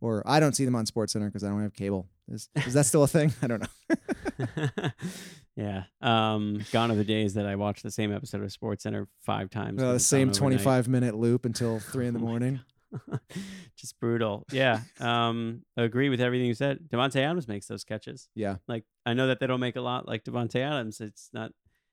or 0.00 0.22
I 0.24 0.38
don't 0.38 0.54
see 0.54 0.64
them 0.64 0.76
on 0.76 0.86
Sports 0.86 1.12
Center 1.12 1.26
because 1.26 1.42
I 1.42 1.48
don't 1.48 1.62
have 1.62 1.74
cable. 1.74 2.08
Is 2.28 2.48
is 2.54 2.74
that 2.74 2.86
still 2.86 3.02
a 3.02 3.08
thing? 3.08 3.32
I 3.42 3.46
don't 3.48 3.60
know. 3.60 4.90
yeah. 5.56 5.84
Um, 6.00 6.60
gone 6.72 6.90
are 6.90 6.94
the 6.94 7.04
days 7.04 7.34
that 7.34 7.46
I 7.46 7.56
watched 7.56 7.82
the 7.82 7.90
same 7.90 8.12
episode 8.12 8.42
of 8.42 8.52
Sports 8.52 8.84
Center 8.84 9.08
five 9.26 9.50
times. 9.50 9.82
Uh, 9.82 9.92
the 9.94 10.00
same 10.00 10.32
twenty 10.32 10.58
five 10.58 10.88
minute 10.88 11.14
loop 11.16 11.44
until 11.44 11.80
three 11.80 12.06
in 12.06 12.14
the 12.14 12.20
Oh 12.22 12.22
morning. 12.22 12.60
Just 13.76 13.98
brutal. 14.00 14.44
Yeah. 14.52 14.80
Um, 15.00 15.62
agree 15.76 16.08
with 16.08 16.20
everything 16.20 16.46
you 16.46 16.54
said. 16.54 16.78
Davante 16.88 17.16
Adams 17.16 17.48
makes 17.48 17.66
those 17.66 17.84
catches. 17.84 18.28
Yeah. 18.34 18.56
Like 18.68 18.84
I 19.04 19.14
know 19.14 19.26
that 19.28 19.40
they 19.40 19.46
don't 19.46 19.60
make 19.60 19.76
a 19.76 19.80
lot 19.80 20.06
like 20.06 20.24
Davante 20.24 20.60
Adams. 20.60 21.00
It's 21.00 21.30
not 21.32 21.52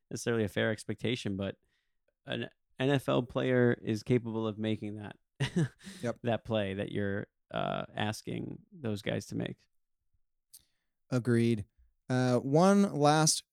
necessarily 0.10 0.44
a 0.44 0.50
fair 0.50 0.72
expectation, 0.72 1.38
but 1.38 1.56
an 2.26 2.48
NFL 2.80 3.30
player 3.30 3.78
is 3.84 4.04
capable 4.04 4.48
of 4.48 4.58
making 4.58 4.96
that 4.98 5.16
Yep. 6.02 6.18
that 6.24 6.46
play 6.46 6.76
that 6.76 6.92
you're 6.92 7.28
uh, 7.54 7.84
asking 7.96 8.60
those 8.72 9.02
guys 9.02 9.26
to 9.28 9.36
make. 9.36 9.58
Agreed. 11.10 11.66
Uh, 12.10 12.38
one 12.38 12.94
last 12.94 13.44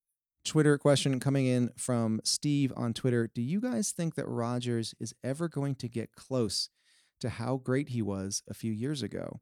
Twitter 0.45 0.79
question 0.79 1.21
coming 1.21 1.47
in 1.47 1.71
from 1.77 2.21
Steve 2.25 2.73
on 2.77 2.95
Twitter. 2.95 3.31
Do 3.33 3.43
you 3.43 3.61
guys 3.61 3.91
think 3.91 4.15
that 4.15 4.27
Rodgers 4.27 4.95
is 5.01 5.15
ever 5.23 5.49
going 5.49 5.75
to 5.77 5.89
get 5.89 6.13
close 6.13 6.71
to 7.21 7.29
how 7.29 7.57
great 7.57 7.91
he 7.91 8.03
was 8.03 8.43
a 8.49 8.55
few 8.55 8.73
years 8.73 9.03
ago? 9.03 9.41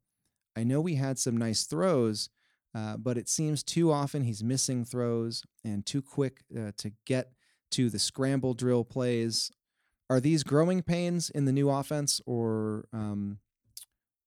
I 0.56 0.64
know 0.64 0.80
we 0.80 0.94
had 0.94 1.18
some 1.18 1.36
nice 1.36 1.64
throws, 1.64 2.30
uh, 2.74 2.96
but 2.96 3.18
it 3.18 3.28
seems 3.28 3.62
too 3.62 3.92
often 3.92 4.22
he's 4.22 4.42
missing 4.42 4.84
throws 4.84 5.42
and 5.64 5.84
too 5.84 6.02
quick 6.02 6.44
uh, 6.56 6.72
to 6.78 6.92
get 7.06 7.32
to 7.72 7.90
the 7.90 7.98
scramble 7.98 8.54
drill 8.54 8.84
plays. 8.84 9.50
Are 10.08 10.20
these 10.20 10.44
growing 10.44 10.82
pains 10.82 11.30
in 11.30 11.46
the 11.46 11.52
new 11.52 11.68
offense, 11.68 12.20
or 12.26 12.86
um, 12.92 13.38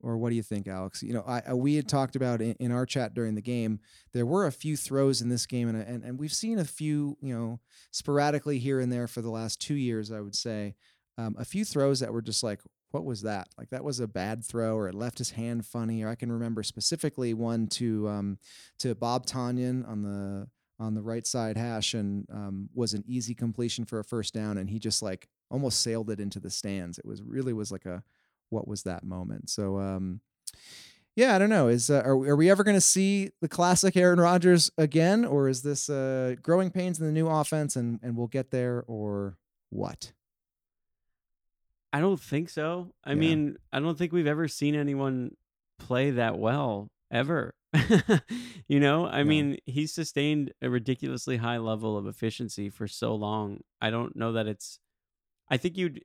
or 0.02 0.18
what 0.18 0.30
do 0.30 0.36
you 0.36 0.44
think, 0.44 0.68
Alex? 0.68 1.02
You 1.04 1.14
know, 1.14 1.24
I, 1.28 1.42
I 1.48 1.54
we 1.54 1.76
had 1.76 1.88
talked 1.88 2.16
about 2.16 2.42
in, 2.42 2.54
in 2.60 2.72
our 2.72 2.86
chat 2.86 3.14
during 3.14 3.36
the 3.36 3.42
game. 3.42 3.80
There 4.14 4.26
were 4.26 4.46
a 4.46 4.52
few 4.52 4.76
throws 4.76 5.22
in 5.22 5.30
this 5.30 5.46
game, 5.46 5.70
and, 5.70 5.82
and 5.82 6.04
and 6.04 6.20
we've 6.20 6.34
seen 6.34 6.60
a 6.60 6.66
few, 6.66 7.18
you 7.22 7.34
know, 7.34 7.60
sporadically 7.92 8.60
here 8.60 8.80
and 8.80 8.92
there 8.92 9.08
for 9.08 9.22
the 9.22 9.32
last 9.32 9.62
two 9.62 9.76
years. 9.76 10.12
I 10.12 10.20
would 10.22 10.36
say 10.36 10.76
um, 11.18 11.36
a 11.40 11.46
few 11.46 11.64
throws 11.66 12.00
that 12.02 12.14
were 12.14 12.22
just 12.22 12.44
like, 12.44 12.62
what 12.92 13.06
was 13.06 13.22
that? 13.22 13.50
Like 13.58 13.70
that 13.70 13.84
was 13.84 14.00
a 14.00 14.08
bad 14.08 14.44
throw, 14.44 14.76
or 14.76 14.88
it 14.88 14.96
left 14.96 15.18
his 15.18 15.32
hand 15.32 15.66
funny. 15.66 16.04
Or 16.04 16.10
I 16.10 16.16
can 16.16 16.32
remember 16.32 16.64
specifically 16.64 17.34
one 17.34 17.68
to 17.68 18.08
um, 18.08 18.38
to 18.80 18.96
Bob 18.96 19.26
Tonyan 19.26 19.88
on 19.88 20.02
the 20.02 20.48
on 20.80 20.96
the 20.96 21.02
right 21.02 21.28
side 21.28 21.58
hash, 21.58 21.94
and 21.94 22.26
um, 22.32 22.70
was 22.74 22.94
an 22.94 23.04
easy 23.08 23.36
completion 23.36 23.86
for 23.86 24.00
a 24.00 24.04
first 24.04 24.34
down, 24.34 24.58
and 24.58 24.70
he 24.70 24.80
just 24.80 25.02
like 25.02 25.28
almost 25.52 25.82
sailed 25.82 26.10
it 26.10 26.20
into 26.20 26.40
the 26.40 26.50
stands. 26.50 26.98
It 26.98 27.06
was 27.06 27.22
really 27.22 27.54
was 27.54 27.72
like 27.72 27.86
a 27.86 28.04
what 28.50 28.68
was 28.68 28.84
that 28.84 29.04
moment? 29.04 29.50
So 29.50 29.80
um, 29.80 30.22
yeah, 31.16 31.36
I 31.36 31.40
don't 31.40 31.50
know. 31.50 31.68
Is 31.68 31.90
uh, 31.90 32.02
are 32.06 32.14
are 32.30 32.36
we 32.36 32.50
ever 32.50 32.64
going 32.64 32.78
to 32.78 32.82
see 32.82 33.32
the 33.42 33.50
classic 33.50 33.98
Aaron 33.98 34.20
Rodgers 34.20 34.72
again, 34.78 35.26
or 35.26 35.48
is 35.48 35.62
this 35.62 35.90
uh, 35.90 36.36
growing 36.42 36.72
pains 36.72 37.00
in 37.00 37.06
the 37.06 37.12
new 37.12 37.28
offense, 37.28 37.76
and 37.76 38.00
and 38.02 38.16
we'll 38.18 38.28
get 38.28 38.52
there, 38.52 38.84
or 38.88 39.38
what? 39.70 40.14
I 41.92 42.00
don't 42.00 42.20
think 42.20 42.50
so. 42.50 42.94
I 43.04 43.12
Yeah. 43.12 43.16
mean, 43.16 43.58
I 43.72 43.80
don't 43.80 43.98
think 43.98 44.12
we've 44.12 44.28
ever 44.28 44.48
seen 44.48 44.76
anyone 44.76 45.36
play 45.80 46.12
that 46.12 46.38
well 46.38 46.90
ever. 47.12 47.56
you 48.68 48.80
know, 48.80 49.06
I 49.06 49.20
Yeah. 49.20 49.24
mean, 49.24 49.58
he's 49.66 49.92
sustained 49.94 50.54
a 50.62 50.70
ridiculously 50.70 51.38
high 51.38 51.58
level 51.58 51.98
of 51.98 52.06
efficiency 52.08 52.70
for 52.70 52.88
so 52.88 53.16
long. 53.16 53.62
I 53.82 53.90
don't 53.90 54.16
know 54.16 54.32
that 54.34 54.48
it's 54.48 54.80
I 55.50 55.58
think 55.58 55.78
you'd 55.78 56.04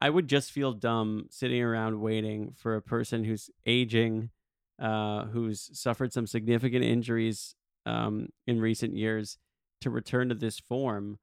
I 0.00 0.10
would 0.10 0.26
just 0.26 0.50
feel 0.50 0.72
dumb 0.72 1.26
sitting 1.30 1.62
around 1.62 2.00
waiting 2.00 2.54
for 2.56 2.74
a 2.74 2.82
person 2.82 3.22
who's 3.22 3.48
aging, 3.64 4.30
uh, 4.80 5.26
who's 5.26 5.70
suffered 5.78 6.12
some 6.12 6.26
significant 6.26 6.84
injuries 6.84 7.54
um, 7.86 8.30
in 8.48 8.60
recent 8.60 8.96
years 8.96 9.38
to 9.82 9.90
return 9.90 10.28
to 10.30 10.34
this 10.34 10.58
form 10.58 11.20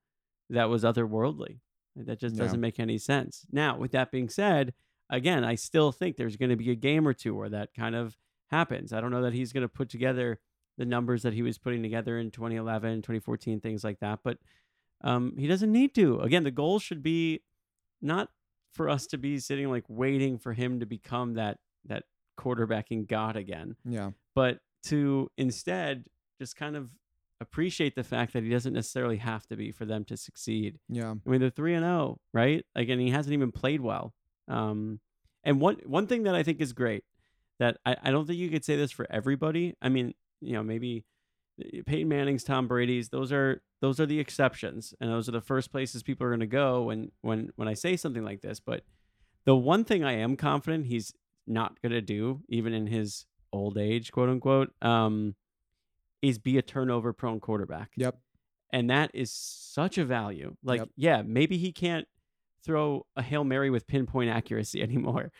that 0.49 0.69
was 0.69 0.85
otherworldly. 0.85 1.59
That 1.95 2.19
just 2.19 2.35
doesn't 2.35 2.61
make 2.61 2.79
any 2.79 2.97
sense. 2.97 3.45
Now, 3.51 3.77
with 3.77 3.91
that 3.91 4.11
being 4.11 4.29
said, 4.29 4.73
again, 5.09 5.43
I 5.43 5.55
still 5.55 5.91
think 5.91 6.15
there's 6.17 6.37
going 6.37 6.49
to 6.49 6.55
be 6.55 6.71
a 6.71 6.75
game 6.75 7.07
or 7.07 7.13
two 7.13 7.35
where 7.35 7.49
that 7.49 7.73
kind 7.73 7.95
of 7.95 8.17
happens. 8.51 8.93
I 8.93 9.01
don't 9.01 9.11
know 9.11 9.23
that 9.23 9.33
he's 9.33 9.51
going 9.53 9.63
to 9.63 9.69
put 9.69 9.89
together 9.89 10.39
the 10.77 10.85
numbers 10.85 11.23
that 11.23 11.33
he 11.33 11.41
was 11.41 11.57
putting 11.57 11.83
together 11.83 12.17
in 12.17 12.31
2011, 12.31 13.01
2014, 13.01 13.59
things 13.59 13.83
like 13.83 13.99
that, 13.99 14.19
but 14.23 14.37
um, 15.01 15.33
he 15.37 15.45
doesn't 15.47 15.71
need 15.71 15.93
to. 15.95 16.19
Again, 16.21 16.43
the 16.43 16.51
goal 16.51 16.79
should 16.79 17.03
be 17.03 17.41
not 18.01 18.29
for 18.73 18.89
us 18.89 19.05
to 19.07 19.17
be 19.17 19.39
sitting 19.39 19.69
like 19.69 19.83
waiting 19.87 20.37
for 20.37 20.53
him 20.53 20.79
to 20.79 20.85
become 20.85 21.33
that 21.33 21.57
that 21.85 22.03
quarterbacking 22.39 23.07
god 23.07 23.35
again, 23.35 23.75
Yeah, 23.83 24.11
but 24.35 24.59
to 24.83 25.29
instead 25.37 26.05
just 26.39 26.55
kind 26.55 26.77
of 26.77 26.89
appreciate 27.41 27.95
the 27.95 28.03
fact 28.03 28.33
that 28.33 28.43
he 28.43 28.49
doesn't 28.49 28.73
necessarily 28.73 29.17
have 29.17 29.45
to 29.47 29.55
be 29.55 29.71
for 29.71 29.85
them 29.85 30.03
to 30.05 30.17
succeed. 30.17 30.79
yeah, 30.89 31.13
I 31.25 31.29
mean, 31.29 31.41
they're 31.41 31.49
three 31.49 31.73
and 31.73 31.83
zero, 31.83 32.19
right? 32.33 32.65
Again, 32.75 32.99
he 32.99 33.11
hasn't 33.11 33.33
even 33.33 33.51
played 33.51 33.81
well. 33.81 34.13
Um, 34.47 34.99
and 35.43 35.61
one 35.61 35.77
one 35.85 36.07
thing 36.07 36.23
that 36.23 36.35
I 36.35 36.43
think 36.43 36.59
is 36.61 36.73
great 36.73 37.03
that 37.59 37.77
I, 37.85 37.95
I 38.03 38.11
don't 38.11 38.25
think 38.25 38.39
you 38.39 38.49
could 38.49 38.65
say 38.65 38.75
this 38.75 38.91
for 38.91 39.05
everybody. 39.09 39.75
I 39.81 39.89
mean, 39.89 40.13
you 40.41 40.53
know, 40.53 40.63
maybe 40.63 41.05
uh, 41.61 41.81
Peyton 41.85 42.07
Manning's, 42.07 42.43
Tom 42.43 42.67
Brady's, 42.67 43.09
those 43.09 43.31
are 43.31 43.61
those 43.81 43.99
are 43.99 44.05
the 44.05 44.19
exceptions, 44.19 44.93
and 44.99 45.09
those 45.09 45.29
are 45.29 45.33
the 45.33 45.41
first 45.41 45.71
places 45.71 46.03
people 46.03 46.25
are 46.25 46.31
going 46.31 46.39
to 46.41 46.47
go 46.47 46.83
when 46.83 47.11
when 47.21 47.51
when 47.55 47.67
I 47.67 47.73
say 47.73 47.95
something 47.95 48.23
like 48.23 48.41
this. 48.41 48.59
But 48.59 48.83
the 49.45 49.55
one 49.55 49.83
thing 49.83 50.03
I 50.03 50.13
am 50.13 50.35
confident 50.35 50.87
he's 50.87 51.13
not 51.47 51.81
going 51.81 51.91
to 51.91 52.01
do, 52.01 52.41
even 52.49 52.73
in 52.73 52.87
his 52.87 53.25
old 53.51 53.77
age, 53.77 54.11
quote 54.11 54.29
unquote, 54.29 54.71
um, 54.81 55.35
is 56.21 56.37
be 56.37 56.57
a 56.57 56.61
turnover 56.61 57.13
prone 57.13 57.39
quarterback 57.39 57.91
yep, 57.95 58.17
and 58.71 58.89
that 58.89 59.11
is 59.13 59.31
such 59.31 59.97
a 59.97 60.05
value. 60.05 60.55
Like, 60.63 60.79
Yep. 60.81 60.89
yeah, 60.95 61.21
maybe 61.25 61.57
he 61.57 61.71
can't 61.71 62.07
throw 62.63 63.05
a 63.15 63.21
hail 63.21 63.43
mary 63.43 63.69
with 63.69 63.87
pinpoint 63.87 64.29
accuracy 64.29 64.81
anymore. 64.87 65.31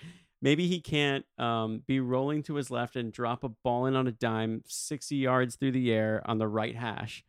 Maybe 0.41 0.67
he 0.67 0.80
can't 0.80 1.25
um, 1.38 1.84
be 1.86 1.99
rolling 1.99 2.43
to 2.43 2.55
his 2.55 2.71
left 2.71 2.95
and 2.95 3.11
drop 3.11 3.43
a 3.43 3.49
ball 3.49 3.86
in 3.88 3.95
on 3.97 4.07
a 4.07 4.11
dime, 4.13 4.63
sixty 4.65 5.17
yards 5.17 5.55
through 5.57 5.73
the 5.73 5.91
air 5.91 6.21
on 6.25 6.38
the 6.38 6.47
right 6.47 6.75
hash. 6.77 7.25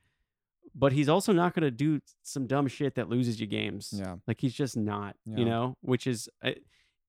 But 0.72 0.92
he's 0.92 1.08
also 1.08 1.32
not 1.32 1.52
going 1.52 1.64
to 1.64 1.72
do 1.72 2.00
some 2.22 2.46
dumb 2.46 2.68
shit 2.68 2.94
that 2.94 3.08
loses 3.08 3.40
you 3.40 3.48
games. 3.48 3.92
yeah, 3.96 4.16
Like 4.28 4.40
he's 4.40 4.54
just 4.54 4.76
not, 4.76 5.16
Yeah. 5.26 5.38
you 5.38 5.44
know, 5.44 5.76
which 5.80 6.06
is 6.06 6.28
uh, 6.44 6.52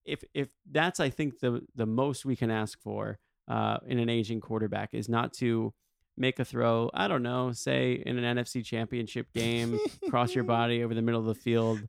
if 0.03 0.23
if 0.33 0.49
that's 0.71 0.99
I 0.99 1.11
think 1.11 1.39
the 1.39 1.61
the 1.75 1.85
most 1.85 2.25
we 2.25 2.35
can 2.35 2.49
ask 2.49 2.81
for 2.81 3.19
uh, 3.47 3.77
in 3.85 3.99
an 3.99 4.09
aging 4.09 4.41
quarterback 4.41 4.95
is 4.95 5.07
not 5.07 5.33
to 5.33 5.71
make 6.17 6.39
a 6.39 6.45
throw. 6.45 6.89
I 6.93 7.07
don't 7.07 7.23
know, 7.23 7.51
say 7.51 8.01
in 8.05 8.17
an 8.17 8.37
NFC 8.37 8.63
Championship 8.65 9.33
game, 9.33 9.79
cross 10.09 10.35
your 10.35 10.43
body 10.57 10.83
over 10.83 10.93
the 10.93 11.01
middle 11.01 11.19
of 11.21 11.27
the 11.27 11.35
field 11.35 11.81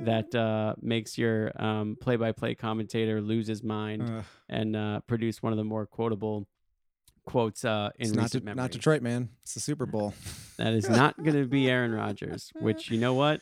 that 0.00 0.32
uh, 0.34 0.74
makes 0.80 1.18
your 1.18 1.50
um, 1.60 1.96
play-by-play 2.00 2.54
commentator 2.54 3.20
lose 3.20 3.48
his 3.48 3.62
mind 3.64 4.02
Ugh, 4.02 4.24
and 4.48 4.76
uh, 4.76 5.00
produce 5.08 5.42
one 5.42 5.52
of 5.52 5.56
the 5.56 5.64
more 5.64 5.86
quotable 5.86 6.46
quotes 7.26 7.64
uh, 7.64 7.90
in 7.98 8.06
it's 8.06 8.14
not, 8.14 8.22
recent 8.22 8.42
De- 8.42 8.46
memory. 8.46 8.62
not 8.62 8.70
Detroit, 8.70 9.02
man. 9.02 9.28
It's 9.42 9.54
the 9.54 9.60
Super 9.60 9.86
Bowl. 9.86 10.14
That 10.58 10.72
is 10.72 10.88
not 10.90 11.16
going 11.16 11.36
to 11.36 11.46
be 11.46 11.70
Aaron 11.70 11.92
Rodgers. 11.92 12.50
Which 12.60 12.90
you 12.90 12.98
know 12.98 13.14
what, 13.14 13.40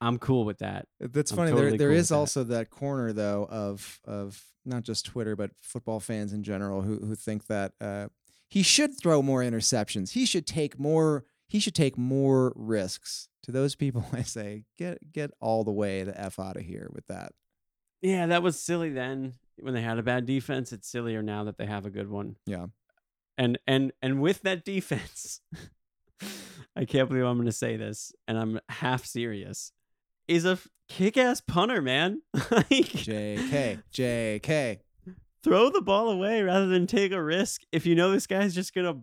I'm 0.00 0.18
cool 0.18 0.44
with 0.44 0.58
that. 0.58 0.86
That's 1.00 1.32
I'm 1.32 1.38
funny. 1.38 1.50
totally 1.50 1.70
there, 1.70 1.78
there 1.78 1.88
cool 1.88 1.96
is 1.96 2.02
with 2.02 2.08
that. 2.10 2.14
also 2.16 2.44
that 2.44 2.70
corner 2.70 3.12
though 3.12 3.48
of 3.50 3.98
of 4.04 4.40
not 4.64 4.84
just 4.84 5.04
Twitter 5.04 5.34
but 5.34 5.50
football 5.60 5.98
fans 5.98 6.32
in 6.32 6.44
general 6.44 6.82
who 6.82 6.98
who 6.98 7.16
think 7.16 7.48
that 7.48 7.72
uh, 7.80 8.06
he 8.54 8.62
should 8.62 8.96
throw 8.96 9.20
more 9.20 9.40
interceptions. 9.40 10.12
He 10.12 10.24
should 10.24 10.46
take 10.46 10.78
more. 10.78 11.24
He 11.48 11.58
should 11.58 11.74
take 11.74 11.98
more 11.98 12.52
risks. 12.54 13.28
To 13.42 13.50
those 13.50 13.74
people, 13.74 14.06
I 14.12 14.22
say, 14.22 14.62
get 14.78 15.12
get 15.12 15.32
all 15.40 15.64
the 15.64 15.72
way 15.72 16.04
the 16.04 16.18
f 16.18 16.38
out 16.38 16.56
of 16.56 16.62
here 16.62 16.88
with 16.92 17.04
that. 17.08 17.32
Yeah, 18.00 18.26
that 18.26 18.44
was 18.44 18.60
silly 18.60 18.90
then 18.90 19.32
when 19.58 19.74
they 19.74 19.82
had 19.82 19.98
a 19.98 20.04
bad 20.04 20.24
defense. 20.24 20.72
It's 20.72 20.88
sillier 20.88 21.20
now 21.20 21.42
that 21.42 21.58
they 21.58 21.66
have 21.66 21.84
a 21.84 21.90
good 21.90 22.08
one. 22.08 22.36
Yeah. 22.46 22.66
And 23.36 23.58
and 23.66 23.92
and 24.00 24.22
with 24.22 24.42
that 24.42 24.64
defense, 24.64 25.40
I 26.76 26.84
can't 26.84 27.08
believe 27.08 27.24
I'm 27.24 27.36
going 27.36 27.46
to 27.46 27.52
say 27.52 27.76
this, 27.76 28.12
and 28.28 28.38
I'm 28.38 28.60
half 28.68 29.04
serious. 29.04 29.72
Is 30.28 30.44
a 30.44 30.60
kick-ass 30.88 31.40
punter, 31.40 31.82
man. 31.82 32.22
like, 32.52 32.68
Jk, 32.68 33.82
Jk. 33.92 34.78
Throw 35.44 35.68
the 35.70 35.82
ball 35.82 36.08
away 36.10 36.42
rather 36.42 36.66
than 36.66 36.86
take 36.86 37.12
a 37.12 37.22
risk. 37.22 37.60
If 37.70 37.86
you 37.86 37.94
know 37.94 38.10
this 38.10 38.26
guy's 38.26 38.54
just 38.54 38.74
gonna 38.74 39.00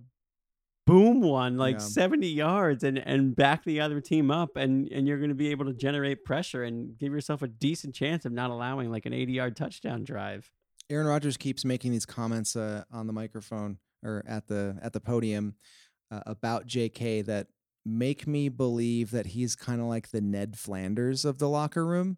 boom 0.88 1.22
one 1.22 1.58
like 1.58 1.76
Yeah. 1.76 1.80
70 1.80 2.28
yards 2.28 2.84
and 2.84 2.98
and 2.98 3.36
back 3.36 3.64
the 3.64 3.80
other 3.80 4.02
team 4.02 4.32
up 4.32 4.58
and 4.58 4.88
and 4.92 5.08
you're 5.08 5.20
gonna 5.20 5.36
be 5.36 5.52
able 5.52 5.66
to 5.66 5.74
generate 5.74 6.26
pressure 6.26 6.64
and 6.64 6.98
give 6.98 7.14
yourself 7.14 7.42
a 7.44 7.48
decent 7.48 7.94
chance 7.96 8.26
of 8.26 8.32
not 8.34 8.50
allowing 8.50 8.90
like 8.92 9.06
an 9.06 9.14
80 9.14 9.32
yard 9.32 9.56
touchdown 9.56 10.04
drive. 10.04 10.52
Aaron 10.90 11.08
Rodgers 11.08 11.38
keeps 11.38 11.64
making 11.64 11.92
these 11.92 12.06
comments 12.06 12.56
uh, 12.56 12.84
on 12.92 13.08
the 13.08 13.14
microphone 13.14 13.78
or 14.04 14.24
at 14.28 14.48
the 14.48 14.78
at 14.82 14.92
the 14.94 15.00
podium 15.00 15.56
uh, 16.10 16.22
about 16.26 16.66
J.K. 16.66 17.22
that 17.22 17.48
make 17.86 18.28
me 18.28 18.50
believe 18.50 19.12
that 19.12 19.28
he's 19.28 19.56
kind 19.56 19.80
of 19.80 19.88
like 19.88 20.10
the 20.10 20.20
Ned 20.22 20.58
Flanders 20.58 21.24
of 21.24 21.38
the 21.38 21.48
locker 21.48 21.86
room. 21.86 22.18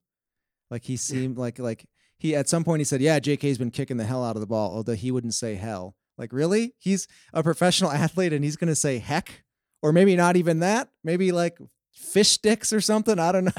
Like 0.71 0.85
he 0.85 0.97
seemed 0.97 1.37
like 1.37 1.59
like 1.59 1.85
he 2.23 2.33
at 2.33 2.47
some 2.47 2.63
point 2.63 2.79
he 2.79 2.85
said, 2.85 3.01
"Yeah, 3.01 3.19
J.K.'s 3.19 3.57
been 3.57 3.69
kicking 3.69 3.97
the 3.97 4.05
hell 4.05 4.23
out 4.23 4.37
of 4.37 4.39
the 4.39 4.47
ball," 4.47 4.73
although 4.73 4.95
he 4.95 5.11
wouldn't 5.11 5.33
say 5.33 5.55
hell. 5.55 5.95
Like 6.17 6.31
really, 6.31 6.73
he's 6.79 7.05
a 7.33 7.43
professional 7.43 7.91
athlete 8.05 8.31
and 8.31 8.45
he's 8.45 8.55
gonna 8.55 8.75
say 8.75 8.99
heck, 8.99 9.43
or 9.81 9.91
maybe 9.91 10.15
not 10.15 10.37
even 10.37 10.59
that. 10.59 10.87
Maybe 11.03 11.33
like 11.33 11.57
fish 11.91 12.29
sticks 12.29 12.71
or 12.71 12.79
something. 12.79 13.19
I 13.19 13.31
don't 13.33 13.45
know. 13.45 13.51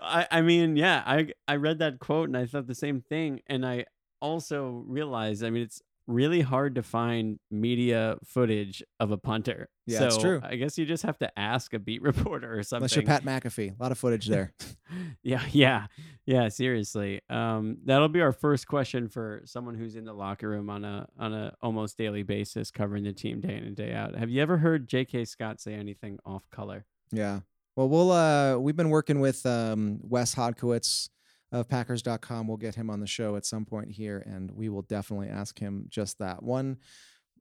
I 0.01 0.27
I 0.29 0.41
mean, 0.43 0.77
yeah, 0.77 1.05
I 1.07 1.29
I 1.47 1.55
read 1.55 1.79
that 1.79 2.01
quote 2.01 2.29
and 2.29 2.37
I 2.37 2.47
thought 2.47 2.67
the 2.67 2.75
same 2.75 3.01
thing 3.01 3.41
and 3.47 3.65
I 3.65 3.85
also 4.21 4.85
realized, 4.89 5.45
I 5.45 5.51
mean, 5.51 5.63
it's 5.63 5.83
really 6.07 6.41
hard 6.41 6.75
to 6.75 6.83
find 6.83 7.39
media 7.51 8.17
footage 8.25 8.83
of 9.01 9.11
a 9.11 9.17
punter. 9.17 9.69
Yeah, 9.87 10.01
so 10.01 10.07
it's 10.07 10.19
true. 10.19 10.41
I 10.43 10.57
guess 10.57 10.77
you 10.79 10.87
just 10.87 11.03
have 11.05 11.19
to 11.19 11.39
ask 11.39 11.73
a 11.75 11.79
beat 11.79 12.03
reporter 12.03 12.59
or 12.59 12.63
something. 12.63 12.85
Unless 12.85 12.97
you're 12.97 13.05
Pat 13.05 13.25
McAfee, 13.25 13.79
a 13.79 13.83
lot 13.83 13.93
of 13.93 13.99
footage 13.99 14.27
there. 14.27 14.53
yeah, 15.23 15.43
yeah, 15.51 15.87
yeah. 16.27 16.49
Seriously, 16.49 17.21
um, 17.31 17.79
that'll 17.85 18.09
be 18.09 18.21
our 18.21 18.33
first 18.33 18.67
question 18.67 19.09
for 19.09 19.43
someone 19.45 19.75
who's 19.75 19.97
in 19.97 20.05
the 20.05 20.15
locker 20.15 20.49
room 20.49 20.71
on 20.71 20.85
a 20.85 21.07
on 21.19 21.33
a 21.33 21.55
almost 21.63 21.97
daily 21.97 22.23
basis, 22.23 22.71
covering 22.71 23.05
the 23.05 23.13
team 23.13 23.41
day 23.41 23.57
in 23.57 23.65
and 23.65 23.77
day 23.77 23.93
out. 23.93 24.15
Have 24.15 24.31
you 24.31 24.43
ever 24.43 24.59
heard 24.59 24.89
J.K. 24.89 25.25
Scott 25.25 25.61
say 25.61 25.75
anything 25.75 26.19
off 26.25 26.49
color? 26.51 26.85
Yeah. 27.11 27.41
Well, 27.77 27.89
we'll 27.89 28.13
uh 28.13 28.57
we've 28.59 28.77
been 28.77 28.91
working 28.91 29.21
with 29.21 29.45
um 29.47 29.99
Wes 30.03 30.35
Hodkiewicz 30.35 31.09
of 31.53 31.69
Packers.com. 31.69 32.49
We'll 32.49 32.57
get 32.57 32.75
him 32.75 32.91
on 32.91 33.01
the 33.01 33.07
show 33.07 33.37
at 33.37 33.47
some 33.47 33.65
point 33.65 33.91
here, 33.91 34.23
and 34.27 34.51
we 34.51 34.69
will 34.69 34.83
definitely 34.83 35.29
ask 35.29 35.59
him 35.59 35.87
just 35.89 36.19
that. 36.19 36.43
One 36.43 36.79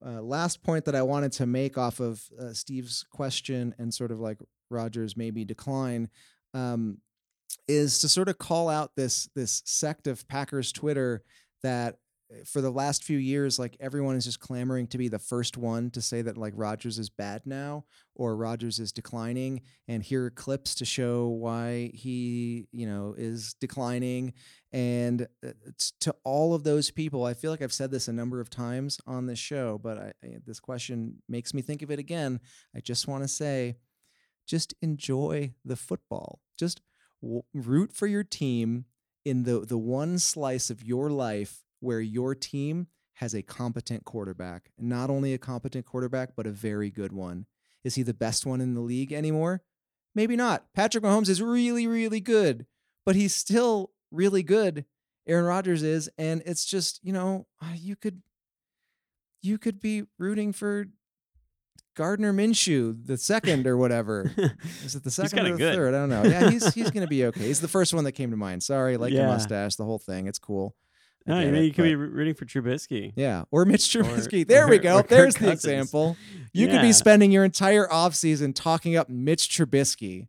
uh, 0.06 0.22
last 0.22 0.64
point 0.64 0.86
that 0.86 0.96
I 0.96 1.02
wanted 1.02 1.32
to 1.34 1.46
make 1.46 1.78
off 1.78 2.00
of 2.00 2.22
uh, 2.40 2.54
Steve's 2.54 3.06
question 3.10 3.74
and 3.78 3.94
sort 3.94 4.12
of 4.12 4.20
like 4.20 4.38
Rodgers 4.70 5.16
maybe 5.16 5.46
decline 5.46 6.10
um, 6.54 6.98
is 7.68 8.00
to 8.00 8.10
sort 8.10 8.30
of 8.30 8.38
call 8.38 8.70
out 8.70 8.92
this 8.96 9.30
this 9.36 9.62
sect 9.66 10.08
of 10.08 10.28
Packers 10.28 10.72
Twitter 10.72 11.24
that 11.62 11.98
for 12.46 12.62
the 12.62 12.72
last 12.72 13.04
few 13.04 13.18
years, 13.18 13.60
like 13.60 13.78
everyone 13.80 14.16
is 14.16 14.26
just 14.26 14.40
clamoring 14.40 14.88
to 14.88 14.98
be 14.98 15.08
the 15.08 15.20
first 15.20 15.58
one 15.58 15.90
to 15.92 16.02
say 16.02 16.22
that 16.22 16.38
like 16.38 16.54
Rodgers 16.56 17.00
is 17.00 17.10
bad 17.10 17.44
now 17.46 17.86
or 18.16 18.36
Rodgers 18.36 18.80
is 18.80 18.92
declining, 18.92 19.62
and 19.88 20.04
here 20.04 20.26
are 20.26 20.30
clips 20.30 20.76
to 20.76 20.86
show 20.86 21.28
why 21.28 21.92
he, 21.94 22.68
you 22.72 22.86
know, 22.86 23.16
is 23.18 23.56
declining. 23.60 24.34
And 24.72 25.28
uh, 25.46 25.52
to 26.02 26.16
all 26.24 26.54
of 26.54 26.64
those 26.64 26.92
people, 26.92 27.26
I 27.26 27.34
feel 27.34 27.52
like 27.52 27.62
I've 27.62 27.74
said 27.74 27.92
this 27.92 28.08
a 28.08 28.14
number 28.14 28.40
of 28.40 28.50
times 28.50 29.00
on 29.06 29.26
this 29.28 29.40
show, 29.40 29.80
but 29.82 29.98
I, 29.98 30.14
I, 30.24 30.38
this 30.46 30.60
question 30.60 31.22
makes 31.28 31.54
me 31.54 31.62
think 31.62 31.82
of 31.82 31.92
it 31.92 32.00
again. 32.00 32.40
I 32.76 32.80
just 32.80 33.08
want 33.08 33.24
to 33.24 33.28
say, 33.28 33.78
just 34.48 34.74
enjoy 34.82 35.54
the 35.64 35.76
football. 35.76 36.42
Just 36.58 36.82
w- 37.22 37.44
root 37.54 37.94
for 37.94 38.08
your 38.08 38.24
team 38.24 38.86
in 39.26 39.44
the 39.44 39.60
the 39.62 39.78
one 39.78 40.20
slice 40.20 40.70
of 40.70 40.84
your 40.84 41.10
life 41.10 41.64
where 41.84 42.02
your 42.02 42.34
team 42.34 42.88
has 43.18 43.34
a 43.36 43.42
competent 43.44 44.06
quarterback. 44.06 44.72
Not 44.80 45.10
only 45.10 45.34
a 45.34 45.38
competent 45.38 45.86
quarterback, 45.86 46.30
but 46.36 46.48
a 46.48 46.52
very 46.52 46.90
good 46.90 47.12
one. 47.14 47.46
Is 47.84 47.96
he 47.96 48.04
the 48.04 48.14
best 48.14 48.46
one 48.46 48.62
in 48.62 48.74
the 48.74 48.82
league 48.82 49.12
anymore? 49.14 49.62
Maybe 50.16 50.36
not. 50.36 50.66
Patrick 50.74 51.04
Mahomes 51.04 51.30
is 51.30 51.42
really, 51.42 51.86
really 51.88 52.20
good, 52.22 52.66
but 53.06 53.16
he's 53.16 53.36
still 53.36 53.92
really 54.12 54.44
good. 54.44 54.86
Aaron 55.28 55.46
Rodgers 55.46 55.84
is, 55.84 56.10
and 56.18 56.42
it's 56.46 56.66
just 56.66 57.00
you 57.04 57.14
know 57.14 57.48
uh, 57.62 57.74
you 57.76 57.96
could 57.96 58.22
you 59.42 59.58
could 59.58 59.80
be 59.80 60.04
rooting 60.18 60.54
for 60.54 60.86
Gardner 61.96 62.34
Minshew 62.34 63.06
the 63.06 63.18
second 63.18 63.68
or 63.68 63.78
whatever. 63.78 64.32
Is 64.84 64.96
it 64.96 65.04
the 65.04 65.12
second 65.12 65.46
or 65.48 65.52
the 65.52 65.58
good. 65.58 65.76
third? 65.76 65.94
I 65.94 65.98
don't 66.00 66.10
know. 66.10 66.24
Yeah, 66.24 66.50
he's 66.50 66.74
he's 66.74 66.92
gonna 66.92 67.08
be 67.08 67.26
okay. 67.26 67.46
He's 67.48 67.62
the 67.62 67.68
first 67.68 67.94
one 67.94 68.04
that 68.06 68.14
came 68.14 68.32
to 68.32 68.38
mind. 68.38 68.64
Sorry, 68.64 68.98
like 68.98 69.12
your 69.14 69.22
Yeah. 69.24 69.28
mustache, 69.28 69.76
the 69.76 69.86
whole 69.86 70.00
thing. 70.00 70.28
It's 70.28 70.40
cool. 70.40 70.76
I 71.28 71.32
No, 71.32 71.40
you, 71.40 71.52
know, 71.52 71.58
it, 71.60 71.64
you 71.66 71.72
could 71.74 71.84
be 71.84 71.96
rooting 71.96 72.34
for 72.34 72.46
Trubisky. 72.46 73.14
yeah, 73.16 73.44
or 73.52 73.66
Mitch 73.66 73.96
Or- 73.96 74.04
Trubisky. 74.04 74.46
there 74.48 74.68
we 74.68 74.78
go. 74.78 74.98
or 75.00 75.04
There's 75.04 75.36
the 75.36 75.52
example. 75.52 76.18
You 76.54 76.68
could 76.68 76.82
be 76.82 76.92
spending 76.94 77.32
your 77.32 77.44
entire 77.46 77.88
offseason 77.88 78.54
talking 78.54 78.96
up 78.96 79.10
Mitch 79.10 79.48
Trubisky. 79.50 80.28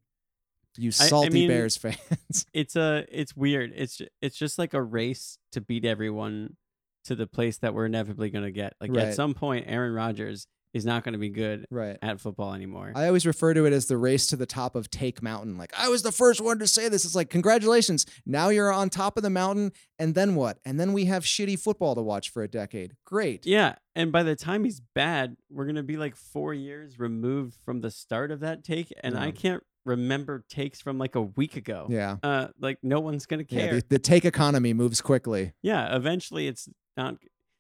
You 0.77 0.89
I- 1.01 1.05
I 1.05 1.09
salty 1.09 1.31
mean- 1.31 1.49
Bears 1.49 1.77
fans. 1.79 2.47
It's 2.53 2.77
a 2.77 3.05
it's 3.11 3.37
weird. 3.37 3.73
It's 3.75 4.01
it's 4.23 4.37
just 4.37 4.59
like 4.59 4.75
a 4.75 4.83
race 4.83 5.39
to 5.53 5.61
beat 5.61 5.85
everyone 5.85 6.57
to 7.05 7.15
the 7.15 7.27
place 7.27 7.59
that 7.59 7.75
we're 7.75 7.87
inevitably 7.87 8.31
going 8.31 8.45
to 8.45 8.51
get. 8.51 8.73
Like 8.81 8.91
Right. 8.91 9.09
at 9.09 9.15
some 9.15 9.35
point, 9.35 9.67
Aaron 9.69 9.93
Rodgers 9.93 10.47
is 10.75 10.85
not 10.85 11.05
going 11.05 11.13
to 11.15 11.19
be 11.19 11.31
good 11.31 11.67
right. 11.71 11.97
at 12.03 12.21
football 12.21 12.53
anymore. 12.53 12.93
I 12.95 13.07
always 13.07 13.25
refer 13.25 13.55
to 13.55 13.65
it 13.65 13.73
as 13.73 13.87
the 13.87 13.97
race 13.97 14.27
to 14.27 14.37
the 14.37 14.45
top 14.45 14.75
of 14.75 14.91
Take 14.91 15.23
Mountain. 15.23 15.57
Like, 15.57 15.73
I 15.79 15.89
was 15.89 16.03
the 16.03 16.13
first 16.13 16.41
one 16.41 16.59
to 16.59 16.67
say 16.67 16.89
this. 16.89 17.05
It's 17.05 17.15
like, 17.15 17.31
congratulations. 17.31 18.05
Now 18.27 18.49
you're 18.51 18.73
on 18.73 18.91
top 18.91 19.17
of 19.17 19.23
the 19.23 19.31
mountain. 19.31 19.73
And 19.99 20.15
then 20.15 20.35
what? 20.35 20.59
And 20.65 20.79
then 20.79 20.93
we 20.93 21.05
have 21.07 21.23
shitty 21.23 21.59
football 21.61 21.95
to 21.95 22.03
watch 22.03 22.29
for 22.31 22.43
a 22.43 22.49
decade. 22.49 22.95
Great. 23.07 23.47
Yeah, 23.47 23.77
and 23.95 24.11
by 24.11 24.25
the 24.25 24.35
time 24.35 24.65
he's 24.65 24.81
bad, 24.81 25.37
we're 25.49 25.67
gonna 25.67 25.85
be 25.85 25.97
like 25.97 26.17
four 26.17 26.53
years 26.53 26.99
removed 26.99 27.57
from 27.65 27.81
the 27.81 27.93
start 27.93 28.33
of 28.33 28.41
that 28.41 28.65
take, 28.65 28.93
and 29.05 29.17
I 29.17 29.31
can't 29.31 29.63
remember 29.87 30.45
takes 30.49 30.81
from 30.81 30.99
like 30.99 31.15
a 31.15 31.23
week 31.23 31.55
ago. 31.57 31.87
Yeah. 31.89 32.17
Uh, 32.25 32.49
like 32.61 32.79
no 32.83 32.99
one's 32.99 33.27
gonna 33.27 33.45
Yeah. 33.49 33.61
care. 33.61 33.75
The, 33.77 33.85
the 33.91 33.99
take 34.01 34.25
economy 34.25 34.73
moves 34.73 35.01
quickly. 35.01 35.53
yeah, 35.63 35.95
eventually 35.95 36.49
it's 36.49 36.69
not. 36.97 37.19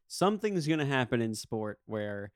Something's 0.08 0.66
gonna 0.66 0.86
happen 0.86 1.20
in 1.22 1.34
sport 1.34 1.78
where 1.86 2.32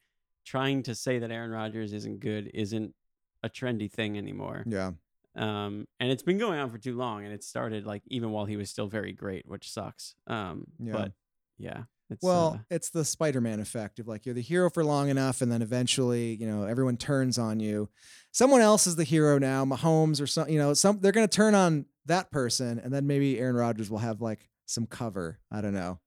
trying 0.48 0.82
to 0.84 0.94
say 0.94 1.18
that 1.18 1.30
Aaron 1.30 1.50
Rodgers 1.50 1.92
isn't 1.92 2.20
good 2.20 2.50
isn't 2.54 2.94
a 3.42 3.48
trendy 3.50 3.90
thing 3.90 4.16
anymore. 4.16 4.64
Yeah. 4.66 4.92
Um, 5.36 5.86
and 6.00 6.10
it's 6.10 6.22
been 6.22 6.38
going 6.38 6.58
on 6.58 6.70
for 6.70 6.78
too 6.78 6.96
long, 6.96 7.24
and 7.24 7.32
it 7.32 7.44
started 7.44 7.86
like 7.86 8.02
even 8.08 8.30
while 8.30 8.46
he 8.46 8.56
was 8.56 8.70
still 8.70 8.88
very 8.88 9.12
great, 9.12 9.44
which 9.46 9.70
sucks. 9.70 10.14
Um, 10.26 10.64
Yeah. 10.80 10.92
but 10.92 11.12
yeah, 11.58 11.82
it's, 12.10 12.22
Well, 12.22 12.54
uh, 12.60 12.64
it's 12.70 12.90
the 12.90 13.04
Spider 13.04 13.40
Man 13.40 13.60
effect 13.60 13.98
of 14.00 14.08
like 14.08 14.24
you're 14.26 14.34
the 14.34 14.40
hero 14.40 14.70
for 14.70 14.82
long 14.82 15.10
enough, 15.10 15.42
and 15.42 15.52
then 15.52 15.62
eventually, 15.62 16.34
you 16.34 16.46
know, 16.46 16.64
everyone 16.64 16.96
turns 16.96 17.38
on 17.38 17.60
you. 17.60 17.88
Someone 18.32 18.62
else 18.62 18.86
is 18.86 18.96
the 18.96 19.04
hero 19.04 19.38
now, 19.38 19.64
Mahomes 19.64 20.20
or 20.20 20.26
some, 20.26 20.48
you 20.48 20.58
know, 20.58 20.72
some 20.74 20.98
they're 21.00 21.12
going 21.12 21.28
to 21.28 21.36
turn 21.36 21.54
on 21.54 21.84
that 22.06 22.30
person, 22.32 22.78
and 22.78 22.92
then 22.92 23.06
maybe 23.06 23.38
Aaron 23.38 23.54
Rodgers 23.56 23.90
will 23.90 23.98
have 23.98 24.20
like 24.20 24.48
some 24.66 24.86
cover. 24.86 25.38
I 25.52 25.60
don't 25.60 25.74
know. 25.74 26.00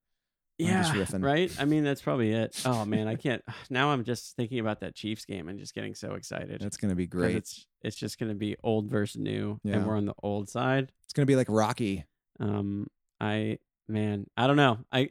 Yeah, 0.65 1.05
right. 1.19 1.51
I 1.59 1.65
mean, 1.65 1.83
that's 1.83 2.01
probably 2.01 2.31
it. 2.31 2.61
Oh 2.65 2.85
man, 2.85 3.07
I 3.07 3.15
can't. 3.15 3.43
Now 3.69 3.91
I'm 3.91 4.03
just 4.03 4.35
thinking 4.35 4.59
about 4.59 4.81
that 4.81 4.95
Chiefs 4.95 5.25
game 5.25 5.47
and 5.49 5.57
just 5.59 5.73
getting 5.73 5.95
so 5.95 6.13
excited. 6.13 6.61
That's 6.61 6.77
going 6.77 6.89
to 6.89 6.95
be 6.95 7.07
great. 7.07 7.35
It's 7.35 7.65
it's 7.81 7.95
just 7.95 8.19
gonna 8.19 8.35
be 8.35 8.55
old 8.63 8.89
versus 8.89 9.19
new, 9.21 9.59
Yeah. 9.63 9.77
and 9.77 9.87
we're 9.87 9.97
on 9.97 10.05
the 10.05 10.13
old 10.21 10.49
side. 10.49 10.91
It's 11.05 11.13
going 11.13 11.23
to 11.25 11.31
be 11.31 11.35
like 11.35 11.47
Rocky. 11.49 12.05
Um, 12.39 12.87
I 13.19 13.59
man, 13.87 14.27
I 14.35 14.47
don't 14.47 14.57
know. 14.57 14.79
I, 14.91 15.09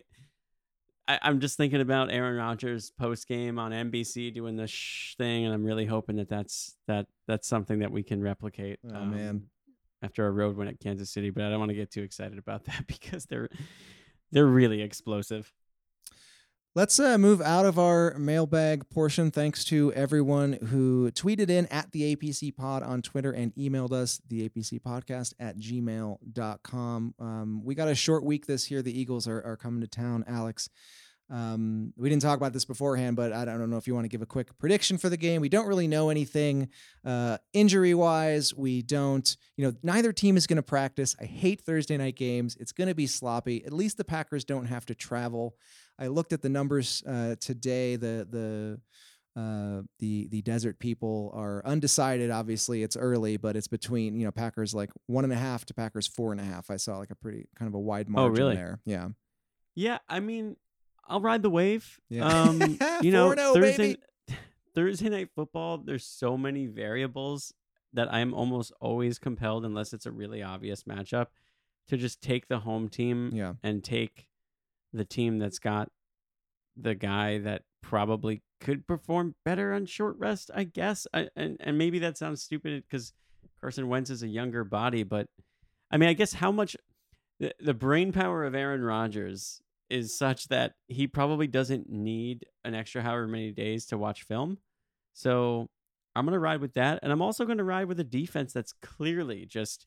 I 1.09 1.18
I'm 1.22 1.40
just 1.40 1.57
thinking 1.57 1.80
about 1.80 2.11
Aaron 2.12 2.36
Rodgers 2.36 2.90
post 2.90 3.26
game 3.28 3.59
on 3.59 3.72
NBC 3.72 4.32
doing 4.34 4.57
the 4.57 4.66
shh 4.66 5.16
thing, 5.16 5.44
and 5.44 5.55
I'm 5.55 5.64
really 5.64 5.86
hoping 5.86 6.16
that 6.16 6.28
that's 6.28 6.76
that 6.86 7.07
that's 7.26 7.48
something 7.48 7.78
that 7.80 7.90
we 7.92 8.03
can 8.03 8.20
replicate. 8.22 8.78
Oh, 8.88 9.05
man. 9.05 9.28
um, 9.28 9.42
after 10.03 10.26
a 10.26 10.30
road 10.30 10.57
win 10.57 10.66
at 10.66 10.80
Kansas 10.80 11.11
City, 11.11 11.28
but 11.30 11.44
I 11.44 11.51
don't 11.51 11.59
want 11.59 11.68
to 11.70 11.74
get 11.74 11.90
too 11.90 12.03
excited 12.03 12.38
about 12.38 12.64
that 12.66 12.86
because 12.86 13.26
they're 13.26 13.48
they're 14.33 14.47
really 14.47 14.83
explosive. 14.83 15.53
Let's 16.76 17.01
uh, 17.01 17.18
move 17.18 17.41
out 17.41 17.66
of 17.66 17.81
our 17.81 18.16
mailbag 18.16 18.89
portion. 18.91 19.33
Thanks 19.33 19.64
to 19.64 19.93
everyone 19.93 20.53
who 20.53 21.11
tweeted 21.11 21.51
in 21.51 21.66
at 21.66 21.91
the 21.91 22.14
APC 22.14 22.55
pod 22.57 22.85
on 22.85 23.03
Twitter 23.03 23.33
and 23.33 23.53
emailed 23.57 23.91
us, 23.91 24.20
the 24.28 24.49
APC 24.49 24.81
podcast 24.81 25.35
at 25.41 25.59
gmail.com. 25.59 27.14
Um, 27.18 27.64
we 27.64 27.74
got 27.74 27.89
a 27.89 27.95
short 27.97 28.22
week 28.22 28.47
this 28.47 28.70
year. 28.70 28.83
The 28.83 28.97
Eagles 28.97 29.26
are, 29.26 29.43
are 29.43 29.57
coming 29.57 29.81
to 29.81 29.89
town, 29.89 30.24
Alex. 30.28 30.70
Um, 31.31 31.93
we 31.97 32.09
didn't 32.09 32.22
talk 32.22 32.37
about 32.37 32.53
this 32.53 32.64
beforehand, 32.64 33.16
but 33.16 33.33
I 33.33 33.45
don't 33.45 33.70
know 33.70 33.76
if 33.76 33.87
you 33.87 33.95
want 33.95 34.05
to 34.05 34.09
give 34.09 34.20
a 34.20 34.26
quick 34.26 34.57
prediction 34.59 34.99
for 34.99 35.09
the 35.09 35.16
game. 35.16 35.41
We 35.41 35.49
don't 35.49 35.66
really 35.66 35.87
know 35.87 36.11
anything 36.11 36.70
uh, 37.05 37.39
injury 37.53 37.95
wise. 37.95 38.53
We 38.53 38.83
don't, 38.83 39.37
you 39.57 39.66
know, 39.66 39.74
neither 39.83 40.12
team 40.12 40.37
is 40.37 40.49
going 40.49 40.57
to 40.57 40.62
practice. 40.62 41.14
I 41.20 41.24
hate 41.26 41.61
Thursday 41.61 41.97
night 41.97 42.16
games. 42.16 42.57
It's 42.59 42.72
going 42.72 42.89
to 42.89 42.95
be 42.95 43.07
sloppy. 43.07 43.64
At 43.64 43.72
least 43.72 43.97
the 43.97 44.05
Packers 44.05 44.45
don't 44.45 44.66
have 44.66 44.85
to 44.87 44.95
travel. 44.95 45.55
I 45.99 46.09
looked 46.09 46.33
at 46.33 46.43
the 46.43 46.49
numbers 46.49 47.03
uh, 47.07 47.37
today. 47.39 47.97
The 47.97 48.26
the 48.28 48.81
uh, 49.41 49.83
the 50.01 50.26
the 50.28 50.43
desert 50.43 50.78
people 50.81 51.31
are 51.35 51.62
undecided. 51.64 52.31
Obviously, 52.31 52.83
it's 52.83 52.97
early, 52.97 53.37
but 53.37 53.55
it's 53.55 53.68
between 53.68 54.18
you 54.18 54.24
know 54.24 54.33
Packers 54.33 54.74
like 54.74 54.91
one 55.07 55.24
and 55.24 55.33
a 55.33 55.37
half 55.37 55.64
to 55.66 55.74
Packers 55.74 56.07
four 56.07 56.33
and 56.33 56.41
a 56.41 56.45
half. 56.45 56.70
I 56.70 56.76
saw 56.76 56.99
like 56.99 57.11
a 57.11 57.14
pretty 57.14 57.47
kind 57.57 57.68
of 57.68 57.74
a 57.74 57.78
wide 57.78 58.09
margin 58.09 58.33
really? 58.35 58.57
there. 58.57 58.81
Yeah, 58.85 59.09
Yeah, 59.76 59.99
I 60.09 60.20
mean, 60.20 60.57
I'll 61.11 61.20
ride 61.20 61.42
the 61.42 61.50
wave. 61.50 62.00
Yeah. 62.08 62.26
Um, 62.26 62.61
you 63.02 63.12
know, 63.12 63.30
4-0, 63.34 63.54
Thursday. 63.54 63.96
Thursday 64.74 65.08
night 65.08 65.30
football. 65.34 65.78
There's 65.78 66.04
so 66.04 66.38
many 66.38 66.66
variables 66.66 67.52
that 67.92 68.12
I'm 68.12 68.32
almost 68.32 68.72
always 68.80 69.18
compelled, 69.18 69.64
unless 69.64 69.92
it's 69.92 70.06
a 70.06 70.12
really 70.12 70.42
obvious 70.42 70.84
matchup, 70.84 71.26
to 71.88 71.96
just 71.96 72.22
take 72.22 72.46
the 72.46 72.61
home 72.61 72.88
team 72.88 73.30
yeah, 73.32 73.54
and 73.64 73.82
take 73.82 74.28
the 74.92 75.04
team 75.04 75.38
that's 75.38 75.58
got 75.58 75.90
the 76.76 76.94
guy 76.94 77.38
that 77.38 77.62
probably 77.82 78.42
could 78.61 78.86
perform 78.86 79.34
better 79.44 79.72
on 79.72 79.86
short 79.86 80.16
rest, 80.18 80.52
I 80.54 80.64
guess. 80.64 81.06
I, 81.12 81.28
and 81.34 81.56
and 81.58 81.76
maybe 81.76 81.98
that 81.98 82.16
sounds 82.16 82.42
stupid 82.42 82.84
because 82.88 83.12
Carson 83.61 83.88
Wentz 83.88 84.11
is 84.11 84.22
a 84.22 84.28
younger 84.28 84.62
body, 84.62 85.02
but 85.02 85.26
I 85.90 85.96
mean, 85.96 86.08
I 86.08 86.12
guess 86.12 86.34
how 86.34 86.52
much 86.52 86.76
the, 87.40 87.52
the 87.58 87.74
brain 87.74 88.12
power 88.12 88.44
of 88.44 88.54
Aaron 88.54 88.84
Rodgers 88.84 89.61
is 89.91 90.16
such 90.16 90.49
that 90.49 90.74
he 90.88 91.07
probably 91.07 91.47
doesn't 91.47 91.91
need 91.91 92.47
an 92.64 92.74
extra 92.74 93.03
however 93.03 93.26
many 93.26 93.53
days 93.53 93.86
to 93.86 93.99
watch 93.99 94.22
film. 94.22 94.59
So 95.12 95.68
I'm 96.14 96.24
gonna 96.24 96.38
ride 96.38 96.61
with 96.61 96.74
that, 96.74 97.01
and 97.03 97.12
I'm 97.12 97.22
also 97.22 97.45
gonna 97.45 97.64
ride 97.64 97.86
with 97.86 98.01
a 98.01 98.05
defense 98.05 98.53
that's 98.53 98.72
clearly 98.82 99.47
just 99.47 99.86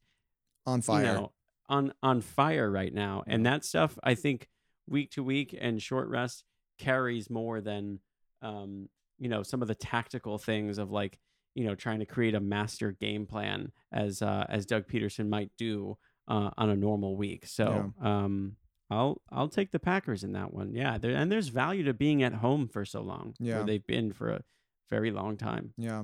on 0.66 0.82
fire. 0.82 1.04
you 1.06 1.12
know, 1.14 1.32
on 1.70 1.94
on 2.04 2.22
fire 2.22 2.70
right 2.70 2.94
now. 2.94 3.24
And 3.28 3.46
that 3.46 3.66
stuff 3.66 3.98
I 4.04 4.16
think 4.16 4.50
week 4.88 5.12
to 5.12 5.24
week 5.24 5.58
and 5.60 5.82
short 5.82 6.10
rest 6.10 6.44
carries 6.78 7.30
more 7.30 7.62
than 7.62 8.00
um, 8.42 8.90
you 9.20 9.30
know, 9.30 9.44
some 9.44 9.62
of 9.62 9.68
the 9.70 9.76
tactical 9.76 10.38
things 10.38 10.78
of 10.78 10.92
like, 10.92 11.18
you 11.56 11.64
know, 11.66 11.76
trying 11.76 12.00
to 12.00 12.06
create 12.06 12.36
a 12.36 12.40
master 12.42 12.92
game 12.92 13.26
plan 13.26 13.72
as 13.92 14.22
uh 14.22 14.46
as 14.50 14.66
Doug 14.66 14.88
Pederson 14.88 15.30
might 15.30 15.52
do 15.58 15.98
uh 16.28 16.50
on 16.58 16.70
a 16.70 16.76
normal 16.76 17.16
week. 17.16 17.46
So 17.46 17.94
um 18.06 18.56
I'll 18.94 19.22
I'll 19.32 19.50
take 19.50 19.72
the 19.72 19.80
Packers 19.80 20.24
in 20.24 20.34
that 20.34 20.54
one. 20.54 20.74
Yeah. 20.74 20.98
There, 20.98 21.16
and 21.16 21.32
there's 21.32 21.50
value 21.50 21.84
to 21.84 21.94
being 21.94 22.24
at 22.24 22.34
home 22.34 22.68
for 22.68 22.86
so 22.86 23.02
long. 23.02 23.34
Yeah. 23.40 23.58
Where 23.58 23.66
they've 23.66 23.88
been 23.88 24.14
for 24.14 24.30
a 24.30 24.42
very 24.90 25.12
long 25.12 25.38
time. 25.38 25.74
Yeah, 25.78 26.04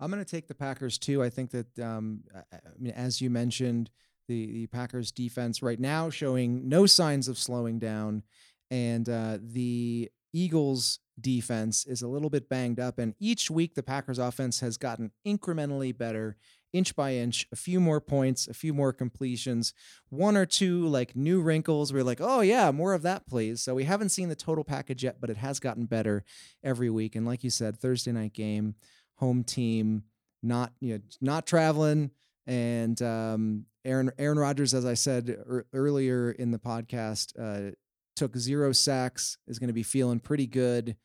I'm 0.00 0.10
going 0.10 0.24
to 0.24 0.30
take 0.30 0.48
the 0.48 0.54
Packers 0.54 0.98
too. 0.98 1.22
I 1.22 1.30
think 1.30 1.50
that, 1.52 1.78
um, 1.78 2.24
I 2.34 2.56
mean, 2.78 2.92
as 2.92 3.20
you 3.20 3.30
mentioned, 3.30 3.90
the 4.26 4.46
the 4.52 4.66
Packers 4.66 5.12
defense 5.12 5.62
right 5.62 5.78
now 5.78 6.10
showing 6.10 6.68
no 6.68 6.86
signs 6.86 7.28
of 7.28 7.38
slowing 7.38 7.78
down, 7.78 8.24
and 8.70 9.08
uh, 9.08 9.38
the 9.40 10.10
Eagles 10.32 10.98
defense 11.20 11.86
is 11.86 12.02
a 12.02 12.08
little 12.08 12.30
bit 12.30 12.48
banged 12.48 12.80
up. 12.80 12.98
And 12.98 13.14
each 13.20 13.50
week, 13.50 13.74
the 13.74 13.84
Packers 13.84 14.18
offense 14.18 14.60
has 14.60 14.76
gotten 14.76 15.12
incrementally 15.24 15.96
better, 15.96 16.36
inch 16.74 16.94
by 16.94 17.14
inch. 17.14 17.46
A 17.52 17.56
few 17.56 17.80
more 17.80 18.00
points, 18.00 18.46
a 18.48 18.52
few 18.52 18.74
more 18.74 18.92
completions, 18.92 19.72
one 20.10 20.36
or 20.36 20.44
two 20.44 20.86
like 20.86 21.16
new 21.16 21.40
wrinkles. 21.40 21.92
We're 21.92 22.04
like, 22.04 22.20
oh 22.20 22.40
yeah, 22.40 22.70
more 22.70 22.92
of 22.92 23.02
that, 23.02 23.26
please. 23.26 23.62
So 23.62 23.74
we 23.74 23.84
haven't 23.84 24.10
seen 24.10 24.28
the 24.28 24.34
total 24.34 24.64
package 24.64 25.04
yet, 25.04 25.20
but 25.20 25.30
it 25.30 25.38
has 25.38 25.60
gotten 25.60 25.86
better 25.86 26.24
every 26.62 26.90
week. 26.90 27.16
And 27.16 27.24
like 27.24 27.44
you 27.44 27.50
said, 27.50 27.78
Thursday 27.78 28.12
night 28.12 28.34
game 28.34 28.74
home 29.16 29.44
team, 29.44 30.02
not 30.42 30.72
you 30.80 30.94
know 30.94 31.00
not 31.20 31.46
traveling, 31.46 32.10
and 32.46 33.00
um, 33.00 33.66
Aaron 33.84 34.10
Aaron 34.18 34.38
Rodgers, 34.38 34.74
as 34.74 34.84
I 34.84 34.94
said 34.94 35.28
ear- 35.28 35.66
earlier 35.72 36.30
in 36.32 36.50
the 36.50 36.58
podcast, 36.58 37.32
uh, 37.38 37.72
took 38.16 38.36
zero 38.36 38.72
sacks, 38.72 39.38
is 39.46 39.58
going 39.58 39.68
to 39.68 39.74
be 39.74 39.82
feeling 39.82 40.20
pretty 40.20 40.46
good, 40.46 40.96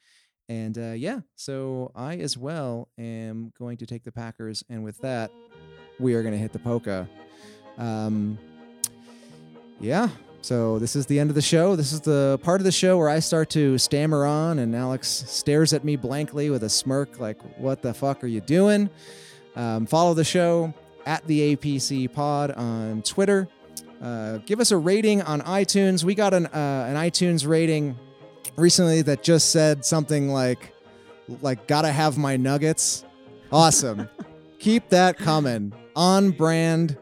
and 0.49 0.77
uh, 0.77 0.91
yeah, 0.91 1.21
so 1.35 1.91
I 1.95 2.17
as 2.17 2.37
well 2.37 2.89
am 2.97 3.53
going 3.57 3.77
to 3.77 3.85
take 3.85 4.03
the 4.03 4.11
Packers, 4.11 4.63
and 4.67 4.83
with 4.83 4.97
that, 4.97 5.31
we 5.99 6.15
are 6.15 6.23
going 6.23 6.33
to 6.33 6.39
hit 6.39 6.51
the 6.51 6.59
polka. 6.59 7.07
Um, 7.77 8.37
yeah. 9.79 10.09
So 10.41 10.79
this 10.79 10.95
is 10.95 11.05
the 11.05 11.19
end 11.19 11.29
of 11.29 11.35
the 11.35 11.41
show. 11.41 11.75
This 11.75 11.91
is 11.91 12.01
the 12.01 12.39
part 12.41 12.61
of 12.61 12.65
the 12.65 12.71
show 12.71 12.97
where 12.97 13.09
I 13.09 13.19
start 13.19 13.49
to 13.51 13.77
stammer 13.77 14.25
on, 14.25 14.59
and 14.59 14.75
Alex 14.75 15.07
stares 15.27 15.73
at 15.73 15.83
me 15.83 15.97
blankly 15.97 16.49
with 16.49 16.63
a 16.63 16.69
smirk, 16.69 17.19
like, 17.19 17.39
"What 17.59 17.81
the 17.81 17.93
fuck 17.93 18.23
are 18.23 18.27
you 18.27 18.41
doing?" 18.41 18.89
Um, 19.55 19.85
follow 19.85 20.13
the 20.13 20.23
show 20.23 20.73
at 21.05 21.25
the 21.27 21.55
APC 21.55 22.07
Pod 22.11 22.51
on 22.51 23.01
Twitter. 23.01 23.47
Uh, 24.01 24.37
give 24.45 24.61
us 24.61 24.71
a 24.71 24.77
rating 24.77 25.21
on 25.21 25.41
iTunes. 25.41 26.05
We 26.05 26.15
got 26.15 26.33
an 26.33 26.45
uh, 26.47 26.87
an 26.89 26.95
iTunes 26.95 27.45
rating 27.45 27.97
recently 28.59 29.01
that 29.03 29.23
just 29.23 29.51
said 29.51 29.85
something 29.85 30.29
like, 30.29 30.73
"Like, 31.41 31.67
gotta 31.67 31.91
have 31.91 32.17
my 32.17 32.37
nuggets." 32.37 33.05
Awesome. 33.51 34.09
Keep 34.59 34.89
that 34.89 35.17
coming. 35.17 35.73
On 35.95 36.31
brand 36.31 36.97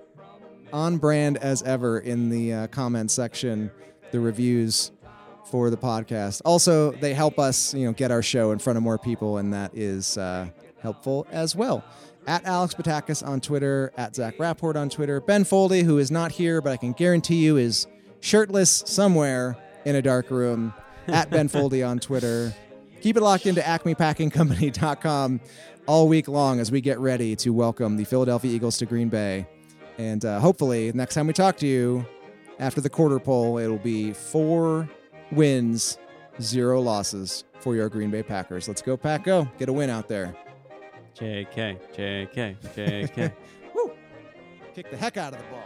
on 0.73 0.97
brand 0.97 1.37
as 1.37 1.63
ever 1.63 1.99
in 1.99 2.29
the 2.29 2.53
uh, 2.53 2.67
comment 2.67 3.11
section, 3.11 3.71
the 4.11 4.19
reviews 4.19 4.91
for 5.45 5.69
the 5.69 5.77
podcast. 5.77 6.41
Also, 6.45 6.91
they 6.91 7.13
help 7.13 7.39
us, 7.39 7.73
you 7.73 7.85
know, 7.85 7.93
get 7.93 8.11
our 8.11 8.21
show 8.21 8.51
in 8.51 8.59
front 8.59 8.77
of 8.77 8.83
more 8.83 8.97
people, 8.97 9.37
and 9.37 9.53
that 9.53 9.71
is 9.73 10.17
uh, 10.17 10.47
helpful 10.81 11.25
as 11.31 11.55
well. 11.55 11.83
At 12.27 12.45
Alex 12.45 12.73
Batakis 12.73 13.25
on 13.25 13.39
Twitter, 13.39 13.93
at 13.95 14.15
Zach 14.15 14.37
Rapport 14.37 14.77
on 14.77 14.89
Twitter, 14.89 15.21
Ben 15.21 15.45
Foldy, 15.45 15.83
who 15.83 15.97
is 15.97 16.11
not 16.11 16.33
here, 16.33 16.61
but 16.61 16.73
I 16.73 16.77
can 16.77 16.91
guarantee 16.91 17.37
you 17.37 17.55
is 17.55 17.87
shirtless 18.19 18.83
somewhere 18.85 19.55
in 19.85 19.95
a 19.95 20.01
dark 20.01 20.29
room, 20.29 20.73
at 21.07 21.29
Ben 21.29 21.49
Foldy 21.49 21.87
on 21.87 21.99
Twitter. 21.99 22.53
Keep 23.01 23.17
it 23.17 23.21
locked 23.21 23.45
into 23.45 23.61
acmepackingcompany.com 23.61 25.39
all 25.85 26.07
week 26.07 26.27
long 26.27 26.59
as 26.59 26.71
we 26.71 26.81
get 26.81 26.99
ready 26.99 27.35
to 27.37 27.51
welcome 27.51 27.95
the 27.95 28.03
Philadelphia 28.03 28.51
Eagles 28.53 28.77
to 28.77 28.85
Green 28.85 29.09
Bay. 29.09 29.47
And 29.97 30.23
uh, 30.25 30.39
hopefully, 30.39 30.91
next 30.93 31.15
time 31.15 31.27
we 31.27 31.33
talk 31.33 31.57
to 31.57 31.67
you 31.67 32.05
after 32.59 32.81
the 32.81 32.89
quarter 32.89 33.19
pole, 33.19 33.57
it'll 33.57 33.77
be 33.77 34.13
four 34.13 34.89
wins, 35.31 35.97
zero 36.41 36.81
losses 36.81 37.43
for 37.59 37.75
your 37.75 37.89
Green 37.89 38.11
Bay 38.11 38.23
Packers. 38.23 38.67
Let's 38.67 38.81
go, 38.81 38.97
Pack, 38.97 39.23
go. 39.23 39.47
Get 39.57 39.69
a 39.69 39.73
win 39.73 39.89
out 39.89 40.07
there. 40.07 40.35
JK, 41.17 41.79
JK, 41.95 42.57
JK. 42.75 43.33
Woo! 43.73 43.91
Kick 44.75 44.91
the 44.91 44.97
heck 44.97 45.17
out 45.17 45.33
of 45.33 45.39
the 45.39 45.45
ball. 45.45 45.56